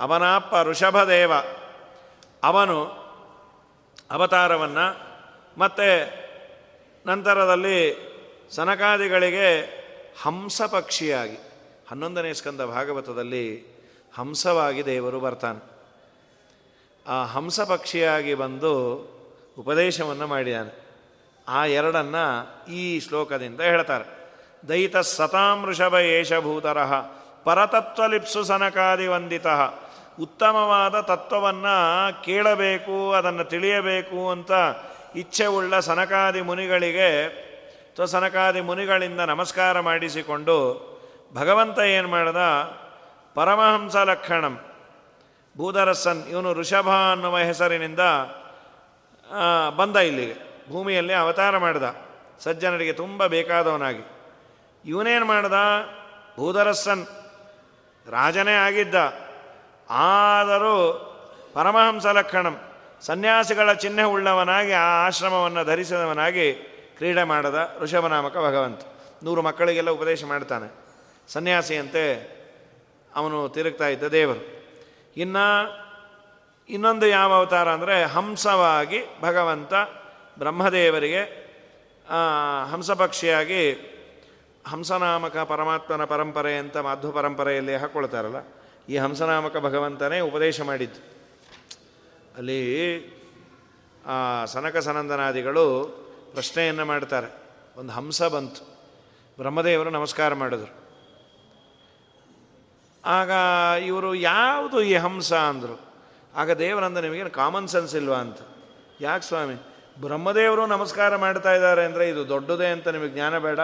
ಅವನ 0.01 0.35
ಅಪ್ಪ 0.35 0.55
ಋಷಭದೇವ. 0.63 1.33
ಅವನು 2.45 2.85
ಅವತಾರವನ್ನು 4.11 5.11
ಮತ್ತು 5.59 6.21
ನಂತರದಲ್ಲಿ 7.07 8.10
ಸನಕಾದಿಗಳಿಗೆ 8.51 9.49
ಹಂಸ 10.23 10.63
ಪಕ್ಷಿಯಾಗಿ 10.63 11.37
ಹನ್ನೊಂದನೇ 11.91 12.33
ಸ್ಕಂದ 12.33 12.61
ಭಾಗವತದಲ್ಲಿ 12.61 13.65
ಹಂಸವಾಗಿ 14.19 14.85
ದೇವರು 14.85 15.21
ಬರ್ತಾನೆ. 15.21 15.61
ಆ 17.09 17.25
ಹಂಸ 17.25 17.61
ಪಕ್ಷಿಯಾಗಿ 17.61 18.35
ಬಂದು 18.35 18.73
ಉಪದೇಶವನ್ನು 19.59 20.27
ಮಾಡಿದ್ದಾನೆ 20.27 20.73
ಆ 21.49 21.67
ಎರಡನ್ನು 21.67 22.25
ಈ 22.73 23.01
ಶ್ಲೋಕದಿಂದ 23.01 23.61
ಹೇಳ್ತಾರೆ. 23.61 24.05
ದೈತ 24.69 24.97
ಸತಾಮೃಷಭ 24.97 25.95
ಏಷಭೂತರಃ 25.95 27.01
ಪರತತ್ವಲಿಪ್ಸು 27.45 28.45
ಸನಕಾದಿ 28.45 29.07
ವಂದಿತ, 29.07 29.47
ಉತ್ತಮವಾದ 30.21 31.01
ತತ್ವವನ್ನು 31.01 31.77
ಕೇಳಬೇಕು, 32.25 33.13
ಅದನ್ನು 33.13 33.45
ತಿಳಿಯಬೇಕು 33.45 34.31
ಅಂತ 34.31 34.51
ಇಚ್ಛೆ 35.17 35.47
ಉಳ್ಳ 35.47 35.79
ಸನಕಾದಿ 35.79 36.41
ಮುನಿಗಳಿಗೆ 36.41 37.50
ಅಥವಾ 38.01 38.21
ಸನಕಾದಿ 38.21 38.61
ಮುನಿಗಳಿಂದ 38.61 39.21
ನಮಸ್ಕಾರ 39.21 39.81
ಮಾಡಿಸಿಕೊಂಡು 39.81 40.57
ಭಗವಂತ 41.35 41.79
ಏನು 41.79 42.09
ಮಾಡ್ದ? 42.09 42.37
ಪರಮಹಂಸ 43.35 43.97
ಲಕ್ಷಣಂ. 43.97 44.59
ಭೂಧರಸ್ಸನ್ 45.57 46.29
ಇವನು 46.29 46.55
ಋಷಭ 46.55 46.89
ಅನ್ನುವ 46.89 47.39
ಹೆಸರಿನಿಂದ 47.39 48.01
ಬಂದ 49.77 49.97
ಇಲ್ಲಿಗೆ. 49.97 50.35
ಭೂಮಿಯಲ್ಲಿ 50.71 51.13
ಅವತಾರ 51.13 51.59
ಮಾಡಿದ. 51.59 51.83
ಸಜ್ಜನರಿಗೆ 52.41 52.93
ತುಂಬ 52.93 53.27
ಬೇಕಾದವನಾಗಿ. 53.27 54.11
ಇವನೇನು 54.85 55.25
ಮಾಡ್ದ? 55.25 55.53
ಭೂಧರಸ್ಸನ್ 56.37 57.07
ರಾಜನೇ 58.11 58.55
ಆಗಿದ್ದ. 58.55 58.95
ಆದರೂ 59.91 60.77
ಪರಮಹಂಸ 61.55 62.07
ಲಕ್ಷಣಂ. 62.07 62.61
ಸನ್ಯಾಸಿಗಳ 63.01 63.73
ಚಿಹ್ನೆ 63.73 64.03
ಉಳ್ಳವನಾಗಿ, 64.03 64.73
ಆ 64.73 65.07
ಆಶ್ರಮವನ್ನು 65.07 65.65
ಧರಿಸಿದವನಾಗಿ 65.65 66.70
ಕ್ರೀಡೆ 67.01 67.23
ಮಾಡದ 67.25 67.59
ಋಷಭನಾಮಕ 67.81 68.37
ಭಗವಂತ. 68.37 68.81
ನೂರು 69.25 69.43
ಮಕ್ಕಳಿಗೆಲ್ಲ 69.43 69.91
ಉಪದೇಶ 69.91 70.25
ಮಾಡ್ತಾನೆ. 70.25 70.67
ಸನ್ಯಾಸಿಯಂತೆ 71.33 72.03
ಅವನು 73.15 73.39
ತಿರುಗ್ತಾ 73.49 73.87
ಇದ್ದ 73.89 74.09
ದೇವರು. 74.17 74.43
ಇನ್ನು 75.17 75.47
ಇನ್ನೊಂದು 76.69 77.07
ಯಾವ 77.07 77.31
ಅವತಾರ 77.33 77.69
ಅಂದರೆ 77.69 77.97
ಹಂಸವಾಗಿ 78.05 79.01
ಭಗವಂತ 79.21 79.73
ಬ್ರಹ್ಮದೇವರಿಗೆ 80.39 81.23
ಹಂಸಪಕ್ಷಿಯಾಗಿ 82.73 83.63
ಹಂಸನಾಮಕ 84.67 85.37
ಪರಮಾತ್ಮನ 85.37 86.05
ಪರಂಪರೆ 86.05 86.53
ಅಂತ 86.59 86.77
ಮಾಧ್ವ 86.77 87.11
ಪರಂಪರೆಯಲ್ಲಿ 87.11 87.75
ಹಾಕ್ಕೊಳ್ತಾರಲ್ಲ 87.77 88.43
ಈ 88.89 88.97
ಹಂಸನಾಮಕ 88.97 89.57
ಭಗವಂತನೇ 89.57 90.21
ಉಪದೇಶ 90.21 90.61
ಮಾಡಿದ್ದು. 90.61 91.01
ಅಲ್ಲಿ 92.37 92.61
ಸನಕ 94.53 94.77
ಸನಂದನಾದಿಗಳು 94.77 95.67
ಪ್ರಶ್ನೆಯನ್ನು 96.33 96.85
ಮಾಡ್ತಾರೆ. 96.85 97.35
ಒಂದು 97.77 97.93
ಹಂಸ 97.93 98.23
ಬಂತು. 98.23 98.63
ಬ್ರಹ್ಮದೇವರು 99.37 99.91
ನಮಸ್ಕಾರ 99.91 100.35
ಮಾಡಿದ್ರು. 100.35 100.81
ಆಗ 103.05 103.31
ಇವರು 103.83 104.15
ಯಾವುದು 104.15 104.83
ಈ 104.83 104.95
ಹಂಸ 104.95 105.33
ಅಂದರು? 105.33 105.81
ಆಗ 106.35 106.51
ದೇವರಂದ 106.51 106.99
ನಿಮಗೇನು 106.99 107.31
ಕಾಮನ್ 107.31 107.69
ಸೆನ್ಸ್ 107.69 107.97
ಇಲ್ವಾ 107.97 108.17
ಅಂತ. 108.17 108.39
ಯಾಕೆ 109.01 109.25
ಸ್ವಾಮಿ? 109.25 109.55
ಬ್ರಹ್ಮದೇವರು 110.01 110.67
ನಮಸ್ಕಾರ 110.67 111.17
ಮಾಡ್ತಾ 111.17 111.53
ಇದ್ದಾರೆ 111.53 111.85
ಅಂದರೆ 111.85 112.09
ಇದು 112.09 112.29
ದೊಡ್ಡದೇ 112.29 112.67
ಅಂತ 112.67 112.89
ನಿಮಗೆ 112.89 113.09
ಜ್ಞಾನ 113.09 113.39
ಬೇಡ. 113.39 113.61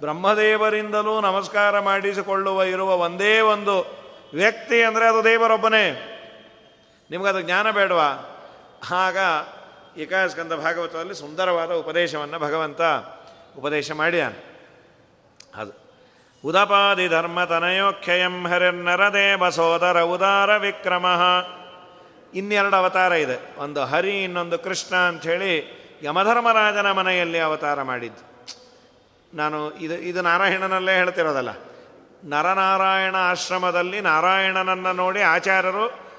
ಬ್ರಹ್ಮದೇವರಿಂದಲೂ 0.00 1.20
ನಮಸ್ಕಾರ 1.20 1.80
ಮಾಡಿಸಿಕೊಳ್ಳುವ, 1.80 2.62
ಇರುವ 2.62 2.96
ಒಂದೇ 2.96 3.40
ಒಂದು 3.40 4.00
ವ್ಯಕ್ತಿ 4.34 4.82
ಅಂದರೆ 4.82 5.08
ಅದು 5.08 5.24
ದೇವರೊಬ್ಬನೇ. 5.24 6.16
ನಿಮಗದು 7.10 7.40
ಜ್ಞಾನ 7.40 7.70
ಬೇಡವಾ? 7.70 8.08
ಆಗ 8.90 9.16
ಏಕಾಸ್ಕಂದ 9.96 10.52
ಭಾಗವತದಲ್ಲಿ 10.52 11.14
ಸುಂದರವಾದ 11.14 11.72
ಉಪದೇಶವನ್ನು 11.72 12.38
ಭಗವಂತ 12.38 12.80
ಉಪದೇಶ 13.58 13.92
ಮಾಡಿದಾನೆ. 13.92 14.50
ಅದು. 15.56 15.80
ಉದಪಾದಿ 16.44 17.08
ಧರ್ಮತನಯೋಖ್ಯಯಂ 17.08 18.46
ಹರಿರ್ನರದೇವ 18.46 19.50
ಸೋದರ 19.50 20.00
ಉದಾರ 20.00 20.56
ವಿಕ್ರಮ. 20.56 21.06
ಇನ್ನೆರಡು 22.34 22.76
ಅವತಾರ 22.76 23.12
ಇದೆ. 23.12 23.54
ಒಂದು 23.58 23.84
ಹರಿ, 23.84 24.24
ಇನ್ನೊಂದು 24.24 24.58
ಕೃಷ್ಣ 24.58 24.96
ಅಂಥೇಳಿ 24.96 25.80
ಯಮಧರ್ಮರಾಜನ 26.02 26.90
ಮನೆಯಲ್ಲಿ 26.90 27.38
ಅವತಾರ 27.38 27.82
ಮಾಡಿದ್ದು. 27.82 28.30
ನಾನು 29.34 29.72
ಇದು 29.72 29.94
ಇದು 29.94 30.22
ನಾರಾಯಣನಲ್ಲೇ 30.22 30.94
ಹೇಳ್ತಿರೋದಲ್ಲ. 30.94 31.48
ನರನಾರಾಯಣ 32.24 33.16
ಆಶ್ರಮದಲ್ಲಿ 33.16 34.00
ನಾರಾಯಣನನ್ನು 34.00 34.92
ನೋಡಿ 34.92 35.20
ಆಚಾರ್ಯರು 35.20 36.09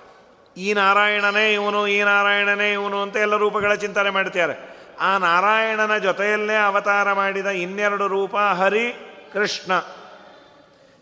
ಈ 0.58 0.74
ನಾರಾಯಣನೇ 0.74 1.54
ಇವನು, 1.54 1.88
ಈ 1.88 2.04
ನಾರಾಯಣನೇ 2.04 2.74
ಇವನು 2.74 3.02
ಅಂತ 3.02 3.18
ಎಲ್ಲ 3.18 3.36
ರೂಪಗಳ 3.36 3.74
ಚಿಂತನೆ 3.74 4.10
ಮಾಡ್ತಾರೆ 4.10 4.72
ಆ 5.00 5.18
ನಾರಾಯಣನ 5.18 5.98
ಜೊತೆಯಲ್ಲೇ 5.98 6.56
ಅವತಾರ 6.56 7.14
ಮಾಡಿದ 7.14 7.46
ಇನ್ನೆರಡು 7.46 8.08
ರೂಪ 8.08 8.38
ಹರಿ 8.38 8.96
ಕೃಷ್ಣ. 9.34 9.74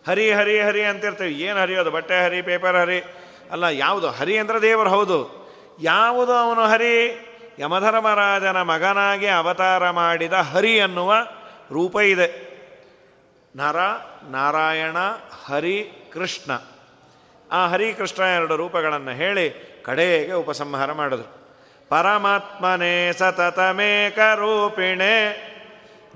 ಹರಿ 0.06 0.32
ಹರಿ 0.32 0.60
ಹರಿ 0.60 0.84
ಅಂತಿರ್ತೇವೆ. 0.84 1.30
ಏನು 1.30 1.60
ಹರಿಯೋದು 1.60 1.90
ಬಟ್ಟೆ 1.90 2.24
ಹರಿ, 2.24 2.42
ಪೇಪರ್ 2.42 2.76
ಹರಿ. 2.76 3.00
ಅಲ್ಲ, 3.52 3.64
ಯಾವುದು? 3.64 4.08
ಹರಿ 4.08 4.38
ಅಂದರೆ 4.38 4.62
ದೇವರು, 4.62 4.90
ಹೌದು. 4.90 5.40
ಯಾವುದು 5.80 6.32
ಅವನು 6.32 6.60
ಹರಿ? 6.60 7.26
ಯಮಧರ್ಮರಾಜನ 7.58 8.62
ಮಗನಾಗಿ 8.62 9.26
ಅವತಾರ 9.26 9.90
ಮಾಡಿದ 9.90 10.32
ಹರಿ 10.32 10.80
ಅನ್ನುವ 10.80 11.14
ರೂಪ 11.72 11.96
ಇದೆ. 11.96 12.50
ನರ, 13.56 13.76
ನಾರಾಯಣ, 14.30 14.96
ಹರಿ, 15.46 16.10
ಕೃಷ್ಣ. 16.12 16.50
ಆ 17.52 17.66
ಹರಿಕೃಷ್ಣ 17.66 18.22
ಎರಡು 18.22 18.56
ರೂಪಗಳನ್ನು 18.56 19.10
ಹೇಳಿ 19.10 19.50
ಕಡೆಗೆ 19.84 20.32
ಉಪಸಂಹಾರ 20.32 20.92
ಮಾಡಿದ್ರು. 20.92 21.40
ಪರಮಾತ್ಮನೇ 21.88 23.12
ಸತತಮೇಕ 23.12 24.18
ರೂಪಿಣೆ 24.18 25.50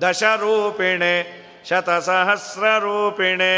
ದಶರೂಪಿಣೆ, 0.02 1.44
ಶತಸಹಸ್ರರೂಪಿಣೆ, 1.68 3.54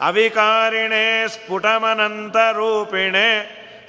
ಅವಿಕಾರಿಣೆ 0.00 1.28
ಸ್ಫುಟಮನಂತರೂಪಿಣೆ, 1.28 2.38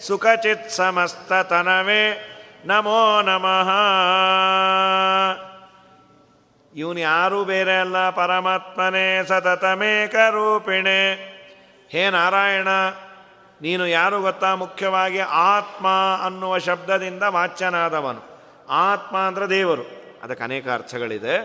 ಸುಖಚಿತ್ 0.08 0.70
ಸಮಸ್ತತನವೇ 0.70 2.30
ನಮೋ 2.66 3.22
ನಮಃ. 3.22 3.70
ಇವನು 6.76 7.00
ಯಾರೂ 7.00 7.44
ಬೇರೆ 7.44 7.80
ಅಲ್ಲ, 7.80 8.10
ಪರಮಾತ್ಮನೇ 8.10 9.24
ಸತತಮೇಕ 9.28 10.16
ರೂಪಿಣೆ 10.16 11.33
ಹೇ 11.94 12.10
ನಾರಾಯಣ, 12.10 12.68
ನೀನು 13.62 13.88
ಯಾರು 13.88 14.22
ಗೊತ್ತಾ? 14.22 14.56
ಮುಖ್ಯವಾಗಿ 14.56 15.20
ಆತ್ಮ 15.20 15.88
ಅನ್ನುವ 16.26 16.58
ಶಬ್ದದಿಂದ 16.58 17.24
ವಾಚ್ಯನಾದವನು. 17.24 18.22
ಆತ್ಮ 18.70 19.18
ಅಂದರೆ 19.18 19.50
ದೇವರು. 19.50 19.84
ಅದಕ್ಕೆ 20.24 20.44
ಅನೇಕ 20.44 20.70
ಅರ್ಥಗಳಿದೆ. 20.70 21.36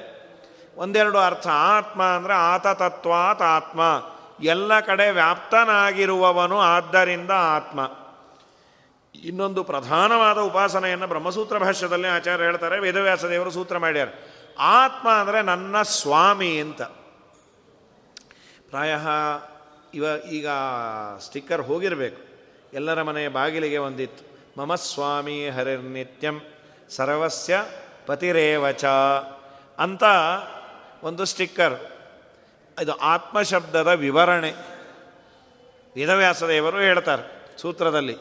ಒಂದೆರಡು 0.77 1.19
ಅರ್ಥ. 1.19 1.47
ಆತ್ಮ 1.47 2.03
ಅಂದರೆ 2.03 2.35
ಆತತತ್ವಾತ್ 2.35 3.43
ಆತ್ಮ. 3.43 3.81
ಎಲ್ಲ 4.43 4.81
ಕಡೆ 4.81 5.11
ವ್ಯಾಪ್ತನಾಗಿರುವವನು 5.11 6.61
ಆದ್ದರಿಂದ 6.61 7.31
ಆತ್ಮ. 7.31 7.81
ಇನ್ನೊಂದು 9.15 9.65
ಪ್ರಧಾನವಾದ 9.65 10.39
ಉಪಾಸನೆಯನ್ನು 10.39 11.07
ಬ್ರಹ್ಮಸೂತ್ರ 11.07 11.59
ಭಾಷ್ಯದಲ್ಲಿ 11.59 12.09
ಆಚಾರ್ಯ 12.09 12.45
ಹೇಳ್ತಾರೆ. 12.45 12.81
ವೇದವ್ಯಾಸ 12.81 13.25
ದೇವರು 13.25 13.51
ಸೂತ್ರ 13.51 13.79
ಮಾಡ್ಯಾರ. 13.79 14.09
ಆತ್ಮ 14.59 15.11
ಅಂದರೆ 15.11 15.43
ನನ್ನ 15.43 15.83
ಸ್ವಾಮಿ 15.83 16.61
ಅಂತ. 16.61 16.83
ಪ್ರಾಯ 18.71 18.97
ಇವ 19.95 20.05
ಈಗ 20.31 20.49
ಸ್ಟಿಕ್ಕರ್ 21.21 21.63
ಹೋಗಿರಬೇಕು. 21.63 22.23
ಎಲ್ಲರ 22.75 23.03
ಮನೆಯ 23.03 23.29
ಬಾಗಿಲಿಗೆ 23.29 23.79
ಒಂದಿತ್ತು. 23.79 24.39
ಮಮ 24.61 24.75
ಸ್ವಾಮಿ 24.75 25.49
ಹರಿರ್ನಿತ್ಯಂ 25.49 26.41
ಸರ್ವಸ್ಯ 26.91 27.65
ಪತಿರೇವಚ 28.07 28.85
ಅಂತ 29.79 30.03
ಒಂದು 31.03 31.25
ಸ್ಟಿಕ್ಕರ್. 31.25 31.75
ಇದು 32.83 32.93
ಆತ್ಮಶಬ್ದದ 32.93 33.87
ವಿವರಣೆ. 33.87 34.51
ವೇದವ್ಯಾಸದೇವರು 35.97 36.79
ಹೇಳ್ತಾರೆ 36.79 37.57
ಸೂತ್ರದಲ್ಲಿ. 37.59 38.17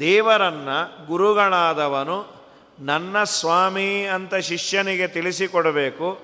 ದೇವರನ್ನು 0.00 1.06
ಗುರುಗಳಾದವನು 1.06 2.42
ನನ್ನ 2.80 3.22
ಸ್ವಾಮಿ 3.22 4.06
ಅಂತ 4.06 4.34
ಶಿಷ್ಯನಿಗೆ 4.34 5.08
ತಿಳಿಸಿಕೊಡಬೇಕು. 5.08 6.22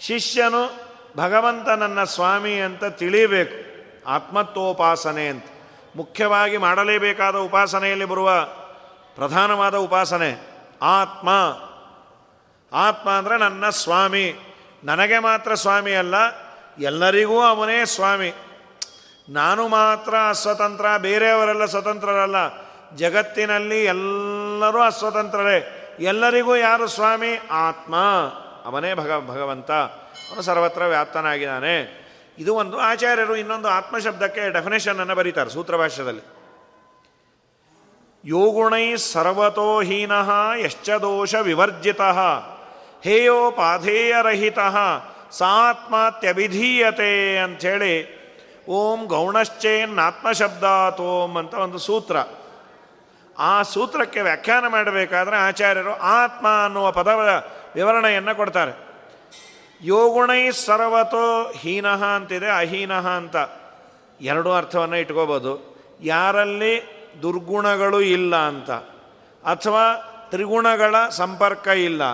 ಶಿಷ್ಯನು 0.00 0.88
ಭಗವಂತ 1.16 1.68
ನನ್ನ 1.68 2.04
ಸ್ವಾಮಿ 2.04 2.60
ಅಂತ 2.60 2.84
ತಿಳಿಬೇಕು. 2.84 3.67
ಆತ್ಮತ್ವೋಪಾಸನೆ 4.08 5.28
ಅಂತ. 5.28 5.44
ಮುಖ್ಯವಾಗಿ 5.96 6.56
ಮಾಡಲೇಬೇಕಾದ 6.56 7.36
ಉಪಾಸನೆಯಲ್ಲಿ 7.36 8.04
ಬರುವ 8.04 8.30
ಪ್ರಧಾನವಾದ 9.14 9.74
ಉಪಾಸನೆ, 9.74 10.46
ಆತ್ಮ. 10.82 11.28
ಆತ್ಮ 12.72 13.10
ಅಂದರೆ 13.10 13.38
ನನ್ನ 13.38 13.68
ಸ್ವಾಮಿ. 13.68 14.54
ನನಗೆ 14.84 15.18
ಮಾತ್ರ 15.18 15.54
ಸ್ವಾಮಿ 15.54 15.94
ಅಲ್ಲ, 15.94 16.14
ಎಲ್ಲರಿಗೂ 16.78 17.40
ಅವನೇ 17.40 17.84
ಸ್ವಾಮಿ. 17.84 18.34
ನಾನು 19.28 19.68
ಮಾತ್ರ 19.68 20.14
ಅಸ್ವತಂತ್ರ, 20.28 20.86
ಬೇರೆಯವರೆಲ್ಲ 20.98 21.64
ಸ್ವತಂತ್ರರಲ್ಲ. 21.64 22.36
ಜಗತ್ತಿನಲ್ಲಿ 22.96 23.84
ಎಲ್ಲರೂ 23.84 24.82
ಅಸ್ವತಂತ್ರರೇ. 24.82 25.74
ಎಲ್ಲರಿಗೂ 26.00 26.56
ಯಾರು 26.56 26.86
ಸ್ವಾಮಿ? 26.86 27.40
ಆತ್ಮ. 27.50 27.96
ಅವನೇ 28.64 28.94
ಭಗ, 28.94 29.26
ಭಗವಂತ. 29.26 29.70
ಅವನು 29.70 30.42
ಸರ್ವತ್ರ 30.42 30.84
ವ್ಯಾಪ್ತನಾಗಿದ್ದಾನೆ. 30.84 32.07
ಇದು 32.38 32.54
ಒಂದು 32.54 32.80
ಆಚಾರ್ಯರು 32.80 33.36
ಇನ್ನೊಂದು 33.36 33.68
ಆತ್ಮಶಬ್ದಕ್ಕೆ 33.68 34.52
ಡೆಫಿನೇಷನ್ 34.52 35.16
ಬರೀತಾರೆ 35.16 35.50
ಸೂತ್ರಭಾಷ್ಯದಲ್ಲಿ. 35.50 36.38
ಯೋಗುಣೈ 38.24 38.96
ಸರ್ವತೋಹೀನ 38.96 40.12
ಯಶ್ಚ 40.64 40.90
ದೋಷ 40.90 41.34
ವಿವರ್ಜಿತ 41.34 42.00
ಹೇಯೋಪಾಧೇಯರಹಿತ 43.02 44.58
ಸಾತ್ಮಾತ್ಯಭಿಧೀಯತೆ 45.30 47.38
ಅಂಥೇಳಿ 47.38 48.18
ಓಂ 48.68 49.06
ಗೌಣಶ್ಚೇನ್ನಾತ್ಮಶಬ್ದಾತೋಂ 49.06 51.36
ಅಂತ 51.36 51.54
ಒಂದು 51.54 51.78
ಸೂತ್ರ. 51.78 52.16
ಆ 53.38 53.62
ಸೂತ್ರಕ್ಕೆ 53.62 54.20
ವ್ಯಾಖ್ಯಾನ 54.20 54.66
ಮಾಡಬೇಕಾದ್ರೆ 54.66 55.36
ಆಚಾರ್ಯರು 55.36 55.92
ಆತ್ಮ 55.92 56.46
ಅನ್ನುವ 56.64 56.92
ಪದವ 56.92 57.42
ವಿವರಣೆಯನ್ನು 57.74 58.34
ಕೊಡ್ತಾರೆ. 58.34 58.87
ಯೋಗುಣೈ 59.82 60.50
ಸರ್ವತೋ 60.50 61.52
ಹೀನಃ 61.52 62.04
ಅಂತಿದೆ 62.04 62.50
ಅಹೀನಃ 62.50 63.08
ಅಂತ. 63.08 63.36
ಎರಡೂ 64.20 64.52
ಅರ್ಥವನ್ನು 64.52 64.96
ಇಟ್ಕೋಬೋದು. 64.96 65.78
ಯಾರಲ್ಲಿ 66.00 66.98
ದುರ್ಗುಣಗಳು 67.22 68.00
ಇಲ್ಲ 68.00 68.36
ಅಂತ. 68.36 68.70
ಅಥವಾ 69.44 69.96
ತ್ರಿಗುಣಗಳ 70.30 71.08
ಸಂಪರ್ಕ 71.08 71.68
ಇಲ್ಲ. 71.68 72.04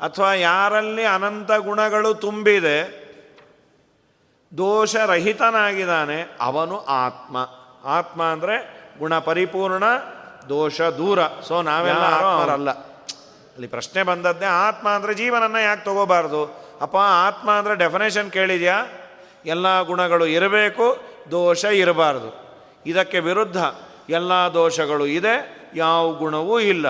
ಅಥವಾ 0.00 0.34
ಯಾರಲ್ಲಿ 0.34 1.04
ಅನಂತ 1.04 1.52
ಗುಣಗಳು 1.52 2.14
ತುಂಬಿದೆ. 2.14 3.02
ದೋಷರಹಿತನಾಗಿದ್ದಾನೆ 4.56 6.36
ಅವನು 6.40 6.80
ಆತ್ಮ. 6.80 7.36
ಆತ್ಮ 7.84 8.22
ಅಂದರೆ 8.22 8.82
ಗುಣ 8.98 9.18
ಪರಿಪೂರ್ಣ 9.18 9.84
ದೋಷ 10.48 10.80
ದೂರ. 10.80 11.18
ಸೊ 11.48 11.62
ನಾವೆಲ್ಲ 11.62 12.00
ಆತ್ಮರಲ್ಲ. 12.00 12.70
ಅಲ್ಲಿ 12.70 13.66
ಪ್ರಶ್ನೆ 13.66 14.02
ಬಂದದ್ದೇ 14.02 14.44
ಆತ್ಮ 14.44 14.88
ಅಂದರೆ 14.88 15.14
ಜೀವನನ್ನು 15.14 15.58
ಯಾಕೆ 15.58 15.84
ತಗೋಬಾರ್ದು? 15.84 16.61
ಅಪ್ಪ, 16.82 16.96
ಆತ್ಮ 16.96 17.50
ಅಂದರೆ 17.50 17.76
ಡೆಫಿನೇಷನ್ 17.76 18.32
ಕೇಳಿದ್ಯಾ? 18.32 18.86
ಎಲ್ಲ 19.46 19.82
ಗುಣಗಳು 19.82 20.26
ಇರಬೇಕು, 20.26 21.00
ದೋಷ 21.30 21.64
ಇರಬಾರ್ದು. 21.64 22.30
ಇದಕ್ಕೆ 22.86 23.20
ವಿರುದ್ಧ 23.20 23.56
ಎಲ್ಲ 24.08 24.32
ದೋಷಗಳು 24.32 25.06
ಇದೆ, 25.06 25.62
ಯಾವ 25.74 26.12
ಗುಣವೂ 26.12 26.60
ಇಲ್ಲ. 26.60 26.86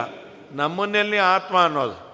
ನಮ್ಮನ್ನೆಲ್ಲಿ 0.52 1.18
ಆತ್ಮ 1.18 1.64
ಅನ್ನೋದು? 1.64 2.12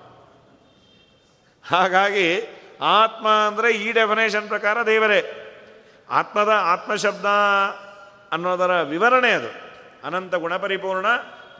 ಹಾಗಾಗಿ 1.68 2.42
ಆತ್ಮ 2.80 3.28
ಅಂದರೆ 3.28 3.72
ಈ 3.72 3.92
ಡೆಫಿನೇಷನ್ 3.92 4.48
ಪ್ರಕಾರ 4.48 4.86
ದೇವರೇ. 4.86 5.44
ಆತ್ಮದ 6.10 6.48
ಆತ್ಮಶಬ್ದ 6.48 7.24
ಅನ್ನೋದರ 8.32 8.82
ವಿವರಣೆ 8.82 9.30
ಅದು. 9.30 9.48
ಅನಂತ 10.06 10.34
ಗುಣಪರಿಪೂರ್ಣ 10.34 11.06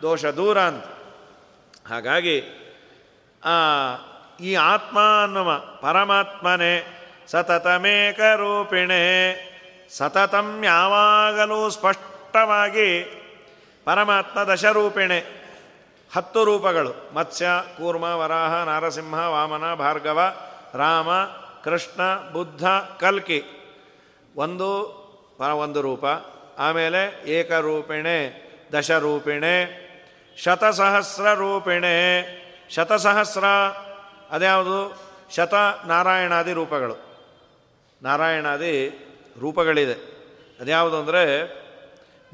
ದೋಷ 0.03 0.25
ದೂರ 0.25 0.61
ಅಂತ. 0.61 0.85
ಹಾಗಾಗಿ 1.89 2.41
ಈ 4.41 4.55
ಆತ್ಮ 4.55 4.99
ಅನ್ನುವ 5.23 5.59
ಪರಮಾತ್ಮನೇ 5.59 7.05
ಸತತಮೇಕ 7.27 8.21
ರೂಪಿಣೆ 8.21 9.49
ಸತತಂ 9.97 10.63
ಯಾವಾಗಲೂ 10.65 11.71
ಸ್ಪಷ್ಟವಾಗಿ 11.71 13.03
ಪರಮಾತ್ಮ 13.85 14.43
ದಶರೂಪಿಣೆ. 14.43 15.19
ಹತ್ತು 16.17 16.45
ರೂಪಗಳು. 16.45 17.15
ಮತ್ಸ್ಯ, 17.15 17.47
ಕೂರ್ಮ, 17.77 18.05
ವರಾಹ, 18.05 18.65
ನಾರಸಿಂಹ, 18.65 19.15
ವಾಮನ, 19.15 19.75
ಭಾರ್ಗವ, 19.75 20.37
ರಾಮ, 20.75 21.09
ಕೃಷ್ಣ, 21.65 22.31
ಬುದ್ಧ, 22.33 22.67
ಕಲ್ಕಿ. 23.01 23.43
ಒಂದು 24.37 24.99
ಒಂದು 25.53 25.83
ರೂಪ. 25.83 26.05
ಆಮೇಲೆ 26.59 27.31
ಏಕರೂಪಿಣೆ, 27.31 28.49
ದಶರೂಪಿಣೆ 28.73 29.89
ಶತಸಹಸ್ರ 30.43 31.35
ರೂಪಿಣೆ 31.35 31.99
ಶತಸಹಸ್ರ 32.75 33.45
ಅದ್ಯಾವುದು? 34.31 34.97
ಶತ 35.35 35.55
ನಾರಾಯಣಾದಿ 35.87 36.53
ರೂಪಗಳು. 36.53 36.95
ನಾರಾಯಣಾದಿ 38.03 38.89
ರೂಪಗಳಿದೆ. 39.41 40.19
ಅದ್ಯಾವುದು 40.61 40.97
ಅಂದರೆ 40.97 41.59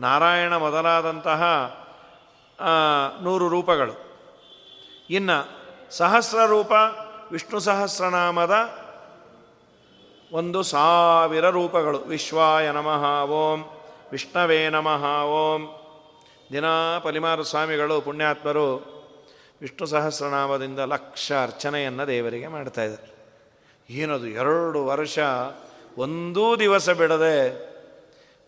ನಾರಾಯಣ 0.01 0.57
ಮೊದಲಾದಂತಹ 0.57 1.43
ನೂರು 3.23 3.49
ರೂಪಗಳು. 3.49 4.05
ಇನ್ನು 5.11 5.49
ಸಹಸ್ರ 5.91 6.47
ರೂಪ 6.47 6.73
ವಿಷ್ಣು 7.33 7.61
ಸಹಸ್ರನಾಮದ 7.61 8.85
ಒಂದು 10.33 10.63
ಸಾವಿರ 10.63 11.49
ರೂಪಗಳು. 11.51 11.99
ವಿಶ್ವಾಯ 11.99 12.71
ನಮಃ, 12.71 13.25
ಓಂ. 13.25 13.61
ವಿಷ್ಣವೇ 14.13 14.69
ನಮಃ, 14.69 15.23
ಓಂ. 15.23 15.61
ದಿನಾ 16.53 16.99
ಪಲಿಮಾರು 16.99 17.45
ಸ್ವಾಮಿಗಳು, 17.45 18.01
ಪುಣ್ಯಾತ್ಮರು 18.01 18.94
ವಿಷ್ಣು 19.65 19.87
ಸಹಸ್ರನಾಮದಿಂದ 19.87 20.79
ಲಕ್ಷ 20.79 21.33
ಅರ್ಚನೆಯನ್ನು 21.33 22.07
ದೇವರಿಗೆ 22.07 22.47
ಮಾಡ್ತಾಯಿದ್ದಾರೆ 22.47 23.15
ಏನದು 23.91 24.27
ಎರಡು 24.27 24.87
ವರ್ಷ 24.87 25.19
ಒಂದೂ 25.99 26.57
ದಿವಸ 26.57 26.91
ಬಿಡದೆ 26.91 27.37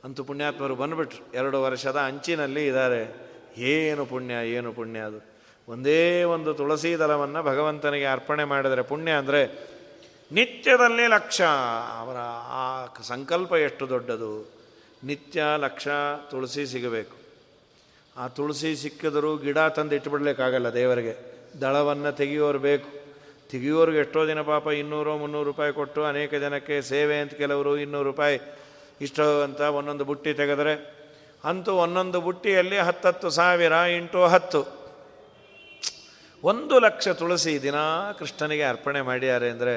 ಅಂತೂ 0.04 0.24
ಪುಣ್ಯಾತ್ಮರು 0.24 0.74
ಬಂದುಬಿಟ್ರು. 0.74 1.32
ಎರಡು 1.34 1.62
ವರ್ಷದ 1.62 1.96
ಅಂಚಿನಲ್ಲಿ 1.96 2.66
ಇದ್ದಾರೆ. 2.66 3.32
ಏನು 3.56 4.06
ಪುಣ್ಯ 4.06 4.34
ಏನು 4.50 4.72
ಪುಣ್ಯ 4.72 4.98
ಅದು. 4.98 5.20
ಒಂದೇ 5.68 6.22
ಒಂದು 6.22 6.54
ತುಳಸಿ 6.54 6.98
ದಲವನ್ನು 6.98 7.42
ಭಗವಂತನಿಗೆ 7.42 8.04
ಅರ್ಪಣೆ 8.04 8.44
ಮಾಡಿದರೆ 8.44 8.82
ಪುಣ್ಯ 8.82 9.12
ಅಂದರೆ 9.12 9.68
ನಿತ್ಯದಲ್ಲಿ 10.32 11.06
ಲಕ್ಷ. 11.06 11.42
ಅವರ 11.98 12.16
ಆ 12.48 12.86
ಸಂಕಲ್ಪ 13.02 13.52
ಎಷ್ಟು 13.52 13.88
ದೊಡ್ಡದು. 13.88 14.52
ನಿತ್ಯ 15.04 15.42
ಲಕ್ಷ 15.56 15.88
ತುಳಸಿ 16.30 16.66
ಸಿಗಬೇಕು. 16.66 17.25
ಆ 18.16 18.26
ತುಳಸಿ 18.36 18.70
ಸಿಕ್ಕಿದರೂ 18.82 19.30
ಗಿಡ 19.44 19.58
ತಂದು 19.76 19.94
ಇಟ್ಟುಬಿಡ್ಲಿಕ್ಕಾಗಲ್ಲ 19.98 20.68
ದೇವರಿಗೆ. 20.74 21.14
ದಳವನ್ನು 21.62 22.10
ತೆಗೆಯೋರು 22.20 22.60
ಬೇಕು. 22.68 22.88
ತೆಗೆಯೋರಿಗೆ 23.50 23.98
ಎಷ್ಟೋ 24.04 24.20
ದಿನ 24.30 24.40
ಪಾಪ 24.52 24.66
ಇನ್ನೂರು 24.80 25.12
ಮುನ್ನೂರು 25.22 25.46
ರೂಪಾಯಿ 25.50 25.72
ಕೊಟ್ಟು 25.72 26.00
ಅನೇಕ 26.12 26.30
ಜನಕ್ಕೆ 26.44 26.76
ಸೇವೆ 26.92 27.16
ಅಂತ 27.22 27.34
ಕೆಲವರು 27.42 27.72
ಇನ್ನೂರು 27.82 28.06
ರೂಪಾಯಿ 28.10 28.38
ಇಷ್ಟು 29.00 29.24
ಅಂತ 29.46 29.60
ಒಂದೊಂದು 29.78 30.04
ಬುಟ್ಟಿ 30.10 30.32
ತೆಗೆದರೆ, 30.40 30.74
ಅಂತೂ 31.44 31.72
ಒಂದೊಂದು 31.84 32.18
ಬುಟ್ಟಿಯಲ್ಲಿ 32.26 32.78
ಹತ್ತತ್ತು 32.88 33.28
ಸಾವಿರ 33.38 33.74
ಇಂಟು 33.98 34.22
ಹತ್ತು. 34.34 34.62
ಒಂದು 36.44 36.74
ಲಕ್ಷ 36.86 37.08
ತುಳಸಿ 37.20 37.52
ದಿನ 37.62 37.78
ಕೃಷ್ಣನಿಗೆ 38.18 38.64
ಅರ್ಪಣೆ 38.72 39.00
ಮಾಡ್ಯಾರೆ 39.10 39.48
ಅಂದರೆ, 39.54 39.74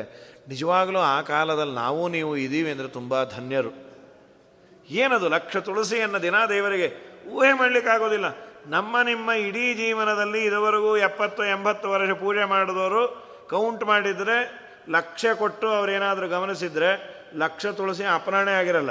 ನಿಜವಾಗಲೂ 0.48 1.00
ಆ 1.14 1.18
ಕಾಲದಲ್ಲಿ 1.32 1.76
ನಾವು 1.84 2.04
ನೀವು 2.16 2.32
ಇದ್ದೀವಿ 2.38 2.72
ಅಂದರೆ 2.72 2.90
ತುಂಬ 2.98 3.24
ಧನ್ಯರು. 3.36 3.72
ಏನದು 5.02 5.28
ಲಕ್ಷ 5.36 5.58
ತುಳಸಿಯನ್ನು 5.68 6.20
ದಿನ 6.28 6.36
ದೇವರಿಗೆ 6.56 6.90
ಊಹೆ 7.30 7.54
ಮಾಡಲಿಕ್ಕಾಗೋದಿಲ್ಲ 7.54 8.26
ನಮ್ಮ 8.68 9.02
ನಿಮ್ಮ 9.02 9.32
ಇಡೀ 9.32 9.74
ಜೀವನದಲ್ಲಿ 9.74 10.46
ಇದುವರೆಗೂ 10.46 10.98
ಎಪ್ಪತ್ತು, 10.98 11.46
ಎಂಬತ್ತು 11.46 11.92
ವರ್ಷ 11.92 12.12
ಪೂಜೆ 12.12 12.44
ಮಾಡಿದವರು 12.44 13.04
ಕೌಂಟ್ 13.50 13.84
ಮಾಡಿದರೆ 13.84 14.70
ಲಕ್ಷ 14.90 15.26
ಕೊಟ್ಟು 15.38 15.68
ಅವರೇನಾದರೂ 15.68 16.28
ಗಮನಿಸಿದರೆ 16.28 17.20
ಲಕ್ಷ 17.36 17.66
ತುಳಸಿ 17.66 18.04
ಅಪರಾಣೆ 18.04 18.52
ಆಗಿರಲ್ಲ. 18.52 18.90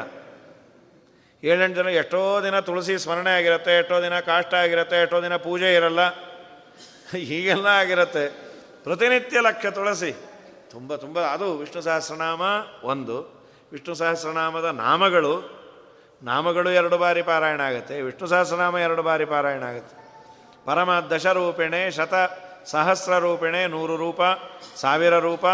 ಏಳೆಂಟು 1.44 1.76
ಜನ 1.76 1.86
ಎಷ್ಟೋ 1.86 2.40
ದಿನ 2.42 2.60
ತುಳಸಿ 2.60 2.98
ಸ್ಮರಣೆ 2.98 3.30
ಆಗಿರುತ್ತೆ, 3.30 3.78
ಎಷ್ಟೋ 3.78 4.02
ದಿನ 4.02 4.20
ಕಾಷ್ಟ 4.20 4.54
ಆಗಿರುತ್ತೆ, 4.54 5.02
ಎಷ್ಟೋ 5.02 5.22
ದಿನ 5.22 5.36
ಪೂಜೆ 5.36 5.74
ಇರಲ್ಲ. 5.74 6.00
ಹೀಗೆಲ್ಲ 7.16 7.66
ಆಗಿರುತ್ತೆ. 7.66 8.28
ಪ್ರತಿನಿತ್ಯ 8.84 9.40
ಲಕ್ಷ 9.40 9.66
ತುಳಸಿ. 9.66 10.12
ತುಂಬ 10.70 10.94
ತುಂಬ, 10.94 11.20
ಅದು 11.20 11.58
ವಿಷ್ಣು 11.58 11.82
ಸಹಸ್ರನಾಮ 11.82 12.42
ಒಂದು. 12.84 13.16
ವಿಷ್ಣು 13.72 13.94
ಸಹಸ್ರನಾಮದ 13.94 14.64
ನಾಮಗಳು 14.64 15.57
ನಾಮಗಳು 16.22 16.70
ಎರಡು 16.70 16.98
ಬಾರಿ 16.98 17.22
ಪಾರಾಯಣ 17.22 17.60
ಆಗುತ್ತೆ, 17.60 18.02
ವಿಷ್ಣು 18.02 18.26
ಸಹಸ್ರನಾಮ 18.26 18.78
ಎರಡು 18.78 19.02
ಬಾರಿ 19.02 19.24
ಪಾರಾಯಣ 19.24 19.62
ಆಗುತ್ತೆ. 19.62 19.96
ಪರಮ 20.66 21.00
ದಶರೂಪಿಣೆ, 21.00 21.90
ಶತ 21.90 22.14
ಸಹಸ್ರ 22.66 23.18
ರೂಪಿಣೆ, 23.18 23.66
ನೂರು 23.66 23.96
ರೂಪ, 23.96 24.20
ಸಾವಿರ 24.76 25.18
ರೂಪ, 25.18 25.44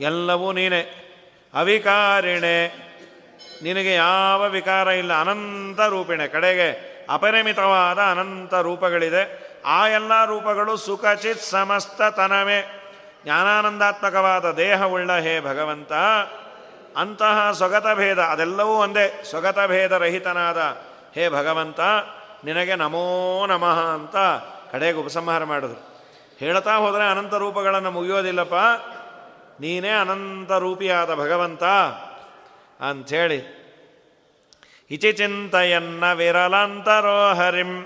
ಎಲ್ಲವೂ 0.00 0.52
ನೀನೆ. 0.52 1.10
ಅವಿಕಾರಿಣೆ, 1.54 2.68
ನಿನಗೆ 3.62 3.94
ಯಾವ 3.94 4.48
ವಿಕಾರ 4.48 4.88
ಇಲ್ಲ, 4.88 5.20
ಅನಂತ 5.20 5.80
ರೂಪಿಣೆ, 5.80 6.28
ಕಡೆಗೆ 6.28 6.90
ಅಪರಿಮಿತವಾದ 7.10 7.98
ಅನಂತ 7.98 8.54
ರೂಪಗಳಿದೆ. 8.54 9.22
ಆ 9.66 9.88
ಎಲ್ಲ 9.88 10.24
ರೂಪಗಳು 10.24 10.76
ಸುಖಚಿತ್ 10.76 11.40
ಸಮಸ್ತ, 11.40 12.02
ತನವೇ. 12.02 12.76
ಜ್ಞಾನಾನಂದಾತ್ಮಕವಾದ 13.24 14.50
ದೇಹವುಳ್ಳ 14.50 15.18
ಹೇ 15.18 15.40
ಭಗವಂತ. 15.40 15.92
ಅಂತಹ 16.96 17.50
ಸ್ವಗತ 17.52 17.86
ಭೇದ, 17.94 18.18
ಅದೆಲ್ಲವೂ 18.18 18.70
ಒಂದೇ 18.70 19.22
ಸ್ವಗತ 19.30 19.58
ಭೇದ 19.66 19.92
ರಹಿತನಾದ 19.92 20.58
ಹೇ 21.14 21.28
ಭಗವಂತ, 21.28 21.80
ನಿನಗೆ 22.44 22.74
ನಮೋ 22.74 23.46
ನಮಃ 23.46 23.80
ಅಂತ 23.94 24.16
ಕಡೆಗೆ 24.72 24.98
ಉಪಸಂಹಾರ 24.98 25.44
ಮಾಡಿದ್ರು. 25.44 25.90
ಹೇಳ್ತಾ 26.38 26.76
ಹೋದರೆ 26.76 27.10
ಅನಂತ 27.10 27.34
ರೂಪಗಳನ್ನು 27.34 27.90
ಮುಗಿಯೋದಿಲ್ಲಪ್ಪ. 27.90 28.54
ನೀನೇ 29.60 29.88
ಅನಂತ 29.88 30.52
ರೂಪಿಯಾದ 30.52 31.14
ಭಗವಂತ 31.14 31.64
ಅಂಥೇಳಿ. 32.82 33.60
ಇಚಿ 34.90 35.12
ಚಿಂತೆಯನ್ನ 35.12 36.12
ವಿರಲಾಂತರೋ 36.12 37.34
ಹರಿಂ. 37.34 37.82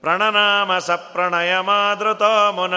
ಪ್ರಣನಾಮ 0.00 0.78
ಸಪ್ರಣಯ 0.78 1.60
ಮಾದೃತೋ 1.60 2.52
ಮುನ. 2.52 2.74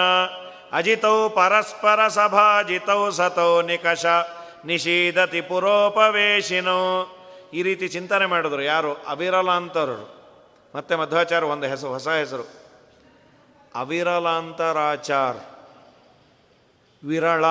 ಅಜಿತೌ 0.72 1.28
ಪರಸ್ಪರ 1.28 2.08
ಸಭಾಜಿತೌ 2.08 3.10
ಸತೌ 3.10 3.62
ನಿಕಷ. 3.62 4.06
ನಿಷೀದತಿ 4.66 5.40
ಪುರೋಪವೇಶಿನೋ. 5.40 7.12
ಈ 7.52 7.62
ರೀತಿ 7.62 7.88
ಚಿಂತನೆ 7.88 8.26
ಮಾಡಿದ್ರು 8.26 8.62
ಯಾರು? 8.62 8.94
ಅವಿರಲಾಂತರರು. 8.94 10.16
ಮತ್ತೆ 10.74 10.94
ಮಧ್ವಾಚಾರ 10.94 11.44
ಒಂದು 11.44 11.66
ಹೆಸರು, 11.66 11.90
ಹೊಸ 11.90 12.08
ಹೆಸರು. 12.08 12.48
ಅವಿರಲಾಂತರಾಚಾರ್. 13.74 15.38
ವಿರಳ. 17.04 17.44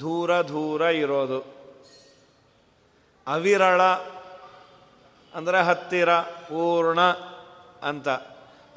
ದೂರ 0.00 0.40
ದೂರ 0.40 0.80
ಇರೋದು. 0.80 1.40
ಅವಿರಳ 3.26 3.82
ಅಂದರೆ 5.34 5.62
ಹತ್ತಿರ, 5.62 6.18
ಪೂರ್ಣ 6.18 7.00
ಅಂತ. 7.82 8.08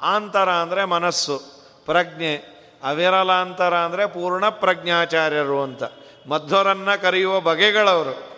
ಆಂತರ 0.02 0.50
ಅಂದರೆ 0.50 0.84
ಮನಸ್ಸು, 0.84 1.38
ಪ್ರಜ್ಞೆ. 1.86 2.36
ಅವಿರಲಾಂತರ 2.82 3.74
ಅಂದರೆ 3.74 4.06
ಪೂರ್ಣ 4.06 4.48
ಪ್ರಜ್ಞಾಚಾರ್ಯರು 4.48 5.62
ಅಂತ. 5.62 5.82
ಮಧ್ವರನ್ನ 6.28 6.94
ಕರೆಯುವ 6.94 7.40
ಬಗೆಗಳವರು. 7.40 8.34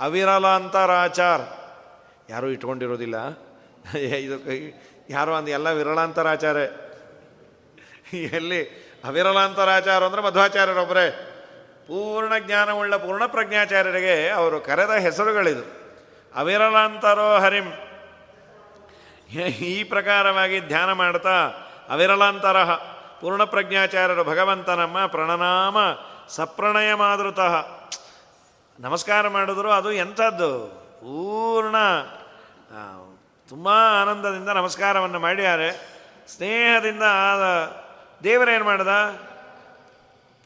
ಅವಿರಲಾಂತರಾಚಾರ 0.00 1.40
ಯಾರೂ 2.30 2.46
ಇಟ್ಕೊಂಡಿರೋದಿಲ್ಲ. 2.46 3.16
ಇದು 3.98 4.36
ಯಾರು 5.10 5.34
ಅಂದ, 5.34 5.48
ಎಲ್ಲ 5.48 5.70
ವಿರಳಾಂತರಾಚಾರ 5.70 6.56
ಎಲ್ಲಿ 8.14 8.60
ಅವಿರಲಾಂತರಾಚಾರ 9.04 10.04
ಅಂದರೆ 10.04 10.22
ಮಧ್ವಾಚಾರ್ಯರೊಬ್ಬರೇ 10.22 11.32
ಪೂರ್ಣ 11.86 12.32
ಜ್ಞಾನವುಳ್ಳ, 12.38 12.96
ಪೂರ್ಣ 12.96 13.26
ಪ್ರಜ್ಞಾಚಾರ್ಯರಿಗೆ 13.26 14.28
ಅವರು 14.28 14.60
ಕರೆದ 14.60 14.90
ಹೆಸರುಗಳಿದು. 14.90 15.64
ಅವಿರಲಾಂತರೋ 16.34 17.34
ಹರಿಂ. 17.38 17.72
ಈ 19.48 19.82
ಪ್ರಕಾರವಾಗಿ 19.84 20.60
ಧ್ಯಾನ 20.60 20.92
ಮಾಡ್ತಾ 20.92 21.48
ಅವಿರಲಾಂತರ 21.88 22.64
ಪೂರ್ಣ 23.20 23.44
ಪ್ರಜ್ಞಾಚಾರ್ಯರು 23.44 24.24
ಭಗವಂತನಮ್ಮ, 24.24 25.06
ಪ್ರಣನಾಮ 25.06 25.76
ಸಪ್ರಣಯ 26.28 26.94
ಮಾದೃತಃ 26.94 27.54
ನಮಸ್ಕಾರ 28.80 29.28
ಮಾಡಿದ್ರು 29.28 29.70
ಅದು 29.70 29.92
ಎಂಥದ್ದು? 29.92 30.50
ಪೂರ್ಣ 31.00 31.76
ತುಂಬ 33.48 33.68
ಆನಂದದಿಂದ 34.02 34.48
ನಮಸ್ಕಾರವನ್ನು 34.48 35.18
ಮಾಡ್ಯಾರೆ 35.18 35.68
ಸ್ನೇಹದಿಂದ 36.28 37.02
ಆದ 37.02 37.44
ದೇವರೇನು 38.24 38.64
ಮಾಡ್ದ? 38.64 38.88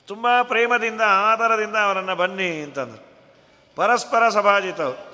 ತುಂಬ 0.07 0.27
ಪ್ರೇಮದಿಂದ, 0.43 1.01
ಆದರದಿಂದ 1.01 1.77
ಅವರನ್ನು 1.77 2.17
ಬನ್ನಿ 2.17 2.63
ಅಂತಂದರು. 2.63 3.05
ಪರಸ್ಪರ 3.77 4.29
ಸಭಾಜಿತವು 4.29 5.11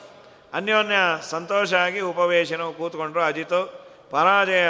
ಅನ್ಯೋನ್ಯ 0.54 0.96
ಸಂತೋಷ 1.22 1.74
ಆಗಿ 1.74 2.00
ಉಪವೇಶನವು 2.00 2.72
ಕೂತ್ಕೊಂಡ್ರು 2.72 3.22
ಅಜಿತು. 3.22 3.60
ಪರಾಜಯ, 4.10 4.68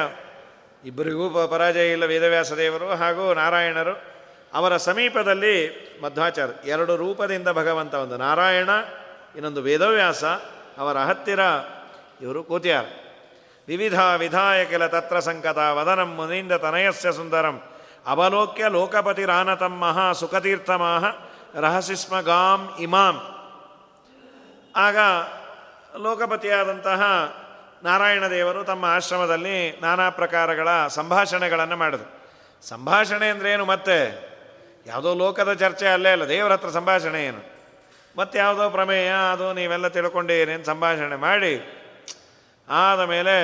ಇಬ್ಬರಿಗೂ 0.85 1.49
ಪರಾಜಯ 1.49 1.93
ಇಲ್ಲ 1.93 2.05
ವೇದವ್ಯಾಸ 2.05 2.53
ದೇವರು 2.53 2.89
ಹಾಗೂ 2.89 3.35
ನಾರಾಯಣರು. 3.35 4.16
ಅವರ 4.55 4.77
ಸಮೀಪದಲ್ಲಿ 4.77 5.57
ಮಧ್ವಾಚಾರ್ಯ, 6.03 6.69
ಎರಡು 6.69 6.97
ರೂಪದಿಂದ 6.97 7.49
ಭಗವಂತ, 7.49 7.95
ಒಂದು 7.95 8.17
ನಾರಾಯಣ, 8.17 8.71
ಇನ್ನೊಂದು 9.37 9.63
ವೇದವ್ಯಾಸ, 9.63 10.25
ಅವರ 10.79 10.99
ಹತ್ತಿರ 10.99 11.41
ಇವರು 12.21 12.45
ಕೂತಿಯಾರ 12.45 12.85
ವಿವಿಧ 13.69 14.01
ವಿಧಾಯ 14.01 14.65
ಕೆಲ 14.65 14.87
ತತ್ರ 14.87 15.21
ಸಂಕತ, 15.21 15.59
ವದನಂ 15.59 16.15
ಮುನಿಂದ 16.15 16.53
ತನಯಸ್ಯ 16.53 17.13
ಸುಂದರಂ, 17.13 17.63
ಅವಲೋಕ್ಯ 18.07 18.69
ಲೋಕಪತಿರಾನತಂ 18.69 19.77
ಮಹಾ 19.79 20.13
ಸುಖತೀರ್ಥಮಾಹ 20.13 21.05
ರಹಸಿಸ್ಮ 21.55 22.21
ಗಾಂ 22.21 22.75
ಇಮಾಂ. 22.81 23.21
ಆಗ 24.77 24.97
ಲೋಕಪತಿಯಾದಂತಹ 26.03 27.03
ನಾರಾಯಣ 27.83 28.27
ದೇವರು 28.31 28.65
ತಮ್ಮ 28.65 28.85
ಆಶ್ರಮದಲ್ಲಿ 28.85 29.79
ನಾನಾ 29.83 30.11
ಪ್ರಕಾರಗಳ 30.11 30.87
ಸಂಭಾಷಣೆಗಳನ್ನು 30.87 31.77
ಮಾಡಿದರು. 31.77 32.17
ಸಂಭಾಷಣೆ 32.69 33.29
ಅಂದ್ರೇನು 33.29 33.65
ಮತ್ತೆ? 33.65 34.36
ಯಾವುದೋ 34.87 35.15
ಲೋಕದ 35.15 35.53
ಚರ್ಚೆ 35.53 35.87
ಅಲ್ಲೇ 35.87 36.11
ಅಲ್ಲ, 36.13 36.25
ದೇವರ 36.29 36.53
ಹತ್ರ 36.53 36.71
ಸಂಭಾಷಣೆ 36.71 37.21
ಏನು? 37.25 37.41
ಮತ್ತೆ 38.17 38.37
ಯಾವುದೋ 38.39 38.71
ಪ್ರಮೇಯ, 38.71 39.11
ಅದು 39.33 39.47
ನೀವೆಲ್ಲ 39.53 39.89
ತಿಳ್ಕೊಂಡಿರಿ 39.89 40.53
ಅಂತ 40.53 40.67
ಸಂಭಾಷಣೆ 40.67 41.17
ಮಾಡಿ, 41.17 41.55
ಆದ 42.69 43.01
ಮೇಲೆ 43.01 43.35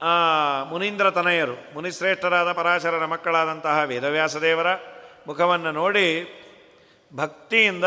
ಆ 0.00 0.12
ಮುನೀಂದ್ರ 0.70 1.10
ತನಯರು 1.10 1.56
ಮುನಿಶ್ರೇಷ್ಠರಾದ 1.74 2.50
ಪರಾಶರರ 2.52 3.04
ಮಕ್ಕಳಾದಂತಹ 3.04 3.76
ವೇದವ್ಯಾಸ 3.90 4.36
ದೇವರ 4.36 4.68
ಮುಖವನ್ನು 5.26 5.72
ನೋಡಿ 5.72 6.06
ಭಕ್ತಿಯಿಂದ 7.12 7.86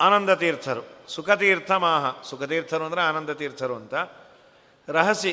ಆನಂದ 0.00 0.30
ತೀರ್ಥರು 0.34 0.82
ಸುಖತೀರ್ಥ 1.08 1.72
ಮಾಹ. 1.84 2.04
ಸುಖತೀರ್ಥರು 2.22 2.84
ಅಂದರೆ 2.84 3.00
ಆನಂದ 3.00 3.30
ತೀರ್ಥರು 3.30 3.74
ಅಂತ. 3.74 3.94
ರಹಸಿ 4.88 5.32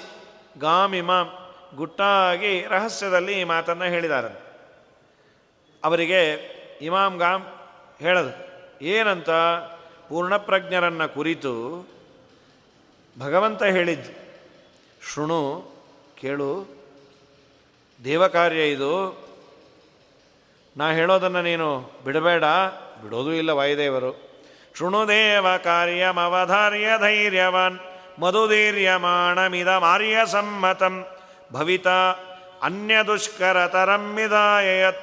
ಗಾಮಿಮಾಂ 0.58 1.28
ಗುಟ್ಟಾಗಿ 1.76 2.66
ರಹಸ್ಯದಲ್ಲಿ 2.70 3.34
ಈ 3.42 3.44
ಮಾತನ್ನು 3.44 3.86
ಹೇಳಿದ್ದಾರೆ. 3.86 4.32
ಅವರಿಗೆ 5.84 6.22
ಇಮಾಮ್ 6.82 7.18
ಗಾಮ್ 7.20 7.44
ಹೇಳದು, 8.00 8.32
ಏನಂತ? 8.86 9.30
ಪೂರ್ಣಪ್ರಜ್ಞರನ್ನು 10.10 11.08
ಕುರಿತು 11.14 11.54
ಭಗವಂತ 13.16 13.64
ಹೇಳಿದ್ದು, 13.64 14.12
ಶೃಣು, 15.14 15.42
ಕೇಳು, 16.22 16.52
ದೇವಕಾರ್ಯ 18.00 18.64
ಇದು. 18.72 18.94
ನಾ 20.78 20.86
ಹೇಳೋದನ್ನು 20.92 21.42
ನೀನು 21.42 21.70
ಬಿಡಬೇಡ, 22.04 22.44
ಬಿಡೋದು 23.04 23.34
ಇಲ್ಲ 23.34 23.50
ವಾಯುದೇವರು. 23.50 24.12
ಶೃಣುದೇವ 24.78 25.48
ಕಾರ್ಯಮವಧಾರ್ಯ 25.64 26.88
ಧೈರ್ಯವಾನ್ 27.00 27.80
ಮಧುಧೀರ್ಯಮಾಣಮಿದ 28.20 29.68
ಮಾರ್ಯ 29.68 30.18
ಸಮ್ಮತಂ. 30.32 30.96
ಭವಿತ 31.54 31.88
ಅನ್ಯ 32.64 32.96
ದುಷ್ಕರತರಂ 33.08 34.20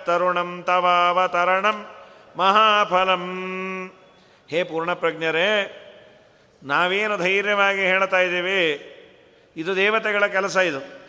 ತರುಣಂ 0.07 0.63
ತವಾವತರಣಂ 0.67 1.87
ಮಹಾಫಲಂ. 2.37 3.27
ಹೇ 4.51 4.65
ಪೂರ್ಣಪ್ರಜ್ಞರೇ, 4.65 5.77
ನಾವೇನು 6.63 7.17
ಧೈರ್ಯವಾಗಿ 7.17 7.81
ಹೇಳ್ತಾ 7.81 8.19
ಇದ್ದೀವಿ? 8.19 8.97
ಇದು 9.57 9.77
ದೇವತೆಗಳ 9.77 10.27
ಕೆಲಸ 10.27 10.57
ಇದು. 10.57 11.01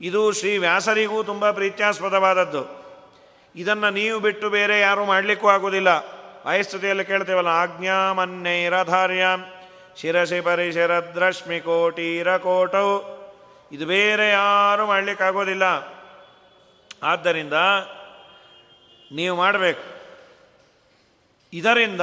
ಇದು 0.00 0.32
ಶ್ರೀ 0.32 0.58
ವ್ಯಾಸರಿಗೂ 0.58 1.22
ತುಂಬ 1.22 1.50
ಪ್ರೀತ್ಯಾಸ್ಪದವಾದದ್ದು. 1.50 2.78
ಇದನ್ನು 3.56 3.90
ನೀವು 3.90 4.20
ಬಿಟ್ಟು 4.20 4.50
ಬೇರೆ 4.50 4.80
ಯಾರೂ 4.80 5.04
ಮಾಡಲಿಕ್ಕೂ 5.04 5.48
ಆಗುವುದಿಲ್ಲ. 5.48 5.88
ವಾಯುಸ್ತುತಿಯಲ್ಲಿ 6.46 7.04
ಕೇಳ್ತೇವಲ್ಲ 7.04 7.48
ಆಜ್ಞಾಮನ್ಯೈರಧಾರ್ಯಾಂ 7.48 9.44
ಶಿರಸಿ 9.96 10.40
ಪರಿಶಿರದ್ರಶ್ಮಿ 10.40 11.60
ಕೋಟೀರ 11.60 12.36
ಕೋಟವು 12.36 13.17
ಇದು 13.72 13.86
ಬೇರೆ 13.86 14.28
ಯಾರು 14.28 14.86
ಮಾಡಲಿಕ್ಕಾಗೋದಿಲ್ಲ. 14.86 15.62
ಆದ್ದರಿಂದ 17.02 17.52
ನೀವು 19.12 19.36
ಮಾಡಬೇಕು. 19.36 19.98
ಇದರಿಂದ 21.52 22.00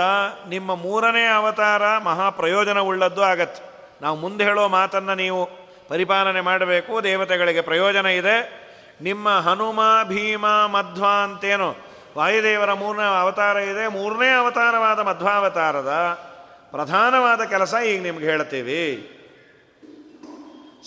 ನಿಮ್ಮ 0.47 0.75
ಮೂರನೇ 0.75 1.25
ಅವತಾರ 1.25 1.97
ಮಹಾ 1.97 2.29
ಪ್ರಯೋಜನವುಳ್ಳದ್ದು 2.29 3.23
ಆಗತ್ತೆ. 3.23 3.63
ನಾವು 4.01 4.17
ಮುಂದೆ 4.17 4.43
ಹೇಳೋ 4.43 4.67
ಮಾತನ್ನು 4.67 5.15
ನೀವು 5.15 5.49
ಪರಿಪಾಲನೆ 5.89 6.41
ಮಾಡಬೇಕು. 6.41 7.03
ದೇವತೆಗಳಿಗೆ 7.03 7.61
ಪ್ರಯೋಜನ 7.61 8.05
ಇದೆ. 8.05 8.65
ನಿಮ್ಮ 9.01 9.29
ಹನುಮ, 9.29 9.79
ಭೀಮ, 10.03 10.47
ಮಧ್ವ 10.47 11.05
ಅಂತೇನು 11.23 11.75
ವಾಯುದೇವರ 12.17 12.73
ಮೂರನೇ 12.73 13.19
ಅವತಾರ 13.19 13.57
ಇದೆ. 13.57 13.87
ಮೂರನೇ 13.87 14.29
ಅವತಾರವಾದ 14.29 14.99
ಮಧ್ವಾವತಾರದ 14.99 16.19
ಪ್ರಧಾನವಾದ 16.71 17.41
ಕೆಲಸ 17.41 17.73
ಈಗ 17.85 18.01
ನಿಮ್ಗೆ 18.01 18.25
ಹೇಳ್ತೀವಿ. 18.25 19.11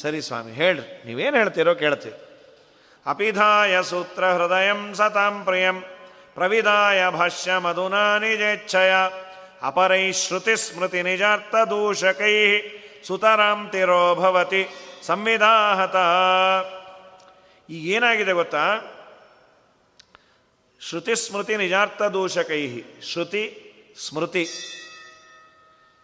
ಸರಿ 0.03 0.20
ಸ್ವಾಮಿ, 0.26 0.53
ಹೇಳ್ರಿ. 0.61 0.86
ನೀವೇನು 1.07 1.36
ಹೇಳ್ತೀರೋ 1.40 1.72
ಕೇಳ್ತೀವಿ. 1.82 2.16
ಅಪಿಧಾಯ 3.07 3.74
ಸೂತ್ರ 3.90 4.24
ಹೃದಯಂ 4.36 4.80
ಸತಾಂ 4.99 5.34
ಪ್ರಿಯಂ 5.46 5.76
ಪ್ರವಿದಾಯ 6.36 7.01
ಭಾಷ್ಯ 7.16 7.57
ಮಧುನಾ 7.64 8.03
ನಿಜೇಚ್ಛಯ, 8.22 8.92
ಅಪರೈ 9.68 10.05
ಶ್ರುತಿ 10.22 10.55
ಸ್ಮೃತಿ 10.64 11.01
ನಿಜಾರ್ಥ 11.09 11.55
ದೂಷಕೈ 11.70 12.36
ಸುತರಾಂ 13.07 13.61
ತಿರೋ 13.72 14.03
ಭವತಿ 14.20 14.62
ಸಂವಿಧಾಹತ. 15.03 15.96
ಈಗ 17.68 17.84
ಏನಾಗಿದೆ 17.96 18.32
ಗೊತ್ತಾ? 18.40 18.64
ಶ್ರುತಿ 20.80 21.14
ಸ್ಮೃತಿ 21.24 21.55
ನಿಜಾರ್ಥ 21.62 22.03
ದೂಷಕೈ, 22.16 22.62
ಶ್ರುತಿ 23.11 23.44
ಸ್ಮೃತಿ. 24.07 24.44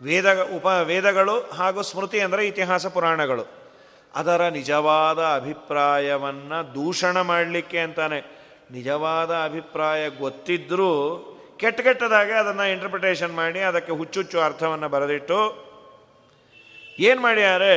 ವೇದ 0.01 0.29
ಉಪ 0.57 0.67
ವೇದಗಳು 0.91 1.37
ಹಾಗೂ 1.59 1.83
ಸ್ಮೃತಿ 1.91 2.19
ಅಂದರೆ 2.21 2.43
ಇತಿಹಾಸ 2.47 2.87
ಪುರಾಣಗಳು. 2.97 3.45
ಅದರ 4.15 4.43
ನಿಜವಾದ 4.49 5.21
ಅಭಿಪ್ರಾಯವನ್ನು 5.39 6.59
ದೂಷಣ 6.75 7.21
ಮಾಡಲಿಕ್ಕೆ 7.21 7.79
ಅಂತಾನೆ. 7.79 8.19
ನಿಜವಾದ 8.71 9.33
ಅಭಿಪ್ರಾಯ 9.45 10.03
ಗೊತ್ತಿದ್ದರೂ 10.09 10.91
ಕೆಟ್ಟ 11.61 11.81
ಕೆಟ್ಟದಾಗೆ 11.81 12.33
ಅದನ್ನು 12.33 12.65
ಇಂಟರ್ಪ್ರಿಟೇಷನ್ 12.73 13.35
ಮಾಡಿ 13.35 13.61
ಅದಕ್ಕೆ 13.61 13.93
ಹುಚ್ಚುಚ್ಚು 13.93 14.39
ಅರ್ಥವನ್ನು 14.41 14.89
ಬರೆದಿಟ್ಟು 14.89 15.41
ಏನು 17.01 17.21
ಮಾಡ್ಯಾರೆ? 17.21 17.75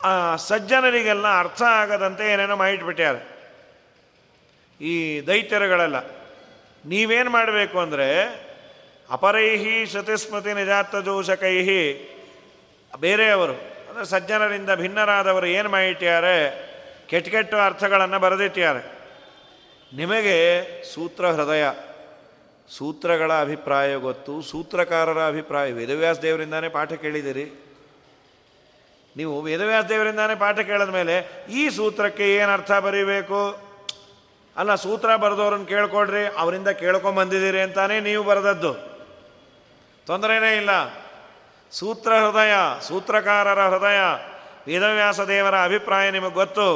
ಆ 0.00 0.36
ಸಜ್ಜನರಿಗೆಲ್ಲ 0.36 1.26
ಅರ್ಥ 1.38 1.62
ಆಗದಂತೆ 1.62 2.24
ಏನೇನೋ 2.32 2.56
ಮಾಡಿಟ್ಬಿಟ್ಟಾರೆ 2.56 3.20
ಈ 4.80 4.94
ದೈತ್ಯರುಗಳೆಲ್ಲ. 5.26 5.98
ನೀವೇನು 6.84 7.30
ಮಾಡಬೇಕು 7.30 7.76
ಅಂದರೆ 7.78 8.08
ಅಪರೈಹಿ 9.10 9.76
ಸತಿಸ್ಮೃತಿ 9.92 10.52
ನಿಜಾತ್ತ 10.52 10.96
ಜೋಷಕೈಹಿ 10.96 11.82
ಬೇರೆಯವರು, 13.00 13.54
ಅಂದರೆ 13.88 14.04
ಸಜ್ಜನರಿಂದ 14.04 14.70
ಭಿನ್ನರಾದವರು 14.74 15.46
ಏನು 15.46 15.68
ಮಾಡಿಟ್ಟಾರೆ 15.68 16.36
ಕೆಟ್ಟ 17.08 17.28
ಕೆಟ್ಟ 17.28 17.54
ಅರ್ಥಗಳನ್ನು 17.54 18.18
ಬರೆದಿಟ್ಟಿದ್ದಾರೆ. 18.18 18.82
ನಿಮಗೆ 19.92 20.36
ಸೂತ್ರ 20.92 21.24
ಹೃದಯ, 21.26 21.64
ಸೂತ್ರಗಳ 22.70 23.32
ಅಭಿಪ್ರಾಯ 23.40 23.90
ಗೊತ್ತು, 23.94 24.34
ಸೂತ್ರಕಾರರ 24.42 25.20
ಅಭಿಪ್ರಾಯ. 25.26 25.72
ವೇದವ್ಯಾಸ 25.72 26.18
ದೇವರಿಂದಾನೇ 26.18 26.68
ಪಾಠ 26.68 26.92
ಕೇಳಿದಿರಿ 26.92 27.46
ನೀವು 29.16 29.34
ವೇದವ್ಯಾಸ 29.40 29.84
ದೇವರಿಂದಾನೇ 29.84 30.34
ಪಾಠ 30.34 30.58
ಕೇಳಿದ 30.60 30.92
ಮೇಲೆ 30.94 31.16
ಈ 31.50 31.68
ಸೂತ್ರಕ್ಕೆ 31.68 32.26
ಏನು 32.36 32.50
ಅರ್ಥ 32.52 32.72
ಬರೀಬೇಕು? 32.86 33.40
ಅಲ್ಲ, 34.56 34.74
ಸೂತ್ರ 34.74 35.16
ಬರೆದವ್ರನ್ನ 35.16 35.64
ಕೇಳ್ಕೊಡ್ರಿ, 35.64 36.24
ಅವರಿಂದ 36.36 36.68
ಕೇಳ್ಕೊಂಬಂದಿದ್ದೀರಿ 36.82 37.60
ಅಂತಾನೆ 37.60 37.96
ನೀವು 38.00 38.22
ಬರೆದದ್ದು. 38.24 38.72
ತೊಂದರೆನೇ 40.06 40.56
ಇಲ್ಲ. 40.56 40.72
ಸೂತ್ರ 41.74 42.12
ಹೃದಯ 42.12 42.52
ಸೂತ್ರಕಾರರ 42.80 43.60
ಹೃದಯ 43.60 43.98
ವೇದವ್ಯಾಸ 44.66 45.20
ದೇವರ 45.20 45.64
ಅಭಿಪ್ರಾಯ 45.64 46.10
ನಿಮಗೆ 46.10 46.34
ಗೊತ್ತು. 46.34 46.68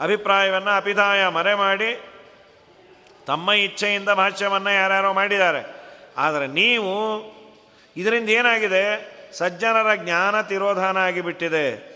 ಅಭಿಪ್ರಾಯವನ್ನು 0.00 0.70
ಅಪಿದಾಯ 0.70 1.28
ಮರೆ 1.28 1.54
ಮಾಡಿ, 1.54 2.00
ತಮ್ಮ 3.26 3.52
ಇಚ್ಛೆಯಿಂದ 3.52 4.08
ಭಾಷ್ಯವನ್ನು 4.08 4.70
ಯಾರ್ಯಾರೋ 4.70 5.12
ಮಾಡಿದ್ದಾರೆ. 5.12 5.74
ಆದರೆ 6.16 6.46
ನೀವು 6.46 7.22
ಇದರಿಂದ 7.96 8.28
ಏನಾಗಿದೆ? 8.28 9.14
ಸಜ್ಜನರ 9.32 9.94
ಜ್ಞಾನ 9.94 10.40
ತಿರೋಧಾನ 10.40 10.96
ಆಗಿಬಿಟ್ಟಿದೆ. 10.96 11.94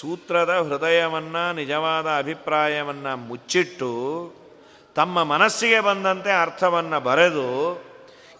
ಸೂತ್ರದ 0.00 0.50
ಹೃದಯವನ್ನು, 0.50 1.54
ನಿಜವಾದ 1.54 2.06
ಅಭಿಪ್ರಾಯವನ್ನು 2.06 3.16
ಮುಚ್ಚಿಟ್ಟು, 3.16 3.90
ತಮ್ಮ 4.94 5.22
ಮನಸ್ಸಿಗೆ 5.22 5.80
ಬಂದಂತೆ 5.80 6.42
ಅರ್ಥವನ್ನು 6.42 7.00
ಬರೆದು 7.00 7.87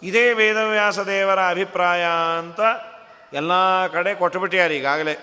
ಇದೇ 0.03 0.33
ವೇದವ್ಯಾಸ 0.33 0.99
ದೇವರ 0.99 1.39
ಅಭಿಪ್ರಾಯ 1.49 2.05
ಅಂತ 2.39 2.61
ಎಲ್ಲ 3.33 3.53
ಕಡೆ 3.87 4.15
ಕೊಟ್ಟುಬಿಟ್ಟಿಯಾರು 4.15 4.75
ಈಗಾಗಲೇ. 4.75 5.17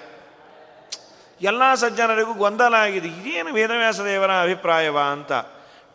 ಎಲ್ಲ 1.42 1.74
ಸಜ್ಜನರಿಗೂ 1.74 2.34
ಗೊಂದಲ 2.34 2.74
ಆಗಿದೆ. 2.74 3.08
ಇದೇನು 3.08 3.54
ವೇದವ್ಯಾಸ 3.54 4.02
ದೇವರ 4.02 4.32
ಅಭಿಪ್ರಾಯವಾ 4.32 5.02
ಅಂತ. 5.02 5.32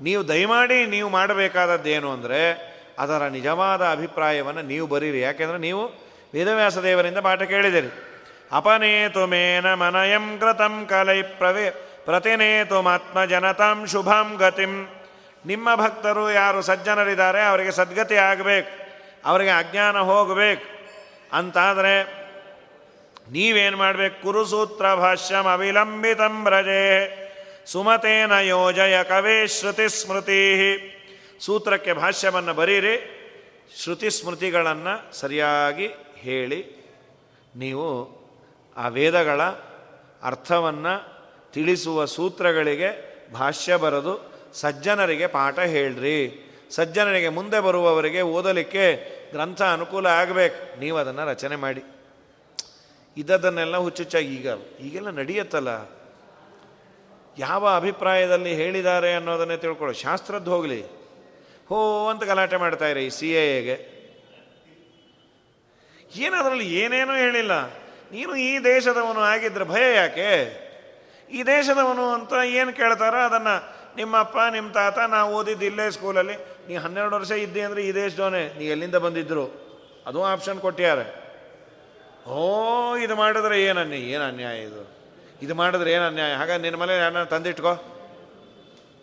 ನೀವು 0.01 0.29
ದಯಮಾಡಿ 0.29 0.87
ನೀವು 0.87 1.09
ಮಾಡಬೇಕಾದದ್ದೇನು 1.09 2.13
ಅಂದರೆ 2.13 2.71
ಅದರ 2.99 3.23
ನಿಜವಾದ 3.23 3.83
ಅಭಿಪ್ರಾಯವನ್ನು 3.83 4.63
ನೀವು 4.63 4.87
ಬರೀರಿ. 4.87 5.21
ಯಾಕೆಂದರೆ 5.21 5.59
ನೀವು 5.59 5.89
ವೇದವ್ಯಾಸ 6.35 6.79
ದೇವರಿಂದ 6.79 7.19
ಪಾಠ 7.19 7.43
ಕೇಳಿದಿರಿ. 7.43 8.07
ಅಪನೇತು 8.53 9.27
ಮೇನ 9.27 9.75
ಮನಯಂ 9.75 10.39
ಕೃತಂ 10.39 10.87
ಕಲೈ 10.89 11.23
ಪ್ರವೇ 11.23 11.71
ಪ್ರತಿನೇತು 12.05 12.83
ಮಾತ್ಮ 12.83 13.25
ಜನತಾಂ 13.25 13.87
ಶುಭಂ 13.87 14.37
ಗತಿಂ. 14.39 15.00
ನಿಮ್ಮ 15.47 15.75
ಭಕ್ತರು 15.75 16.31
ಯಾರು 16.31 16.63
ಸಜ್ಜನರಿದ್ದಾರೆ 16.63 17.41
ಅವರಿಗೆ 17.43 17.71
ಸದ್ಗತಿ 17.71 18.17
ಆಗಬೇಕು, 18.17 18.73
ಅವರಿಗೆ 19.25 19.51
ಅಜ್ಞಾನ 19.51 19.99
ಹೋಗಬೇಕು. 19.99 20.67
ಅಂತಾದರೆ 21.33 21.95
ನೀವೇನು 23.31 23.77
ಮಾಡಬೇಕು? 23.77 24.23
ಕುರುಸೂತ್ರ 24.23 24.95
ಭಾಷ್ಯಂ 24.95 25.47
ಅವಿಲಂಬಿತಂ 25.53 26.49
ರಜೆ, 26.49 26.85
ಸುಮತೇನ 27.67 28.33
ಯೋಜಯ 28.33 28.97
ಕವೇ 29.03 29.47
ಶ್ರುತಿ 29.47 29.89
ಸ್ಮೃತಿ 29.89 30.41
ಸೂತ್ರಕ್ಕೆ 31.41 31.93
ಭಾಷ್ಯವನ್ನು 31.93 32.55
ಬರೀರಿ, 32.55 32.97
ಶ್ರುತಿ 33.83 34.11
ಸ್ಮೃತಿಗಳನ್ನು 34.11 34.95
ಸರಿಯಾಗಿ 35.13 35.87
ಹೇಳಿ, 36.17 36.61
ನೀವು 37.57 37.87
ಆ 38.77 38.89
ವೇದಗಳ 38.89 39.41
ಅರ್ಥವನ್ನು 40.23 40.95
ತಿಳಿಸುವ 41.53 42.05
ಸೂತ್ರಗಳಿಗೆ 42.05 42.91
ಭಾಷ್ಯ 43.35 43.77
ಬರೆದು 43.77 44.30
ಸಜ್ಜನರಿಗೆ 44.55 45.27
ಪಾಠ 45.27 45.59
ಹೇಳ್ರಿ. 45.59 46.47
ಸಜ್ಜನರಿಗೆ 46.71 47.29
ಮುಂದೆ 47.29 47.61
ಬರುವವರಿಗೆ 47.61 48.23
ಓದಲಿಕ್ಕೆ 48.23 48.97
ಗ್ರಂಥ 49.33 49.63
ಅನುಕೂಲ 49.63 50.07
ಆಗಬೇಕು. 50.07 50.81
ನೀವು 50.81 50.99
ಅದನ್ನು 50.99 51.27
ರಚನೆ 51.27 51.57
ಮಾಡಿ. 51.57 51.83
ಇದ್ದದನ್ನೆಲ್ಲ 53.17 53.77
ಹುಚ್ಚುಚ್ಚಾಗಿ 53.77 54.35
ಈಗ, 54.35 54.49
ಈಗೆಲ್ಲ 54.81 55.11
ನಡೆಯುತ್ತಲ್ಲ. 55.11 55.69
ಯಾವ 57.39 57.69
ಅಭಿಪ್ರಾಯದಲ್ಲಿ 57.77 58.55
ಹೇಳಿದ್ದಾರೆ 58.55 59.15
ಅನ್ನೋದನ್ನೇ 59.15 59.57
ತಿಳ್ಕೊಳ್ಳೋ. 59.57 59.93
ಶಾಸ್ತ್ರದ್ದು 59.93 60.51
ಹೋಗಲಿ. 60.51 60.85
ಹೋ 61.69 62.09
ಅಂತ 62.09 62.25
ಗಲಾಟೆ 62.25 62.57
ಮಾಡ್ತಾ 62.57 62.89
ಇರಿ 62.89 63.11
ಸಿ 63.11 63.33
ಎಗೆ. 63.33 64.01
ಏನದರಲ್ಲಿ 66.17 66.75
ಏನೇನೂ 66.75 67.15
ಹೇಳಿಲ್ಲ. 67.15 67.67
ನೀನು 68.13 68.37
ಈ 68.37 68.59
ದೇಶದವನು 68.59 69.21
ಆಗಿದ್ರೆ 69.21 69.65
ಭಯ 69.65 69.95
ಯಾಕೆ? 69.95 70.61
ಈ 71.31 71.43
ದೇಶದವನು 71.43 72.09
ಅಂತ 72.11 72.33
ಏನು 72.45 72.73
ಕೇಳ್ತಾರೋ 72.73 73.17
ಅದನ್ನು 73.17 73.80
ನಿಮ್ಮಪ್ಪ 73.97 74.37
ನಿಮ್ಮ 74.53 74.73
ತಾತ, 74.73 74.99
ನಾವು 74.99 75.35
ಓದಿದ್ದು 75.35 75.65
ಇಲ್ಲೇ 75.65 75.91
ಸ್ಕೂಲಲ್ಲಿ 75.91 76.35
ನೀ 76.69 76.77
ಹನ್ನೆರಡು 76.77 77.17
ವರ್ಷ 77.17 77.31
ಇದ್ದೆ 77.31 77.61
ಅಂದರೆ 77.61 77.87
ಇದೇ 77.87 78.09
ಜೋನೆ 78.09 78.59
ನೀ 78.59 78.65
ಎಲ್ಲಿಂದ 78.65 78.95
ಬಂದಿದ್ರು? 78.95 79.71
ಅದು 80.07 80.25
ಆಪ್ಷನ್ 80.25 80.61
ಕೊಟ್ಟಿದ್ದಾರೆ 80.61 81.21
ಓ, 82.27 82.97
ಇದು 82.97 83.17
ಮಾಡಿದ್ರೆ 83.17 83.63
ಏನು 83.63 83.81
ಅನ್ಯಾಯ? 83.81 84.01
ಏನು 84.01 84.25
ಅನ್ಯಾಯ 84.25 84.61
ಇದು? 84.61 84.91
ಇದು 85.43 85.55
ಮಾಡಿದ್ರೆ 85.55 85.93
ಏನು 85.93 86.05
ಅನ್ಯಾಯ? 86.05 86.35
ಹಾಗಾಗಿ 86.35 86.63
ನಿನ್ನ 86.63 86.77
ಮೇಲೆ 86.77 86.97
ಯಾರನ್ನ 86.97 87.23
ತಂದಿಟ್ಕೋ. 87.23 87.73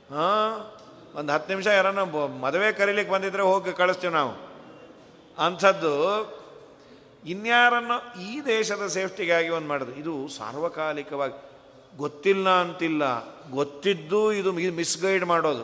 ಹಾಂ? 0.10 0.74
ಒಂದು 1.16 1.34
ಹತ್ತು 1.34 1.50
ನಿಮಿಷ 1.50 1.68
ಯಾರನ್ನ 1.68 2.00
ಮದುವೆ 2.28 2.72
ಕರೀಲಿಕ್ಕೆ 2.72 3.14
ಬಂದಿದ್ರೆ 3.14 3.44
ಹೋಗಿ 3.44 3.72
ಕಳಿಸ್ತೀವಿ 3.74 4.14
ನಾವು. 4.14 4.48
ಅಂಥದ್ದು 5.46 5.94
ಇನ್ಯಾರನ್ನು 7.26 8.22
ಈ 8.22 8.42
ದೇಶದ 8.46 8.88
ಸೇಫ್ಟಿಗಾಗಿ 8.88 9.50
ಒಂದು 9.50 9.68
ಮಾಡೋದು 9.68 9.92
ಇದು 9.92 10.28
ಸಾರ್ವಕಾಲಿಕವಾಗಿ 10.28 11.47
ಗೊತ್ತಿಲ್ಲ 11.98 12.50
ಅಂತಿಲ್ಲ. 12.50 13.04
ಗೊತ್ತಿದ್ದು 13.50 14.34
ಇದು 14.34 14.52
ಮಿಸ್ಗೈಡ್ 14.52 15.26
ಮಾಡೋದು. 15.26 15.64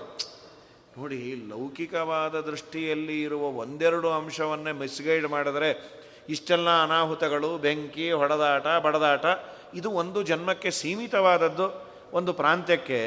ನೋಡಿ, 0.97 1.35
ಲೌಕಿಕವಾದ 1.47 2.39
ದೃಷ್ಟಿಯಲ್ಲಿ 2.39 3.21
ಇರುವ 3.21 3.41
ಒಂದೆರಡು 3.41 4.11
ಅಂಶವನ್ನೇ 4.11 4.71
ಮಿಸ್ಗೈಡ್ 4.71 5.27
ಮಾಡಿದರೆ 5.27 6.01
ಇಷ್ಟೆಲ್ಲ 6.29 6.83
ಅನಾಹುತಗಳು, 6.83 7.57
ಬೆಂಕಿ, 7.57 8.11
ಹೊಡೆದಾಟ, 8.11 8.67
ಬಡದಾಟ, 8.67 9.25
ಇದು 9.73 9.91
ಒಂದು 9.91 10.23
ಜನ್ಮಕ್ಕೆ 10.23 10.71
ಸೀಮಿತವಾದದ್ದು. 10.71 11.93
ಒಂದು 12.13 12.33
ಪ್ರಾಂತ್ಯಕ್ಕೆ 12.33 12.99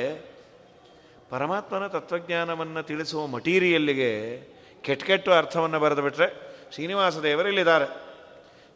ಪರಮಾತ್ಮನ 1.31 1.87
ತತ್ವಜ್ಞಾನವನ್ನು 1.87 2.83
ತಿಳಿಸುವ 2.83 3.27
ಮಟೀರಿಯಲ್ಲಿಗೆ 3.27 4.41
ಕೆಟ್ಟ 4.83 5.05
ಕೆಟ್ಟು 5.05 5.33
ಅರ್ಥವನ್ನು 5.33 5.81
ಬರೆದು 5.81 6.03
ಬಿಟ್ಟರೆ 6.03 6.57
ಶ್ರೀನಿವಾಸ 6.75 7.19
ದೇವರಿಲ್ಲಿದ್ದಾರೆ 7.19 7.87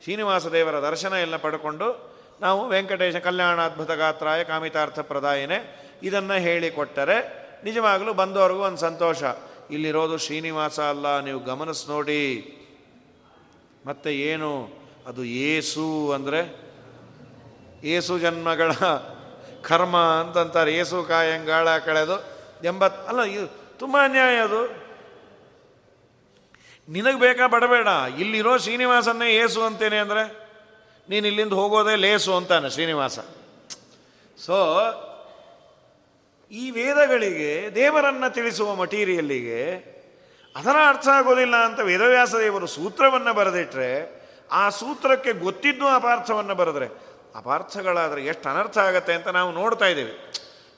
ಶ್ರೀನಿವಾಸ 0.02 0.46
ದೇವರ 0.46 0.80
ದರ್ಶನ 0.80 1.12
ಎಲ್ಲ 1.12 1.36
ಪಡ್ಕೊಂಡು 1.36 2.19
ನಾವು 2.40 2.68
ವೆಂಕಟೇಶ 2.68 3.16
ಕಲ್ಯಾಣ 3.16 3.60
ಅದ್ಭುತ 3.60 3.90
ಗಾತ್ರಾಯ 3.90 4.44
ಕಾಮಿತಾರ್ಥ 4.44 4.98
ಪ್ರದಾಯನೆ 4.98 5.58
ಇದನ್ನು 6.02 6.34
ಹೇಳಿಕೊಟ್ಟರೆ 6.34 7.16
ನಿಜವಾಗಲೂ 7.64 8.12
ಬಂದವ್ರಿಗೂ 8.12 8.62
ಒಂದು 8.62 8.80
ಸಂತೋಷ. 8.80 9.22
ಇಲ್ಲಿರೋದು 9.70 10.18
ಶ್ರೀನಿವಾಸ 10.18 10.80
ಅಲ್ಲ, 10.80 11.20
ನೀವು 11.20 11.40
ಗಮನಿಸಿ 11.40 11.90
ನೋಡಿ. 11.90 12.22
ಮತ್ತೆ 13.86 14.18
ಏನು? 14.18 14.80
ಅದು 15.06 15.24
ಏಸು 15.24 16.12
ಅಂದರೆ 16.12 16.40
ಏಸು 17.84 18.18
ಜನ್ಮಗಳ 18.18 18.72
ಕರ್ಮ 19.62 19.96
ಅಂತಂತಾರೆ. 19.96 20.74
ಏಸು 20.74 21.02
ಕಾಯಂಗಾಳ 21.02 21.78
ಕಳೆದು 21.78 22.16
ಎಂಬತ್ತು 22.64 23.06
ಅಲ್ಲ, 23.06 23.22
ಇದು 23.22 23.46
ತುಂಬ 23.78 23.96
ಅನ್ಯಾಯ 24.04 24.36
ಅದು. 24.36 24.62
ನಿನಗೆ 26.88 27.18
ಬೇಕಾ, 27.18 27.46
ಬಡಬೇಡ. 27.46 27.88
ಇಲ್ಲಿರೋ 28.18 28.58
ಶ್ರೀನಿವಾಸನ್ನೇ 28.58 29.34
ಏಸು 29.34 29.62
ಅಂತೇನೆ 29.62 29.98
ಅಂದರೆ 29.98 30.39
ನೀನು 31.10 31.26
ಇಲ್ಲಿಂದ 31.26 31.52
ಹೋಗೋದೇ 31.52 31.94
ಲೇಸು 31.96 32.32
ಅಂತಾನೆ 32.36 32.68
ಶ್ರೀನಿವಾಸ. 32.70 33.18
ಸೊ 34.38 34.56
ಈ 36.50 36.64
ವೇದಗಳಿಗೆ, 36.70 37.74
ದೇವರನ್ನು 37.74 38.28
ತಿಳಿಸುವ 38.34 38.74
ಮಟೀರಿಯಲ್ಲಿಗೆ 38.74 39.60
ಅದರ 40.56 40.76
ಅರ್ಥ 40.88 41.08
ಆಗೋದಿಲ್ಲ 41.08 41.56
ಅಂತ 41.56 41.80
ವೇದವ್ಯಾಸ 41.80 42.34
ದೇವರು 42.34 42.66
ಸೂತ್ರವನ್ನು 42.66 43.32
ಬರೆದಿಟ್ರೆ, 43.34 43.90
ಆ 44.52 44.62
ಸೂತ್ರಕ್ಕೆ 44.68 45.32
ಗೊತ್ತಿದ್ದು 45.32 45.86
ಅಪಾರ್ಥವನ್ನು 45.88 46.54
ಬರೆದ್ರೆ 46.54 46.88
ಅಪಾರ್ಥಗಳಾದರೆ 47.36 48.20
ಎಷ್ಟು 48.26 48.46
ಅನರ್ಥ 48.48 48.78
ಆಗತ್ತೆ 48.78 49.12
ಅಂತ 49.12 49.28
ನಾವು 49.28 49.50
ನೋಡ್ತಾ 49.52 49.86
ಇದ್ದೀವಿ. 49.86 50.14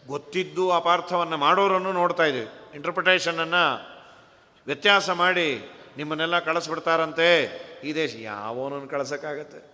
ಗೊತ್ತಿದ್ದು 0.06 0.64
ಅಪಾರ್ಥವನ್ನು 0.70 1.36
ಮಾಡೋರನ್ನು 1.36 1.92
ನೋಡ್ತಾ 1.92 2.24
ಇದ್ದೀವಿ. 2.24 2.48
ಇಂಟರ್ಪ್ರಿಟೇಷನನ್ನು 2.74 3.64
ವ್ಯತ್ಯಾಸ 4.66 5.10
ಮಾಡಿ 5.10 5.48
ನಿಮ್ಮನ್ನೆಲ್ಲ 5.96 6.38
ಕಳಿಸ್ಬಿಡ್ತಾರಂತೆ, 6.38 7.28
ಈ 7.84 7.92
ದೇಶ 7.94 8.12
ಯಾವನನ್ನು 8.20 8.88
ಕಳ್ಸೋಕ್ಕಾಗತ್ತೆ. 8.88 9.71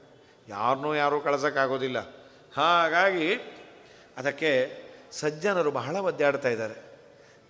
ಯಾರನ್ನೂ 0.48 0.94
ಯಾರೂ 0.94 1.20
ಕಳ್ಸೋಕ್ಕಾಗೋದಿಲ್ಲ. 1.20 1.98
ಹಾಗಾಗಿ 2.56 3.34
ಅದಕ್ಕೆ 4.16 4.70
ಸಜ್ಜನರು 5.12 5.70
ಬಹಳ 5.70 5.96
ಒದ್ದಾಡ್ತಾ 5.96 6.48
ಇದ್ದಾರೆ. 6.48 6.88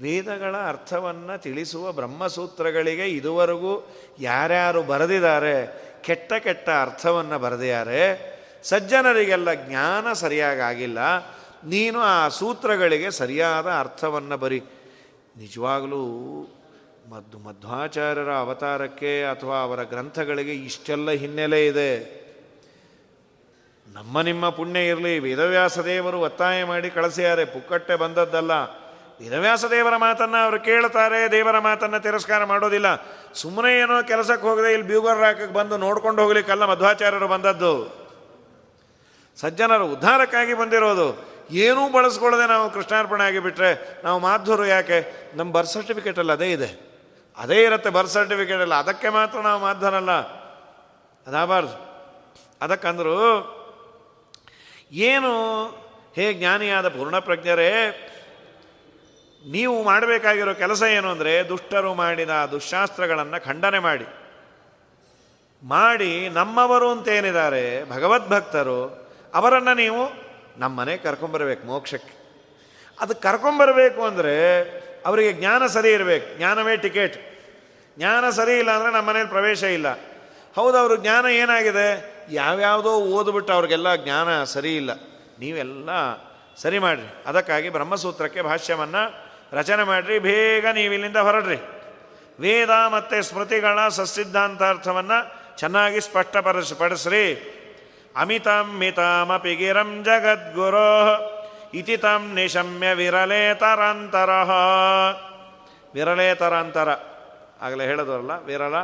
ವೇದಗಳ 0.01 0.57
ಅರ್ಥವನ್ನು 0.57 1.43
ತಿಳಿಸುವ 1.43 1.93
ಬ್ರಹ್ಮಸೂತ್ರಗಳಿಗೆ 1.93 3.07
ಇದುವರೆಗೂ 3.07 3.89
ಯಾರ್ಯಾರು 4.21 4.83
ಬರೆದಿದ್ದಾರೆ, 4.83 5.89
ಕೆಟ್ಟ 6.03 6.33
ಕೆಟ್ಟ 6.33 6.69
ಅರ್ಥವನ್ನು 6.69 7.39
ಬರೆದಿದ್ದಾರೆ, 7.39 8.39
ಸಜ್ಜನರಿಗೆಲ್ಲ 8.63 9.55
ಜ್ಞಾನ 9.55 10.13
ಸರಿಯಾಗಿಲ್ಲ 10.13 10.99
ನೀನು 11.65 12.01
ಆ 12.01 12.29
ಸೂತ್ರಗಳಿಗೆ 12.29 13.11
ಸರಿಯಾದ 13.11 13.67
ಅರ್ಥವನ್ನು 13.67 14.37
ಬರಿ. 14.37 14.63
ನಿಜವಾಗಲೂ 15.37 16.07
ಮದ್ದು 17.11 17.39
ಮಧ್ವಾಚಾರ್ಯರ 17.39 18.33
ಅವತಾರಕ್ಕೆ 18.33 19.25
ಅಥವಾ 19.25 19.63
ಅವರ 19.63 19.83
ಗ್ರಂಥಗಳಿಗೆ 19.83 20.55
ಇಷ್ಟೆಲ್ಲ 20.55 21.11
ಹಿನ್ನೆಲೆ 21.11 21.67
ಇದೆ. 21.67 22.28
ನಮ್ಮ 23.99 24.21
ನಿಮ್ಮ 24.21 24.49
ಪುಣ್ಯ 24.49 24.89
ಇರಲಿ. 24.89 25.19
ವೇದವ್ಯಾಸ 25.19 25.79
ದೇವರು 25.79 26.21
ಒತ್ತಾಯ 26.21 26.65
ಮಾಡಿ 26.65 26.91
ಕಳಿಸ್ಯಾರೆ. 26.91 27.45
ಪುಕ್ಕಟ್ಟೆ 27.45 27.97
ಬಂದದ್ದಲ್ಲ. 27.97 28.53
ವೇದವ್ಯಾಸ 29.21 29.65
ದೇವರ 29.65 29.97
ಮಾತನ್ನು 29.97 30.37
ಅವರು 30.37 30.61
ಕೇಳ್ತಾರೆ. 30.61 31.31
ದೇವರ 31.31 31.59
ಮಾತನ್ನು 31.59 32.01
ತಿರಸ್ಕಾರ 32.01 32.45
ಮಾಡೋದಿಲ್ಲ. 32.45 32.87
ಸುಮ್ಮನೆ 33.35 33.81
ಏನೋ 33.81 34.03
ಕೆಲಸಕ್ಕೆ 34.03 34.47
ಹೋಗದೆ 34.47 34.73
ಇಲ್ಲಿ 34.73 34.87
ಬ್ಯೂಗರ್ 34.87 35.19
ರಾಕಕ್ಕೆ 35.19 35.55
ಬಂದು 35.55 35.77
ನೋಡ್ಕೊಂಡು 35.77 36.23
ಹೋಗ್ಲಿಕ್ಕಲ್ಲ 36.23 36.65
ಮಧ್ವಾಚಾರ್ಯರು 36.65 37.29
ಬಂದದ್ದು. 37.29 37.99
ಸಜ್ಜನರು 39.41 39.87
ಉದ್ಧಾರಕ್ಕಾಗಿ 39.87 40.55
ಬಂದಿರೋದು. 40.55 41.25
ಏನೂ 41.51 41.93
ಬಳಸ್ಕೊಳ್ಳದೆ 41.93 42.49
ನಾವು 42.49 42.71
ಕೃಷ್ಣಾರ್ಪಣೆ 42.71 43.25
ಆಗಿಬಿಟ್ರೆ 43.25 44.03
ನಾವು 44.05 44.19
ಮಾಧ್ವರು 44.19 44.67
ಯಾಕೆ? 44.67 45.31
ನಮ್ಮ 45.35 45.53
ಬರ್ತ್ 45.53 45.73
ಸರ್ಟಿಫಿಕೇಟಲ್ಲಿ 45.73 46.33
ಅದೇ 46.33 46.53
ಇದೆ. 46.53 47.01
ಅದೇ 47.39 47.65
ಇರುತ್ತೆ 47.65 47.91
ಬರ್ತ್ 47.91 48.13
ಸರ್ಟಿಫಿಕೇಟ್ 48.13 48.61
ಅಲ್ಲ. 48.61 48.75
ಅದಕ್ಕೆ 48.75 49.09
ಮಾತ್ರ 49.09 49.39
ನಾವು 49.39 49.63
ಮಾಧ್ವರಲ್ಲ 49.63 50.11
ಅದಾಗಬಾರ್ದು 51.27 51.89
ಅದಕ್ಕಂದ್ರು 52.63 53.58
ಏನು? 54.93 55.33
ಹೇ 56.17 56.35
ಜ್ಞಾನಿಯಾದ 56.35 56.89
ಪೂರ್ಣಪ್ರಜ್ಞರೇ 56.89 57.73
ನೀವು 59.45 59.83
ಮಾಡಬೇಕಾಗಿರೋ 59.83 60.55
ಕೆಲಸ 60.55 60.83
ಏನು 60.83 61.09
ಅಂದರೆ 61.09 61.49
ದುಷ್ಟರು 61.49 61.95
ಮಾಡಿದ 61.95 62.31
ದುಶಾಸ್ತ್ರಗಳನ್ನು 62.51 63.45
ಖಂಡನೆ 63.45 63.79
ಮಾಡಿ. 63.79 64.07
ಮಾಡಿ 65.63 66.29
ನಮ್ಮವರು 66.29 66.91
ಅಂತೇನಿದ್ದಾರೆ, 66.91 67.85
ಭಗವದ್ಭಕ್ತರು, 67.85 68.81
ಅವರನ್ನು 69.35 69.75
ನೀವು 69.77 70.03
ನಮ್ಮ 70.59 70.81
ಮನೆಗೆ 70.81 71.03
ಕರ್ಕೊಂಬರ್ಬೇಕು 71.03 71.67
ಮೋಕ್ಷಕ್ಕೆ. 71.67 72.15
ಅದು 73.01 73.15
ಕರ್ಕೊಂಬರಬೇಕು 73.15 74.03
ಅಂದರೆ 74.05 74.37
ಅವರಿಗೆ 75.07 75.33
ಜ್ಞಾನ 75.33 75.67
ಸರಿ 75.67 75.93
ಇರಬೇಕು, 75.93 76.39
ಜ್ಞಾನವೇ 76.39 76.77
ಟಿಕೆಟ್. 76.77 77.17
ಜ್ಞಾನ 77.99 78.31
ಸರಿ 78.31 78.59
ಇಲ್ಲ 78.59 78.71
ಅಂದರೆ 78.71 78.93
ನಮ್ಮ 78.93 79.11
ಮನೇಲಿ 79.11 79.29
ಪ್ರವೇಶ 79.29 79.63
ಇಲ್ಲ. 79.63 79.89
ಹೌದು, 80.57 80.77
ಅವರು 80.79 80.97
ಜ್ಞಾನ 80.97 81.27
ಏನಾಗಿದೆ? 81.27 82.18
ಯಾವ್ಯಾವುದೋ 82.31 83.01
ಓದ್ಬಿಟ್ಟು 83.01 83.53
ಅವ್ರಿಗೆಲ್ಲ 83.53 83.95
ಜ್ಞಾನ 83.95 84.45
ಸರಿ 84.45 84.77
ಇಲ್ಲ. 84.77 84.91
ನೀವೆಲ್ಲ 85.39 85.91
ಸರಿ 86.57 86.79
ಮಾಡಿರಿ. 86.79 87.23
ಅದಕ್ಕಾಗಿ 87.27 87.69
ಬ್ರಹ್ಮಸೂತ್ರಕ್ಕೆ 87.69 88.43
ಭಾಷ್ಯವನ್ನು 88.43 89.29
ರಚನೆ 89.53 89.83
ಮಾಡಿರಿ, 89.83 90.19
ಬೇಗ 90.19 90.67
ನೀವು 90.67 90.93
ಇಲ್ಲಿಂದ 90.93 91.17
ಹೊರಡ್ರಿ. 91.17 91.57
ವೇದ 92.41 92.71
ಮತ್ತು 92.71 93.23
ಸ್ಮೃತಿಗಳ 93.23 93.89
ಸಸಿದ್ಧಾಂತಾರ್ಥವನ್ನು 93.89 95.19
ಚೆನ್ನಾಗಿ 95.57 96.01
ಸ್ಪಷ್ಟಪಡಿಸ್ 96.01 96.75
ಪಡಿಸ್ರಿ 96.75 97.25
ಅಮಿತಂ 98.17 98.79
ಮಿತಾಮಪಿ 98.79 99.57
ಗಿರಂ 99.57 100.05
ಜಗದ್ಗುರೋ 100.05 100.91
ಇತಿ 101.75 101.97
ತಂ 101.97 102.35
ನಿಶಮ್ಯ 102.35 102.95
ವಿರಲೇತರಾಂತರ. 102.95 104.31
ವಿರಲೇತರಾಂತರ. 105.95 106.89
ಆಗಲೇ 107.63 107.85
ಹೇಳಿದ್ರಲ್ಲ 107.85 108.31
ವಿರಲ 108.45 108.75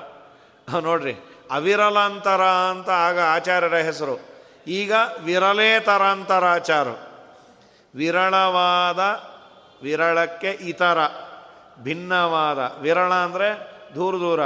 ನೋಡ್ರಿ 0.81 1.15
ಅವಿರಲಾಂತರ 1.55 2.43
ಅಂತ 2.43 2.91
ಆಗ 2.91 3.21
ಆಚಾರ್ಯರ 3.21 3.75
ಹೆಸರು. 3.75 4.29
ಈಗ 4.67 4.93
ವಿರಲೇತರಾಂತರಾಚಾರ 5.25 6.89
ವಿರಳವಾದ 7.95 8.99
ವಿರಳಕ್ಕೆ 9.85 10.51
ಇತರ, 10.51 10.99
ಭಿನ್ನವಾದ. 11.83 12.59
ವಿರಳ 12.81 13.15
ಅಂದರೆ 13.15 13.75
ದೂರ 13.95 14.15
ದೂರ. 14.15 14.41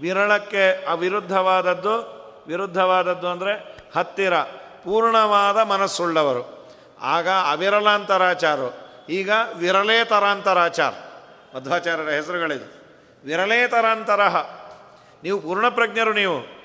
ವಿರಳಕ್ಕೆ 0.00 0.84
ಅವಿರುದ್ಧವಾದದ್ದು, 0.86 1.94
ವಿರುದ್ಧವಾದದ್ದು 2.46 3.28
ಅಂದರೆ 3.28 3.52
ಹತ್ತಿರ, 3.96 4.38
ಪೂರ್ಣವಾದ 4.84 5.56
ಮನಸ್ಸುಳ್ಳವರು. 5.56 6.68
ಆಗ 7.02 7.28
ಅವಿರಲಾಂತರಾಚಾರು 7.28 8.88
ಈಗ 9.08 9.30
ವಿರಲೇತರಾಂತರಾಚಾರ 9.56 10.92
ಮಧ್ವಾಚಾರ್ಯರ 11.56 12.08
ಹೆಸರುಗಳಿದು. 12.08 12.66
ವಿರಲೇತರಾಂತರ 13.24 14.20
ನೀವು 15.22 15.40
ಪೂರ್ಣಪ್ರಜ್ಞರು 15.40 16.12
ನೀವು. 16.12 16.58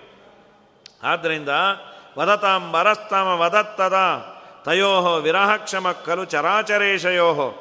ಆದ್ದರಿಂದ 1.03 1.49
ವದತಾಂ 2.19 2.71
ವರಸ್ತಮ 2.71 3.27
ವದತ್ತದ 3.39 3.93
ತಯೋ 4.65 5.15
ವಿರಹಕ್ಷಮ 5.19 5.91
ಖಲು 6.05 6.25
ಚರಾಚರೇಶಯೋ 6.25 7.53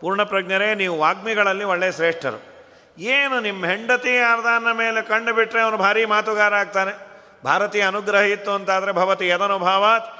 ಪೂರ್ಣಪ್ರಜ್ಞರೇ, 0.00 0.74
ನೀವು 0.74 0.98
ವಾಗ್ಮಿಗಳಲ್ಲಿ 0.98 1.64
ಒಳ್ಳೆಯ 1.64 1.92
ಶ್ರೇಷ್ಠರು. 1.92 2.52
ಏನು 2.98 3.40
ನಿಮ್ಮ 3.40 3.66
ಹೆಂಡತಿ 3.66 4.18
ಅರ್ಧಾನ 4.18 4.72
ಮೇಲೆ 4.72 5.02
ಕಂಡು 5.02 5.34
ಬಿಟ್ಟರೆ 5.34 5.62
ಅವನು 5.62 5.76
ಭಾರಿ 5.76 6.04
ಮಾತುಗಾರ 6.04 6.54
ಆಗ್ತಾನೆ. 6.54 7.12
ಭಾರತೀಯ 7.44 7.82
ಅನುಗ್ರಹ 7.82 8.20
ಇತ್ತು 8.20 8.50
ಅಂತಾದರೆ 8.50 8.92
ಭವತಿ 8.92 9.28
ಯದನುಭಾವಾತ್. 9.28 10.14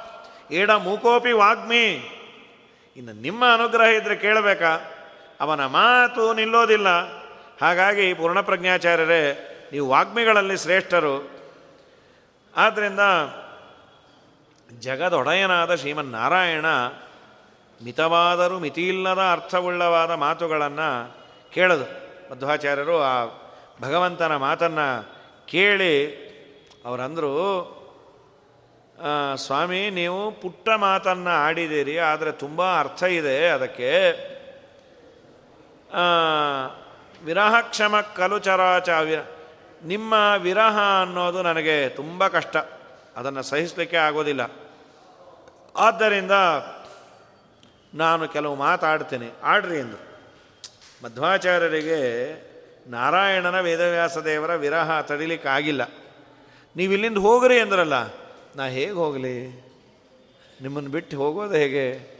ಏಡ 0.52 0.70
ಮೂಕೋಪಿ 0.70 1.32
ವಾಗ್ಮಿ. 1.32 1.84
ಇನ್ನು 2.96 3.12
ನಿಮ್ಮ 3.12 3.44
ಅನುಗ್ರಹ 3.54 3.86
ಇದ್ದರೆ 3.86 4.16
ಕೇಳಬೇಕಾ? 4.16 4.90
ಅವನ 5.40 5.66
ಮಾತು 5.66 6.34
ನಿಲ್ಲೋದಿಲ್ಲ. 6.34 6.88
ಹಾಗಾಗಿ 7.60 8.14
ಪೂರ್ಣಪ್ರಜ್ಞಾಚಾರ್ಯರೇ 8.14 9.48
ನೀವು 9.72 9.86
ವಾಗ್ಮಿಗಳಲ್ಲಿ 9.88 10.56
ಶ್ರೇಷ್ಠರು. 10.56 11.14
ಆದ್ದರಿಂದ 12.56 13.02
ಜಗದೊಡೆಯನಾದ 14.70 15.72
ಶ್ರೀಮನ್ನಾರಾಯಣ 15.74 16.66
ಮಿತವಾದರೂ 17.84 18.56
ಮಿತಿಯಿಲ್ಲದ 18.58 19.22
ಅರ್ಥವುಳ್ಳವಾದ 19.32 20.12
ಮಾತುಗಳನ್ನು 20.14 20.88
ಕೇಳದು. 21.52 21.86
ಮಧ್ವಾಚಾರ್ಯರು 22.30 22.96
ಆ 23.02 23.14
ಭಗವಂತನ 23.80 24.36
ಮಾತನ್ನು 24.36 24.88
ಕೇಳಿ 25.46 25.94
ಅವರಂದರು 26.84 27.32
ಸ್ವಾಮಿ, 29.36 29.90
ನೀವು 29.90 30.20
ಪುಟ್ಟ 30.32 30.68
ಮಾತನ್ನು 30.76 31.32
ಆಡಿದ್ದೀರಿ, 31.44 31.94
ಆದರೆ 31.98 32.32
ತುಂಬ 32.32 32.62
ಅರ್ಥ 32.80 33.02
ಇದೆ 33.02 33.36
ಅದಕ್ಕೆ. 33.48 33.90
ವಿರಹಕ್ಷಮ 37.24 37.94
ಕಲು 38.16 38.38
ಚರಾಚ 38.38 38.88
ನಿಮ್ಮ 39.84 40.34
ವಿರಹ 40.38 40.78
ಅನ್ನೋದು 41.02 41.42
ನನಗೆ 41.42 41.88
ತುಂಬ 41.88 42.26
ಕಷ್ಟ. 42.26 42.56
ಅದನ್ನು 43.16 43.42
ಸಹಿಸಲಿಕ್ಕೆ 43.42 43.96
ಆಗೋದಿಲ್ಲ. 43.96 44.40
ಆದ್ದರಿಂದ 45.76 46.32
ನಾನು 47.94 48.28
ಕೆಲವು 48.28 48.54
ಮಾತಾಡ್ತೇನೆ. 48.54 49.30
ಆಡ್ರಿ 49.42 49.78
ಎಂದು. 49.78 50.12
ಮಧ್ವಾಚಾರ್ಯರಿಗೆ 51.04 51.98
ನಾರಾಯಣನ 52.90 53.60
ವೇದವ್ಯಾಸ 53.60 54.18
ದೇವರ 54.18 54.54
ವಿರಹ 54.54 55.00
ತಡಿಲಿಕ್ಕಾಗಿಲ್ಲ 55.00 55.82
ನೀವು 56.76 56.92
ಇಲ್ಲಿಂದ 56.92 57.18
ಹೋಗ್ರಿ 57.18 57.60
ಅಂದ್ರಲ್ಲ, 57.60 57.94
ನಾ 58.56 58.66
ಹೇಗೆ 58.66 58.90
ಹೋಗಲಿ? 58.90 59.48
ನಿಮ್ಮನ್ನು 60.62 60.90
ಬಿಟ್ಟು 60.90 61.16
ಹೋಗೋದು 61.16 61.54
ಹೇಗೆ? 61.54 62.12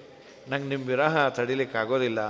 ನಂಗೆ 0.48 0.68
ನಿಮ್ಮ 0.68 0.88
ವಿರಹ 0.88 1.28
ತಡಿಲಿಕ್ಕಾಗೋದಿಲ್ಲ 1.28 2.20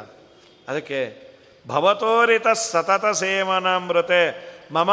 ಅದಕ್ಕೆ 0.69 1.33
ಭವತೋರಿತ 1.67 2.49
ಸತತ 2.49 3.07
ಸೇವನಾಮೃತೆ 3.07 4.52
ಮಮ 4.75 4.91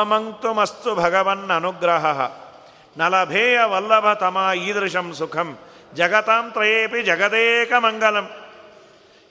ಭಗವನ್ 1.03 1.45
ಅನುಗ್ರಹ 1.57 2.05
ನಲಭೇಯ 2.97 3.57
ವಲ್ಲಭ 3.63 4.07
ತಮ 4.13 4.38
ಈದೃಶಂ 4.67 5.07
ಸುಖಂ, 5.13 5.49
ಜಗತಾಂ 5.95 6.45
ತ್ರಯೇಪಿ 6.51 6.99
ಜಗದೇಕ 7.01 7.71
ಮಂಗಲಂ 7.77 8.25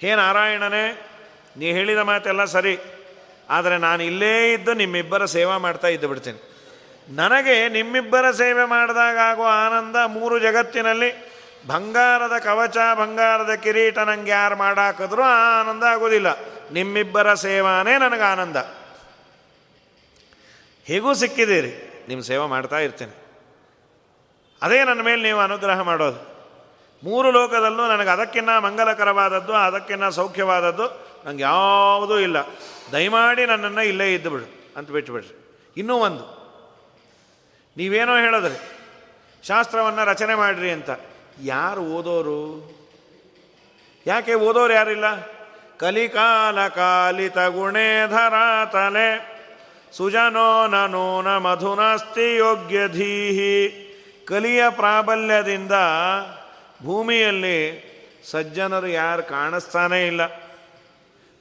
ಹೇ 0.02 0.10
ನಾರಾಯಣನೇ, 0.14 0.84
ನೀ 1.56 1.66
ಹೇಳಿದ 1.72 1.98
ಮಾತೆಲ್ಲ 1.98 2.44
ಸರಿ, 2.44 2.74
ಆದರೆ 3.50 3.76
ನಾನು 3.78 4.02
ಇಲ್ಲೇ 4.02 4.52
ಇದ್ದು 4.52 4.72
ನಿಮ್ಮಿಬ್ಬರ 4.74 5.24
ಸೇವಾ 5.24 5.56
ಮಾಡ್ತಾ 5.58 5.88
ಇದ್ದು 5.88 6.08
ಬಿಡ್ತೀನಿ. 6.08 6.40
ನನಗೆ 7.08 7.56
ನಿಮ್ಮಿಬ್ಬರ 7.68 8.30
ಸೇವೆ 8.30 8.64
ಮಾಡಿದಾಗ 8.64 9.18
ಆಗುವ 9.18 9.48
ಆನಂದ 9.66 9.96
ಮೂರು 10.06 10.38
ಜಗತ್ತಿನಲ್ಲಿ, 10.38 11.10
ಬಂಗಾರದ 11.66 12.36
ಕವಚ, 12.38 12.78
ಬಂಗಾರದ 13.00 13.52
ಕಿರೀಟ 13.64 13.98
ನಂಗೆ 13.98 14.30
ಯಾರು 14.30 14.56
ಮಾಡಾಕಿದ್ರೂ 14.56 15.22
ಆನಂದ 15.60 15.84
ಆಗೋದಿಲ್ಲ 15.84 16.28
ನಿಮ್ಮಿಬ್ಬರ 16.72 17.28
ಸೇವಾನೇ 17.34 17.94
ನನಗೆ 17.98 18.26
ಆನಂದ 18.32 18.56
ಹೇಗೂ 20.88 21.14
ಸಿಕ್ಕಿದ್ದೀರಿ? 21.14 21.72
ನಿಮ್ಮ 22.08 22.22
ಸೇವೆ 22.22 22.46
ಮಾಡ್ತಾ 22.46 22.78
ಇರ್ತೇನೆ. 22.78 23.14
ಅದೇ 24.62 24.84
ನನ್ನ 24.84 25.02
ಮೇಲೆ 25.02 25.22
ನೀವು 25.22 25.40
ಅನುಗ್ರಹ 25.40 25.80
ಮಾಡೋದು. 25.80 26.20
ಮೂರು 27.02 27.30
ಲೋಕದಲ್ಲೂ 27.30 27.88
ನನಗೆ 27.88 28.08
ಅದಕ್ಕಿನ್ನ 28.08 28.58
ಮಂಗಲಕರವಾದದ್ದು, 28.58 29.52
ಅದಕ್ಕಿನ್ನ 29.52 30.08
ಸೌಖ್ಯವಾದದ್ದು 30.08 30.86
ನನಗೆ 31.24 31.42
ಯಾವುದೂ 31.42 32.18
ಇಲ್ಲ. 32.18 32.36
ದಯಮಾಡಿ 32.92 33.46
ನನ್ನನ್ನು 33.46 33.82
ಇಲ್ಲೇ 33.82 34.14
ಇದ್ದು 34.14 34.30
ಬಿಡು 34.30 34.48
ಅಂತ 34.76 34.90
ಬಿಟ್ಟುಬಿಡ್ರಿ 34.90 35.34
ಇನ್ನೂ 35.76 35.96
ಒಂದು. 35.96 36.24
ನೀವೇನೋ 37.76 38.16
ಹೇಳಿದ್ರಿ, 38.16 38.56
ಶಾಸ್ತ್ರವನ್ನು 39.46 40.04
ರಚನೆ 40.04 40.34
ಮಾಡಿರಿ 40.34 40.70
ಅಂತ. 40.70 40.90
ಯಾರು 41.42 41.82
ಓದೋರು? 41.82 42.40
ಯಾಕೆ 44.06 44.34
ಓದೋರು 44.34 44.72
ಯಾರಿಲ್ಲ? 44.72 45.08
ಕಲಿಕಾಲ 45.78 46.68
ಕಾಲಿತ 46.68 47.38
ಗುಣೇಧರ 47.38 48.34
ತಲೆ. 48.72 49.37
ಸುಜನೋ 49.96 50.48
ನೂನ 50.66 51.28
ಮಧುನಾಸ್ತಿ 51.36 52.36
ಯೋಗ್ಯ 52.36 52.78
ಧೀಹಿ 52.88 53.54
ಕಲಿಯ 54.24 54.62
ಪ್ರಾಬಲ್ಯದಿಂದ 54.70 55.72
ಭೂಮಿಯಲ್ಲಿ 56.86 57.58
ಸಜ್ಜನರು 58.30 58.86
ಯಾರು 58.86 59.22
ಕಾಣಿಸ್ತಾನೇ 59.22 60.06
ಇಲ್ಲ. 60.06 60.22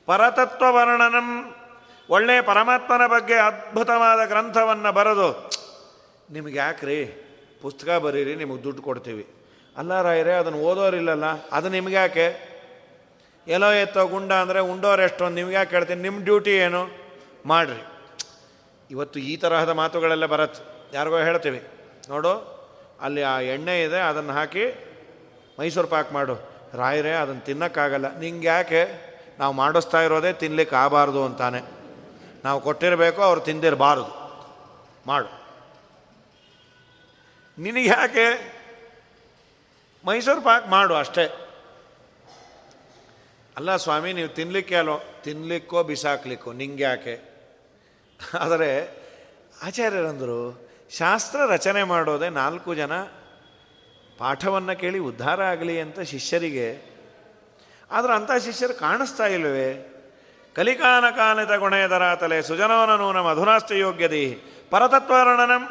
ಪರತತ್ವ 0.08 0.66
ವರ್ಣನಂ 0.76 1.28
ಒಳ್ಳೆಯ 2.10 2.41
ಪರಮಾತ್ಮನ 2.41 3.08
ಬಗ್ಗೆ 3.08 3.34
ಅದ್ಭುತವಾದ 3.34 4.20
ಗ್ರಂಥವನ್ನು 4.26 4.91
ಬರೆದು, 4.91 5.30
ನಿಮ್ಗೆ 6.32 6.58
ಯಾಕ್ರಿ? 6.58 7.00
ಪುಸ್ತಕ 7.62 7.89
ಬರೀರಿ, 7.89 8.36
ನಿಮಗೆ 8.36 8.64
ದುಡ್ಡು 8.64 8.82
ಕೊಡ್ತೀವಿ. 8.82 9.26
ಅಲ್ಲ 9.78 10.02
ರಾಯರೇ, 10.02 10.32
ಅದನ್ನು 10.32 10.60
ಓದೋರಿಲ್ಲಲ್ಲ, 10.60 11.26
ಅದು 11.52 11.70
ನಿಮ್ಗೆ 11.70 11.93
ಯಾಕೆ? 11.93 12.28
ಎಲ್ಲೋ 13.48 13.72
ಎತ್ತೋ 13.74 14.08
ಗುಂಡ 14.08 14.32
ಅಂದರೆ 14.32 14.60
ಉಂಡೋರು 14.60 15.02
ಎಷ್ಟೊಂದು 15.02 15.36
ನಿಮ್ಗೆ 15.36 15.56
ಯಾಕೆ 15.56 15.76
ಹೇಳ್ತೀನಿ? 15.76 16.02
ನಿಮ್ಮ 16.02 16.24
ಡ್ಯೂಟಿ 16.24 16.52
ಏನು? 16.52 16.82
ಮಾಡಿರಿ. 17.45 17.97
ಇವತ್ತು 18.92 19.20
ಈ 19.20 19.38
ತರಹದ 19.38 19.70
ಮಾತುಗಳೆಲ್ಲ 19.70 20.26
ಬರತ್ತೆ. 20.26 20.62
ಯಾರಿಗೋ 20.96 21.18
ಹೇಳ್ತೀವಿ. 21.18 21.64
ನೋಡು, 22.10 22.58
ಅಲ್ಲಿ 23.02 23.24
ಆ 23.24 23.40
ಎಣ್ಣೆ 23.40 23.84
ಇದೆ, 23.84 24.00
ಅದನ್ನು 24.00 24.34
ಹಾಕಿ 24.34 24.66
ಮೈಸೂರು 25.60 25.88
ಪಾಕ್ 25.88 26.14
ಮಾಡು. 26.14 26.36
ರಾಯರೇ, 26.74 27.12
ಅದನ್ನು 27.12 27.42
ತಿನ್ನೋಕ್ಕಾಗಲ್ಲ. 27.42 28.18
ನಿಂಗೆ 28.18 28.48
ಯಾಕೆ 28.48 29.08
ನಾವು 29.40 29.54
ಮಾಡಿಸ್ತಾ 29.54 30.02
ಇರೋದೇ 30.02 30.34
ತಿನ್ಲಿಕ್ಕೆ 30.34 30.76
ಆಗಬಾರ್ದು 30.76 31.26
ಅಂತಾನೆ. 31.26 31.62
ನಾವು 32.44 32.62
ಕೊಟ್ಟಿರಬೇಕು, 32.62 33.22
ಅವ್ರು 33.22 33.42
ತಿಂದಿರಬಾರ್ದು. 33.42 34.28
ಮಾಡು. 35.08 35.30
ನಿನಗೆ 37.62 37.86
ಯಾಕೆ 37.86 38.58
ಮೈಸೂರು 40.06 40.42
ಪಾಕ್ 40.42 40.68
ಮಾಡು 40.68 40.96
ಅಷ್ಟೇ. 40.96 41.26
ಅಲ್ಲ 43.58 43.76
ಸ್ವಾಮಿ, 43.76 44.14
ನೀವು 44.14 44.30
ತಿನ್ನಲಿಕ್ಕೆ 44.30 44.76
ಅಲ್ವೋ 44.76 45.04
ತಿನ್ನಲಿಕ್ಕೋ 45.24 45.84
ಬಿಸಾಕ್ಲಿಕ್ಕೋ? 45.84 46.54
ನಿಂಗೆ 46.54 46.84
ಯಾಕೆ 46.84 47.27
ಆದರೆ 48.39 48.97
ಆಚಾರ್ಯರಂದರು, 49.63 50.70
ಶಾಸ್ತ್ರ 50.97 51.39
ರಚನೆ 51.45 51.84
ಮಾಡೋದೇ 51.84 52.30
ನಾಲ್ಕು 52.30 52.76
ಜನ, 52.76 53.01
ಪಾಠವನ್ನು 54.18 54.80
ಕೇಳಿ 54.80 54.99
ಉದ್ಧಾರ 54.99 55.43
ಆಗಲಿ 55.43 55.82
ಅಂತ 55.82 55.99
ಶಿಷ್ಯರಿಗೆ. 55.99 56.97
ಆದರೆ 57.91 58.13
ಅಂಥ 58.13 58.32
ಶಿಷ್ಯರು 58.32 58.74
ಕಾಣಿಸ್ತಾ 58.74 59.28
ಇಲ್ಲವೇ? 59.28 59.93
ಕಲಿಕಾನ 60.55 61.09
ಕಾನಿತ 61.09 61.51
ಗುಣೇದರ 61.51 62.15
ತಲೆ 62.15 62.41
ಸುಜನವನ 62.41 62.95
ನೂನ 62.95 63.22
ಮಧುನಾಸ್ತ 63.22 63.72
ಯೋಗ್ಯದಿ 63.72 64.41
ಪರತತ್ವರಣನಂ. 64.70 65.65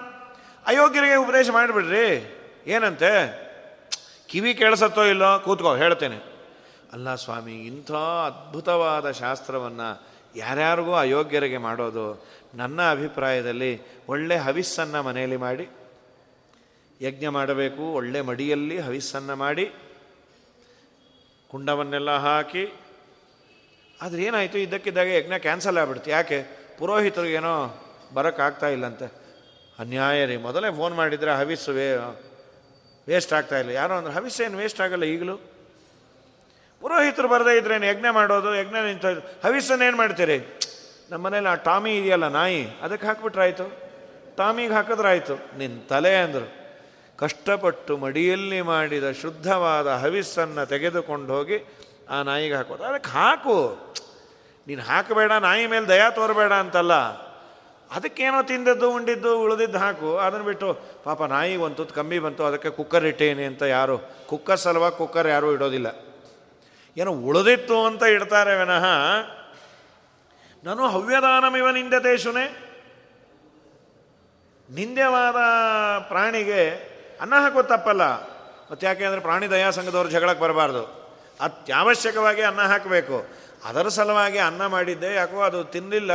ಅಯೋಗ್ಯರಿಗೆ 0.67 1.15
ಉಪದೇಶ 1.15 1.51
ಮಾಡಿಬಿಡ್ರಿ. 1.53 2.33
ಏನಂತೆ? 2.67 3.47
ಕಿವಿ 4.29 4.55
ಕೇಳಿಸತ್ತೋ 4.55 5.05
ಇಲ್ಲೋ? 5.05 5.39
ಕೂತ್ಕೋ, 5.39 5.77
ಹೇಳ್ತೇನೆ. 5.77 6.17
ಅಲ್ಲ 6.93 7.15
ಸ್ವಾಮಿ, 7.15 7.55
ಇಂಥ 7.55 7.93
ಅದ್ಭುತವಾದ 7.93 9.11
ಶಾಸ್ತ್ರವನ್ನು 9.11 10.16
ಯಾರ್ಯಾರಿಗೂ 10.37 10.95
ಅಯೋಗ್ಯರಿಗೆ 10.95 11.57
ಮಾಡೋದು 11.57 12.27
ನನ್ನ 12.55 12.91
ಅಭಿಪ್ರಾಯದಲ್ಲಿ 12.91 13.81
ಒಳ್ಳೆ 14.09 14.37
ಹವಿಸ್ಸನ್ನು 14.37 15.03
ಮನೆಯಲ್ಲಿ 15.03 15.37
ಮಾಡಿ, 15.37 15.69
ಯಜ್ಞ 17.01 17.29
ಮಾಡಬೇಕು, 17.29 17.83
ಒಳ್ಳೆ 17.93 18.21
ಮಡಿಯಲ್ಲಿ 18.21 18.79
ಹವಿಸ್ಸನ್ನು 18.79 19.37
ಮಾಡಿ, 19.37 19.73
ಕುಂಡವನ್ನೆಲ್ಲ 21.49 22.11
ಹಾಕಿ, 22.11 22.73
ಆದರೆ 24.03 24.23
ಏನಾಯಿತು? 24.23 24.59
ಇದ್ದಕ್ಕಿದ್ದಾಗ 24.59 25.07
ಯಜ್ಞ 25.07 25.39
ಕ್ಯಾನ್ಸಲ್ 25.39 25.79
ಆಗ್ಬಿಡ್ತು. 25.79 26.11
ಯಾಕೆ? 26.11 26.43
ಪುರೋಹಿತರಿಗೇನೋ 26.79 27.83
ಬರೋಕ್ಕಾಗ್ತಾ 28.15 28.69
ಇಲ್ಲಂತೆ. 28.69 29.13
ಅನ್ಯಾಯ 29.79 30.27
ರೀ. 30.27 30.37
ಮೊದಲೇ 30.37 30.77
ಫೋನ್ 30.77 30.95
ಮಾಡಿದರೆ 30.95 31.35
ಹವಿಸ್ಸು 31.35 31.73
ವೇ 31.73 31.95
ವೇಸ್ಟ್ 33.09 33.33
ಆಗ್ತಾ 33.33 33.59
ಇಲ್ಲ. 33.59 33.71
ಯಾರೋ 33.71 33.95
ಅಂದ್ರೆ 33.95 34.15
ಹವಿಸ್ಸೇನು 34.15 34.59
ವೇಸ್ಟ್ 34.59 34.81
ಆಗಲ್ಲ 34.81 35.05
ಈಗಲೂ? 35.05 35.56
ಪುರೋಹಿತರು 36.81 37.29
ಬರದೇ 37.29 37.59
ಇದ್ರೇನು 37.59 37.87
ಯಜ್ಞ 37.87 38.07
ಮಾಡೋದು, 38.11 38.55
ಯಜ್ಞ 38.55 38.75
ನಿಂತ 38.75 39.05
ಏನು 39.83 39.97
ಮಾಡ್ತೀರಿ? 39.97 40.61
ನಮ್ಮ 41.11 41.27
ಮನೇಲಿ 41.27 41.49
ಆ 41.49 41.55
ಟಾಮಿ 41.55 41.99
ಇದೆಯಲ್ಲ 41.99 42.29
ನಾಯಿ, 42.29 42.67
ಅದಕ್ಕೆ 42.83 43.07
ಹಾಕ್ಬಿಟ್ರಾಯ್ತು. 43.07 43.87
ಟಾಮಿಗೆ 44.37 44.73
ಹಾಕಿದ್ರಾಯ್ತು. 44.73 45.59
ನಿನ್ನ 45.59 45.81
ತಲೆ 45.89 46.17
ಅಂದರು. 46.17 46.67
ಕಷ್ಟಪಟ್ಟು 47.19 47.97
ಮಡಿಯಲ್ಲಿ 47.97 48.61
ಮಾಡಿದ 48.61 49.11
ಶುದ್ಧವಾದ 49.11 49.89
ಹವಿಸ್ಸನ್ನು 49.89 50.67
ತೆಗೆದುಕೊಂಡು 50.67 51.33
ಹೋಗಿ 51.33 51.75
ಆ 52.11 52.23
ನಾಯಿಗೆ 52.23 52.55
ಹಾಕೋದು 52.55 52.85
ಅದಕ್ಕೆ 52.85 53.11
ಹಾಕು. 53.11 53.79
ನೀನು 54.67 54.83
ಹಾಕಬೇಡ, 54.83 55.33
ನಾಯಿ 55.33 55.67
ಮೇಲೆ 55.67 55.89
ದಯಾ 55.89 56.11
ತೋರಬೇಡ 56.11 56.53
ಅಂತಲ್ಲ. 56.53 56.93
ಅದಕ್ಕೇನೋ 57.91 58.43
ತಿಂದದ್ದು, 58.43 58.91
ಉಂಡಿದ್ದು, 58.91 59.41
ಉಳಿದಿದ್ದು 59.41 59.79
ಹಾಕು. 59.79 60.19
ಅದನ್ನು 60.19 60.45
ಬಿಟ್ಟು, 60.45 60.79
ಪಾಪ 61.05 61.23
ನಾಯಿ 61.23 61.57
ಒಂದು 61.57 61.77
ತುತ್ತು 61.77 61.95
ಕಮ್ಮಿ 61.95 62.19
ಬಂತು, 62.19 62.45
ಅದಕ್ಕೆ 62.45 62.71
ಕುಕ್ಕರ್ 62.71 63.05
ಇಟ್ಟೇನೆ 63.05 63.45
ಅಂತ 63.45 63.63
ಯಾರು, 63.63 63.99
ಕುಕ್ಕರ್ 64.27 64.59
ಸಲುವಾಗಿ 64.59 64.99
ಕುಕ್ಕರ್ 64.99 65.29
ಯಾರೂ 65.29 65.53
ಇಡೋದಿಲ್ಲ. 65.53 66.06
ಏನೋ 66.97 67.13
ಉಳಿದಿತ್ತು 67.13 67.87
ಅಂತ 67.87 68.03
ಇಡ್ತಾರೆ 68.03 68.57
ವಿನಃ. 68.57 68.85
ನಾನು 70.65 70.89
ಹವ್ಯದಾನಮಿವ 70.89 71.71
ನಿಂದತೇಶುನೆ 71.71 72.67
ನಿಂದ್ಯವಾದ 74.71 75.37
ಪ್ರಾಣಿಗೆ 75.99 76.71
ಅನ್ನ 77.21 77.35
ಹಾಕೋ 77.35 77.63
ತಪ್ಪಲ್ಲ. 77.63 78.03
ಮತ್ತು 78.71 78.87
ಯಾಕೆ 78.87 79.05
ಅಂದರೆ 79.05 79.21
ಪ್ರಾಣಿ 79.21 79.51
ದಯಾ 79.51 79.71
ಸಂಘದವ್ರು 79.71 80.11
ಜಗಳಕ್ಕೆ 80.11 80.43
ಬರಬಾರ್ದು. 80.43 80.85
ಅತ್ಯವಶ್ಯಕವಾಗಿ 81.41 82.43
ಅನ್ನ 82.43 82.61
ಹಾಕಬೇಕು. 82.61 83.27
ಅದರ 83.65 83.89
ಸಲುವಾಗಿ 83.89 84.39
ಅನ್ನ 84.39 84.67
ಮಾಡಿದ್ದೆ, 84.67 85.15
ಯಾಕೋ 85.15 85.43
ಅದು 85.43 85.65
ತಿನ್ನಲಿಲ್ಲ 85.65 86.13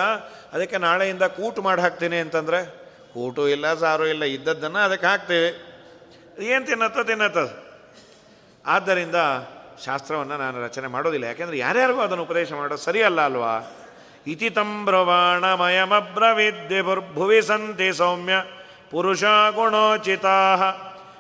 ಅದಕ್ಕೆ 0.54 0.78
ನಾಳೆಯಿಂದ 0.78 1.24
ಕೂಟು 1.24 1.62
ಮಾಡಿ 1.62 1.82
ಹಾಕ್ತೀನಿ 1.82 2.18
ಅಂತಂದರೆ, 2.18 2.66
ಕೂಟು 3.14 3.50
ಇಲ್ಲ, 3.50 3.74
ಸಾರು 3.74 4.08
ಇಲ್ಲ, 4.08 4.24
ಇದ್ದದ್ದನ್ನು 4.24 4.80
ಅದಕ್ಕೆ 4.80 5.08
ಹಾಕ್ತೀವಿ. 5.08 5.64
ಏನು 6.44 6.66
ತಿನ್ನತ್ತೋ 6.66 7.04
ತಿನ್ನತ್ತದು. 7.04 7.72
ಆದ್ದರಿಂದ 8.66 9.16
ಶಾಸ್ತ್ರವನ್ನು 9.86 10.38
ನಾನು 10.38 10.64
ರಚನೆ 10.64 10.88
ಮಾಡೋದಿಲ್ಲ. 10.88 11.26
ಯಾಕೆಂದರೆ 11.26 11.58
ಯಾರ್ಯಾರಿಗೂ 11.58 12.02
ಅದನ್ನು 12.02 12.24
ಉಪದೇಶ 12.24 12.54
ಮಾಡೋದು 12.54 12.78
ಸರಿಯಲ್ಲ 12.78 13.22
ಅಲ್ವಾ? 13.22 13.78
ಇತಿ 14.28 14.50
ತಂಬ್ರವಾಣಮಯಮ್ರವಿದ್ಯೆ 14.50 17.14
ಭುವಿ 17.14 17.42
ಸಂತಿ 17.42 17.94
ಸೌಮ್ಯ 17.94 18.34
ಪುರುಷ 18.92 19.24
ಗುಣೋಚಿತಾ 19.52 20.58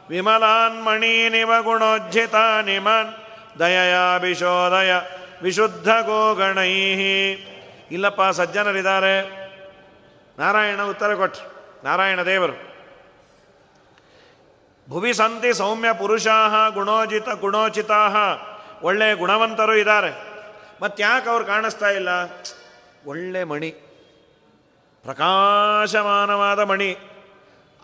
ವಿಮಲಾನ್ಮಣೀನಿವ 0.09 1.61
ಗುಣೋಜ್ಜಿತಾ 1.61 2.61
ನಿಮನ್ 2.61 3.21
ದಯಯಾಭಿಶೋದಯ 3.59 4.93
ವಿಶುದ್ಧ 5.41 5.87
ಗೋಗಣೈ 5.87 6.73
ಇಲ್ಲಪ್ಪ, 7.91 8.21
ಸಜ್ಜನರಿದ್ದಾರೆ. 8.21 9.41
ನಾರಾಯಣ 10.39 10.81
ಉತ್ತರ 10.81 11.15
ಕೊಟ್ರು. 11.15 11.51
ನಾರಾಯಣ 11.85 12.21
ದೇವರು. 12.21 12.71
ಭುವಿ 14.89 15.13
ಸಂತಿ 15.13 15.53
ಸೌಮ್ಯ 15.53 15.93
ಪುರುಷಾ 15.93 16.69
ಗುಣೋಜಿತ 16.69 17.29
ಗುಣೋಚಿತಾ 17.29 18.09
ಒಳ್ಳೆ 18.83 19.13
ಗುಣವಂತರು 19.13 19.75
ಇದ್ದಾರೆ. 19.75 20.31
ಮತ್ತು 20.81 21.03
ಯಾಕೆ 21.03 21.29
ಅವ್ರು 21.29 21.45
ಕಾಣಿಸ್ತಾ 21.45 21.89
ಇಲ್ಲ? 21.89 22.09
ಒಳ್ಳೆ 23.05 23.43
ಮಣಿ. 23.43 23.71
ಪ್ರಕಾಶಮಾನವಾದ 25.03 26.59
ಮಣಿ. 26.59 26.97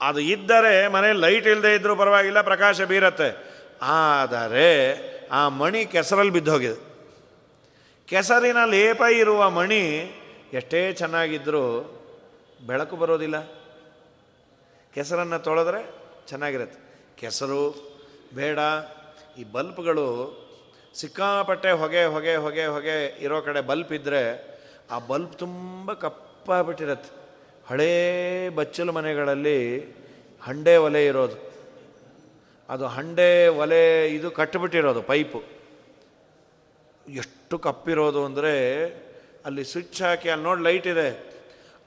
ಅದು 0.01 0.19
ಇದ್ದರೆ 0.19 0.87
ಮನೆ 0.87 1.13
ಲೈಟ್ 1.13 1.47
ಇಲ್ಲದೆ 1.47 1.75
ಇದ್ದರೂ 1.75 1.95
ಪರವಾಗಿಲ್ಲ, 1.95 2.41
ಪ್ರಕಾಶ 2.41 2.81
ಬೀರತ್ತೆ. 2.81 3.57
ಆದರೆ 3.81 5.07
ಆ 5.27 5.47
ಮಣಿ 5.47 5.85
ಕೆಸರಲ್ಲಿ 5.85 6.33
ಬಿದ್ದೋಗಿದೆ. 6.33 6.87
ಕೆಸರಿನ 8.05 8.65
ಲೇಪ 8.65 9.01
ಇರುವ 9.11 9.49
ಮಣಿ 9.49 10.11
ಎಷ್ಟೇ 10.53 10.93
ಚೆನ್ನಾಗಿದ್ದರೂ 10.93 11.93
ಬೆಳಕು 12.67 12.95
ಬರೋದಿಲ್ಲ. 12.95 13.41
ಕೆಸರನ್ನು 14.93 15.39
ತೊಳೆದ್ರೆ 15.39 15.95
ಚೆನ್ನಾಗಿರುತ್ತೆ. 16.27 16.79
ಕೆಸರು 17.15 17.87
ಬೇಡ. 18.33 18.59
ಈ 19.37 19.43
ಬಲ್ಪ್ಗಳು 19.43 20.46
ಸಿಕ್ಕಾಪಟ್ಟೆ 20.99 21.71
ಹೊಗೆ 21.71 22.05
ಹೊಗೆ 22.05 22.35
ಹೊಗೆ 22.35 22.65
ಹೊಗೆ 22.65 23.05
ಇರೋ 23.19 23.41
ಕಡೆ 23.41 23.61
ಬಲ್ಪ್ 23.61 23.93
ಇದ್ದರೆ 23.93 24.21
ಆ 24.91 24.99
ಬಲ್ಪ್ 24.99 25.39
ತುಂಬ 25.39 25.93
ಕಪ್ಪಾಗ್ಬಿಟ್ಟಿರತ್ತೆ. 25.93 27.09
ಹಳೇ 27.67 28.49
ಬಚ್ಚಲು 28.49 28.91
ಮನೆಗಳಲ್ಲಿ 28.91 29.79
ಹಂಡೆ 30.41 30.77
ಒಲೆ 30.77 31.05
ಇರೋದು. 31.05 31.51
ಅದು 32.69 32.87
ಹಂಡೆ 32.87 33.47
ಒಲೆ 33.47 34.13
ಇದು 34.13 34.31
ಕಟ್ಟಿಬಿಟ್ಟಿರೋದು 34.31 35.01
ಪೈಪು. 35.01 35.43
ಎಷ್ಟು 37.07 37.59
ಕಪ್ಪಿರೋದು 37.59 38.25
ಅಂದರೆ 38.25 38.85
ಅಲ್ಲಿ 39.45 39.63
ಸ್ವಿಚ್ 39.63 40.01
ಹಾಕಿ 40.01 40.29
ಅಲ್ಲಿ 40.29 40.43
ನೋಡಿ 40.43 40.63
ಲೈಟ್ 40.63 40.87
ಇದೆ. 40.87 41.37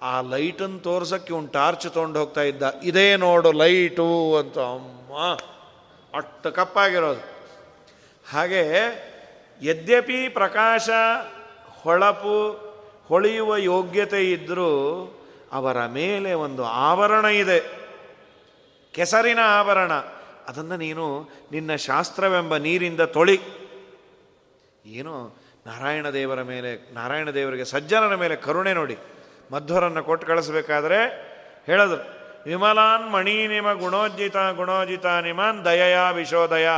ಆ 0.03 0.21
ಲೈಟನ್ನು 0.21 0.79
ತೋರ್ಸೋಕ್ಕೆ 0.79 1.33
ಒಂದು 1.33 1.49
ಟಾರ್ಚ್ 1.49 1.87
ತೊಗೊಂಡು 1.95 2.19
ಹೋಗ್ತಾ 2.19 2.43
ಇದ್ದ. 2.43 2.63
ಇದೇ 2.83 3.17
ನೋಡು 3.17 3.53
ಲೈಟು 3.53 4.37
ಅಂತ 4.37 4.59
ಅಮ್ಮ. 4.59 5.13
ಅಷ್ಟು 6.19 6.53
ಕಪ್ಪಾಗಿರೋದು. 6.53 7.40
ಹಾಗೆ 8.33 8.65
ಯದ್ಯಪಿ 9.63 10.29
ಪ್ರಕಾಶ 10.29 10.89
ಹೊಳಪು 11.83 12.71
ಹೊಳೆಯುವ 13.09 13.57
ಯೋಗ್ಯತೆ 13.57 14.31
ಇದ್ದರೂ 14.31 14.71
ಅವರ 15.53 15.87
ಮೇಲೆ 15.87 16.33
ಒಂದು 16.33 16.65
ಆವರಣ 16.65 17.25
ಇದೆ. 17.25 17.61
ಕೆಸರಿನ 18.93 19.39
ಆವರಣ 19.45 19.93
ಅದನ್ನು 20.49 20.77
ನೀನು 20.77 21.29
ನಿನ್ನ 21.53 21.75
ಶಾಸ್ತ್ರವೆಂಬ 21.75 22.57
ನೀರಿಂದ 22.57 23.01
ತೊಳಿ. 23.01 23.41
ಏನು 24.87 25.37
ನಾರಾಯಣ 25.67 26.09
ದೇವರ 26.09 26.43
ಮೇಲೆ, 26.43 26.95
ನಾರಾಯಣ 26.95 27.31
ದೇವರಿಗೆ 27.31 27.65
ಸಜ್ಜನರ 27.65 28.15
ಮೇಲೆ 28.15 28.37
ಕರುಣೆ 28.37 28.73
ನೋಡಿ. 28.73 28.97
ಮಧ್ವರನ್ನು 29.53 30.03
ಕೊಟ್ಟು 30.03 30.27
ಕಳಿಸ್ಬೇಕಾದ್ರೆ 30.27 31.01
ಹೇಳಿದ್ರು 31.67 32.21
ವಿಮಲಾನ್ 32.45 33.13
ಮಣಿ 33.13 33.47
ನಿಮ 33.47 33.73
ಗುಣೋಜಿತ 33.73 34.37
ಗುಣೋಜಿತ 34.37 35.07
ನಿಮಾನ್ 35.07 35.65
ದಯಯ 35.65 35.99
ವಿಶೋದಯ. 36.13 36.69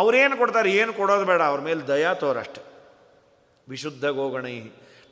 ಅವ್ರೇನು 0.00 0.36
ಕೊಡ್ತಾರೆ, 0.36 0.70
ಏನು 0.80 0.92
ಕೊಡೋದು 0.92 1.24
ಬೇಡ, 1.24 1.42
ಅವ್ರ 1.50 1.60
ಮೇಲೆ 1.68 1.82
ದಯಾ 1.88 2.12
ತೋರಷ್ಟೆ. 2.22 2.62
ವಿಶುದ್ಧ 3.68 4.04
ಗೋಗಣೈ, 4.18 4.58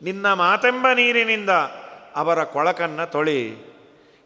ನಿನ್ನ 0.03 0.26
ಮಾತೆಂಬ 0.32 0.87
ನೀರಿನಿಂದ 0.95 1.53
ಅವರ 2.16 2.39
ಕೊಳಕನ್ನು 2.55 3.07
ತೊಳಿ. 3.12 3.41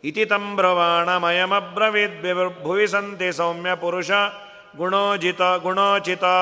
ಇತಿ 0.04 0.24
ತಂಬ್ರವಾಣಮಯಮಬ್ರವೀದ್ 0.32 2.18
ಭುವಿ 2.62 2.86
ಸಂತೆ 2.86 3.28
ಸೌಮ್ಯ 3.32 3.72
ಪುರುಷ 3.74 4.10
ಗುಣೋಜಿತ 4.76 5.42
ಗುಣೋಚಿತಾ 5.62 6.34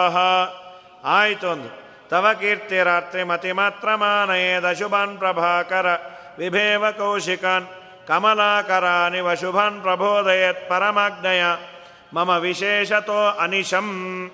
ಆಯಿತು 1.19 1.47
ಒಂದು 1.51 1.69
ತವ 2.11 2.27
ಕೀರ್ತಿರಾತ್ರಿ 2.41 3.23
ಮತಿ 3.31 3.53
ಮಾತ್ರ 3.61 3.89
ಮಾನಯೇದ 3.95 4.67
ಶುಭಾನ್ 4.79 5.14
ಪ್ರಭಾಕರ 5.19 5.87
ವಿಭೇವ 6.39 6.85
ಕೌಶಿಕಾನ್ 6.99 7.67
ಕಮಲಾಕರಾನಿ 8.09 9.23
ಶುಭಾನ್ 9.41 9.81
ಪ್ರಬೋದಯತ್ 9.83 10.62
ಪರಮಾಜ್ಞಯ 10.69 11.45
ಮಮ 12.14 12.30
ವಿಶೇಷತೋ 12.30 13.26
ಅನಿಶಂ. 13.26 14.30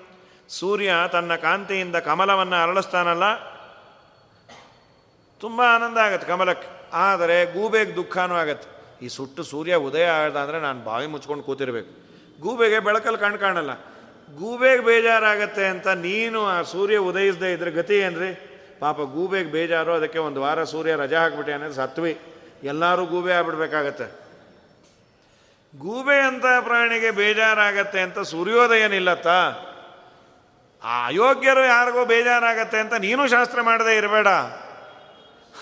ಸೂರ್ಯ 0.49 0.93
ತನ್ನ 1.11 1.35
ಕಾಂತಿಯಿಂದ 1.35 1.95
ಕಮಲವನ್ನು 1.95 2.63
ಅರಳಿಸ್ತಾನಲ್ಲ? 2.63 3.23
ತುಂಬ 5.39 5.61
ಆನಂದ 5.61 5.97
ಆಗತ್ತೆ 5.97 6.27
ಕಮಲಕ್ಕೆ. 6.27 6.89
ಆದರೆ 6.93 7.45
ಗೂಬೆಗೆ 7.45 7.95
ದುಃಖನೂ 7.95 8.35
ಆಗತ್ತೆ. 8.35 8.73
ಈ 9.05 9.07
ಸುಟ್ಟು 9.07 9.43
ಸೂರ್ಯ 9.43 9.75
ಉದಯ 9.75 10.05
ಆದ 10.05 10.37
ಅಂದರೆ 10.37 10.59
ನಾನು 10.59 10.83
ಬಾವಿ 10.83 11.07
ಮುಚ್ಕೊಂಡು 11.07 11.43
ಕೂತಿರ್ಬೇಕು. 11.43 11.89
ಗೂಬೆಗೆ 12.41 12.79
ಬೆಳಕಲ್ಲಿ 12.79 13.19
ಕಣ್ 13.19 13.37
ಕಾಣಲ್ಲ. 13.37 13.69
ಗೂಬೆಗೆ 14.39 14.83
ಬೇಜಾರಾಗತ್ತೆ 14.83 15.65
ಅಂತ 15.65 15.87
ನೀನು 15.87 16.45
ಆ 16.45 16.61
ಸೂರ್ಯ 16.61 16.97
ಉದಯಿಸದೆ 16.97 17.53
ಇದ್ರೆ 17.53 17.71
ಗತಿ 17.71 17.95
ಏನ್ರಿ? 17.95 18.49
ಪಾಪ 18.79 18.97
ಗೂಬೆಗೆ 18.97 19.51
ಬೇಜಾರು, 19.51 19.93
ಅದಕ್ಕೆ 19.93 20.19
ಒಂದು 20.19 20.41
ವಾರ 20.41 20.63
ಸೂರ್ಯ 20.63 20.95
ರಜಾ 20.95 21.21
ಹಾಕ್ಬಿಟ್ಟೆ 21.21 21.53
ಅನ್ನೋದು 21.53 21.73
ಸತ್ವಿ. 21.73 22.19
ಎಲ್ಲರೂ 22.63 23.05
ಗೂಬೆ 23.05 23.33
ಆಗ್ಬಿಡ್ಬೇಕಾಗತ್ತೆ. 23.33 24.22
ಗೂಬೆ 25.77 26.21
ಅಂತ 26.21 26.45
ಪ್ರಾಣಿಗೆ 26.61 27.11
ಬೇಜಾರಾಗತ್ತೆ 27.11 28.01
ಅಂತ 28.01 28.19
ಸೂರ್ಯೋದಯ 28.19 28.87
ನಿಲ್ಲತ್ತ? 28.87 29.27
ಆ 30.83 31.05
ಅಯೋಗ್ಯರು 31.05 31.65
ಯಾರಿಗೋ 31.65 32.05
ಬೇಜಾರಾಗತ್ತೆ 32.05 32.77
ಅಂತ 32.77 32.93
ನೀನು 32.93 33.27
ಶಾಸ್ತ್ರ 33.27 33.61
ಮಾಡದೇ 33.61 33.97
ಇರಬೇಡ. 33.97 34.27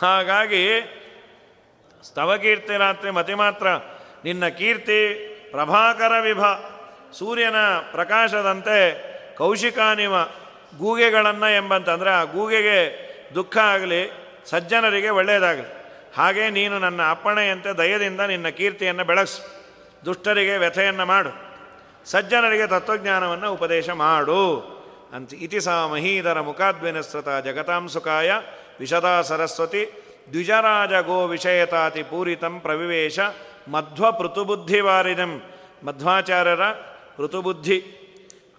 ಹಾಗಾಗಿ 0.01 0.81
ಸ್ತವಕೀರ್ತಿ 2.03 2.77
ರಾತ್ರಿ 2.77 3.11
ಮತಿ 3.11 3.33
ಮಾತ್ರ. 3.33 3.67
ನಿನ್ನ 4.23 4.47
ಕೀರ್ತಿ 4.47 5.27
ಪ್ರಭಾಕರ 5.51 6.11
ವಿಭ, 6.21 6.45
ಸೂರ್ಯನ 7.13 7.55
ಪ್ರಕಾಶದಂತೆ 7.91 9.11
ಕೌಶಿಕಾನಿಮ 9.35 10.23
ಗೂಗೆಗಳನ್ನು 10.77 11.55
ಎಂಬಂತಂದರೆ 11.55 12.09
ಆ 12.09 12.23
ಗೂಗೆಗೆ 12.23 13.11
ದುಃಖ 13.35 13.57
ಆಗಲಿ, 13.57 14.11
ಸಜ್ಜನರಿಗೆ 14.45 15.09
ಒಳ್ಳೆಯದಾಗಲಿ. 15.09 15.85
ಹಾಗೆ 16.17 16.49
ನೀನು 16.49 16.79
ನನ್ನ 16.79 17.01
ಅಪ್ಪಣೆಯಂತೆ 17.09 17.77
ದಯದಿಂದ 17.77 18.21
ನಿನ್ನ 18.21 18.47
ಕೀರ್ತಿಯನ್ನು 18.47 19.03
ಬೆಳೆಸು 19.03 19.60
ದುಷ್ಟರಿಗೆ 20.05 20.57
ವ್ಯಥೆಯನ್ನು 20.57 21.05
ಮಾಡು. 21.05 21.29
ಸಜ್ಜನರಿಗೆ 22.05 22.67
ತತ್ವಜ್ಞಾನವನ್ನು 22.67 23.53
ಉಪದೇಶ 23.53 23.89
ಮಾಡು. 23.89 24.71
ಅಂತ 25.13 25.33
ಇತಿ 25.33 25.61
ಸಾ 25.61 25.87
ಮಹೀಧರ 25.87 26.41
ಮುಖಾದ್ವಿನಸ್ರತ 26.41 27.45
ಜಗತಾಂಸುಕಾಯ 27.45 28.31
ವಿಶದಾ 28.79 29.21
ಸರಸ್ವತಿ 29.21 30.03
ದ್ವಿಜರಾಜ 30.31 31.05
ಗೋ 31.05 31.27
ವಿಷಯತಾತಿ 31.27 32.03
ಪೂರಿತಂ 32.03 32.59
ಪ್ರವಿವೇಶ 32.59 33.19
ಮಧ್ವ 33.67 34.11
ಪೃತುಬುದ್ಧಿವಾರಿದಂ 34.11 35.41
ಮಧ್ವಾಚಾರ್ಯರ 35.83 36.59
ಋತುಬುದ್ಧಿ 37.19 37.97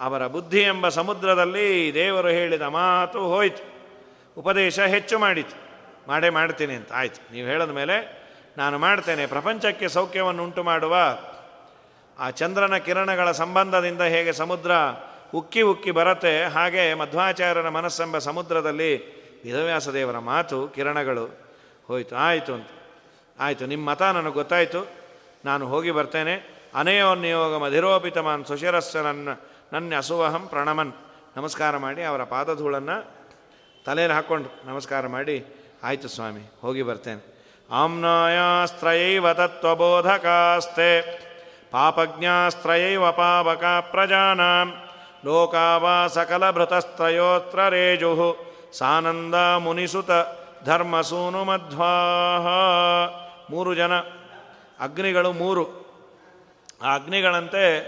ಅವರ 0.01 0.27
ಬುದ್ಧಿ 0.27 0.61
ಎಂಬ 0.61 0.89
ಸಮುದ್ರದಲ್ಲಿ 0.89 1.95
ದೇವರು 1.95 2.29
ಹೇಳಿದ 2.29 2.63
ಮಾತು 2.63 3.21
ಹೋಯಿತು. 3.21 3.73
ಉಪದೇಶ 4.41 4.81
ಹೆಚ್ಚು 4.81 5.19
ಮಾಡಿತು. 5.19 5.57
ಮಾಡೇ 6.09 6.31
ಮಾಡ್ತೀನಿ 6.31 6.75
ಅಂತ 6.75 6.93
ಆಯ್ತು. 6.93 7.33
ನೀವು 7.33 7.49
ಹೇಳಿದ 7.49 7.71
ಮೇಲೆ 7.71 8.23
ನಾನು 8.59 8.79
ಮಾಡ್ತೇನೆ. 8.79 9.27
ಪ್ರಪಂಚಕ್ಕೆ 9.27 9.89
ಸೌಖ್ಯವನ್ನು 9.89 10.45
ಉಂಟು 10.45 10.63
ಮಾಡುವ 10.63 10.97
ಆ 12.23 12.31
ಚಂದ್ರನ 12.31 12.77
ಕಿರಣಗಳ 12.77 13.33
ಸಂಬಂಧದಿಂದ 13.33 14.01
ಹೇಗೆ 14.01 14.33
ಸಮುದ್ರ 14.33 14.71
ಉಕ್ಕಿ 15.35 15.61
ಉಕ್ಕಿ 15.61 15.91
ಬರತ್ತೆ, 15.91 16.45
ಹಾಗೆ 16.45 16.95
ಮಧ್ವಾಚಾರ್ಯರ 16.95 17.69
ಮನಸ್ಸೆಂಬ 17.69 18.19
ಸಮುದ್ರದಲ್ಲಿ 18.19 19.23
ವಿಧವ್ಯಾಸ 19.45 19.89
ದೇವರ 19.89 20.19
ಮಾತು, 20.19 20.69
ಕಿರಣಗಳು 20.69 21.39
ಹೋಯಿತು. 21.87 22.17
ಆಯಿತು 22.17 22.55
ಅಂತ. 22.55 22.69
ಆಯಿತು 23.41 23.67
ನಿಮ್ಮ 23.67 23.91
ಮತ 23.91 24.03
ನನಗೆ 24.03 24.33
ಗೊತ್ತಾಯಿತು. 24.33 24.89
ನಾನು 25.45 25.67
ಹೋಗಿ 25.67 25.91
ಬರ್ತೇನೆ. 25.91 26.63
ಅನೇಯೋನ್ಯೋಗ 26.75 27.57
ಮಧಿರೋಪಿತಮಾನ್ 27.57 28.45
ಸುಶಿರಸ್ಸ 28.45 28.97
ನನ್ನ 28.97 29.29
ನನ್ನ 29.73 29.97
ಅಸುವಹಂ 29.97 30.49
ಪ್ರಣಮನ್. 30.49 30.93
ನಮಸ್ಕಾರ 31.37 31.77
ಮಾಡಿ 31.77 32.03
ಅವರ 32.03 32.25
ಪಾದಧೂಳನ್ನು 32.25 33.11
ತಲೆಯಲ್ಲಿ 33.87 34.15
ಹಾಕ್ಕೊಂಡು 34.15 34.67
ನಮಸ್ಕಾರ 34.67 35.07
ಮಾಡಿ, 35.07 35.45
ಆಯಿತು 35.83 36.09
ಸ್ವಾಮಿ, 36.09 36.53
ಹೋಗಿ 36.61 36.83
ಬರ್ತೇನೆ. 36.83 37.47
ಆಮ್ನಾಯಾಸ್ತ್ರಯೈವ 37.71 39.33
ತತ್ವಬೋಧಕಾಸ್ತೆ 39.33 41.23
ಪ್ರಜಾನಾಂ 43.81 44.75
ಲೋಕಾವಾ 45.25 46.07
ಸಕಲಭೃತಸ್ತ್ರಯೋತ್ರ 46.07 47.69
ರೇಜು 47.69 48.37
ಸಾನಂದ 48.73 49.35
ಮುನಿಸುತ 49.35 50.11
ಧರ್ಮಸೂನು 50.65 51.45
ಮಧ್ವಾಹ 51.45 52.47
ಮೂರು 53.53 53.75
ಜನ. 53.75 53.99
ಅಗ್ನಿಗಳು 54.81 55.33
ಮೂರು. 55.33 55.67
ಆ 56.83 56.95
ಅಗ್ನಿಗಳಂತೆ 56.95 57.81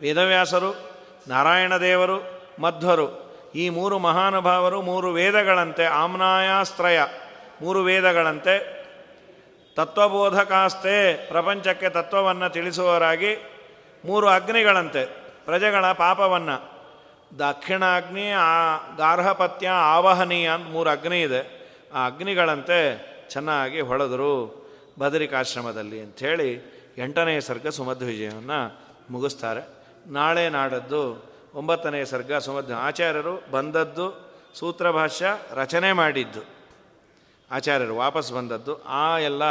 ವೇದವ್ಯಾಸರು 0.00 0.90
ನಾರಾಯಣ 1.28 1.76
ದೇವರು 1.76 2.40
ಮಧ್ವರು. 2.62 3.36
ಈ 3.54 3.68
ಮೂರು 3.68 3.98
ಮಹಾನುಭಾವರು 3.98 4.82
ಮೂರು 4.82 5.08
ವೇದಗಳಂತೆ 5.08 5.86
ಆಮ್ನಾಯಾಸ್ತ್ರಯ. 5.86 7.00
ಮೂರು 7.62 7.80
ವೇದಗಳಂತೆ 7.82 8.77
ತತ್ವಬೋಧಕಾಸ್ತೆ 9.78 11.26
ಪ್ರಪಂಚಕ್ಕೆ 11.28 11.88
ತತ್ವವನ್ನು 11.88 12.50
ತಿಳಿಸುವವರಾಗಿ 12.50 13.36
ಮೂರು 14.04 14.28
ಅಗ್ನಿಗಳಂತೆ, 14.28 15.04
ಪ್ರಜೆಗಳ 15.44 15.92
ಪಾಪವನ್ನು. 15.92 16.78
ದಕ್ಷಿಣಾಗ್ನಿ, 17.38 18.30
ಆ 18.30 18.76
ಗಾರ್ಹಪತ್ಯ, 18.96 19.68
ಆವಹನೀಯ 19.68 20.50
ಅಂತ 20.50 20.70
ಮೂರು 20.70 20.90
ಅಗ್ನಿ 20.90 21.22
ಇದೆ. 21.22 21.70
ಆ 21.94 22.06
ಅಗ್ನಿಗಳಂತೆ 22.06 22.78
ಚೆನ್ನಾಗಿ 23.30 23.80
ಹೊಳೆದರು 23.80 24.32
ಬದರಿಕಾಶ್ರಮದಲ್ಲಿ 24.98 26.00
ಅಂಥೇಳಿ 26.00 26.52
ಎಂಟನೇ 26.98 27.40
ಸರ್ಗ 27.40 27.68
ಸುಮಧ್ವಿಜಯವನ್ನು 27.68 28.80
ಮುಗಿಸ್ತಾರೆ. 29.10 29.68
ನಾಳೆ 30.06 30.48
ನಾಡದ್ದು 30.48 31.32
ಒಂಬತ್ತನೇ 31.54 32.04
ಸರ್ಗ 32.04 32.34
ಸುಮಧ್ವ. 32.34 32.74
ಆಚಾರ್ಯರು 32.78 33.50
ಬಂದದ್ದು 33.50 34.30
ಸೂತ್ರಭಾಷ್ಯ 34.54 35.26
ರಚನೆ 35.54 35.92
ಮಾಡಿದ್ದು. 35.92 36.57
ಆಚಾರ್ಯರು 37.50 37.96
ವಾಪಸ್ 37.96 38.32
ಬಂದದ್ದು, 38.32 38.84
ಆ 38.84 39.18
ಎಲ್ಲ 39.18 39.42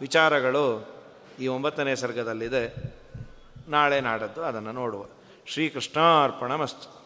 ವಿಚಾರಗಳು 0.00 0.88
ಈ 1.40 1.46
ಒಂಬತ್ತನೇ 1.46 1.94
ಸರ್ಗದಲ್ಲಿದೆ. 1.94 2.94
ನಾಳೆ 3.68 4.00
ನಾಡದ್ದು 4.00 4.42
ಅದನ್ನು 4.42 4.72
ನೋಡುವ. 4.72 5.04
ಶ್ರೀಕೃಷ್ಣಾರ್ಪಣ 5.46 6.54
ಮಸ್ತು 6.54 6.99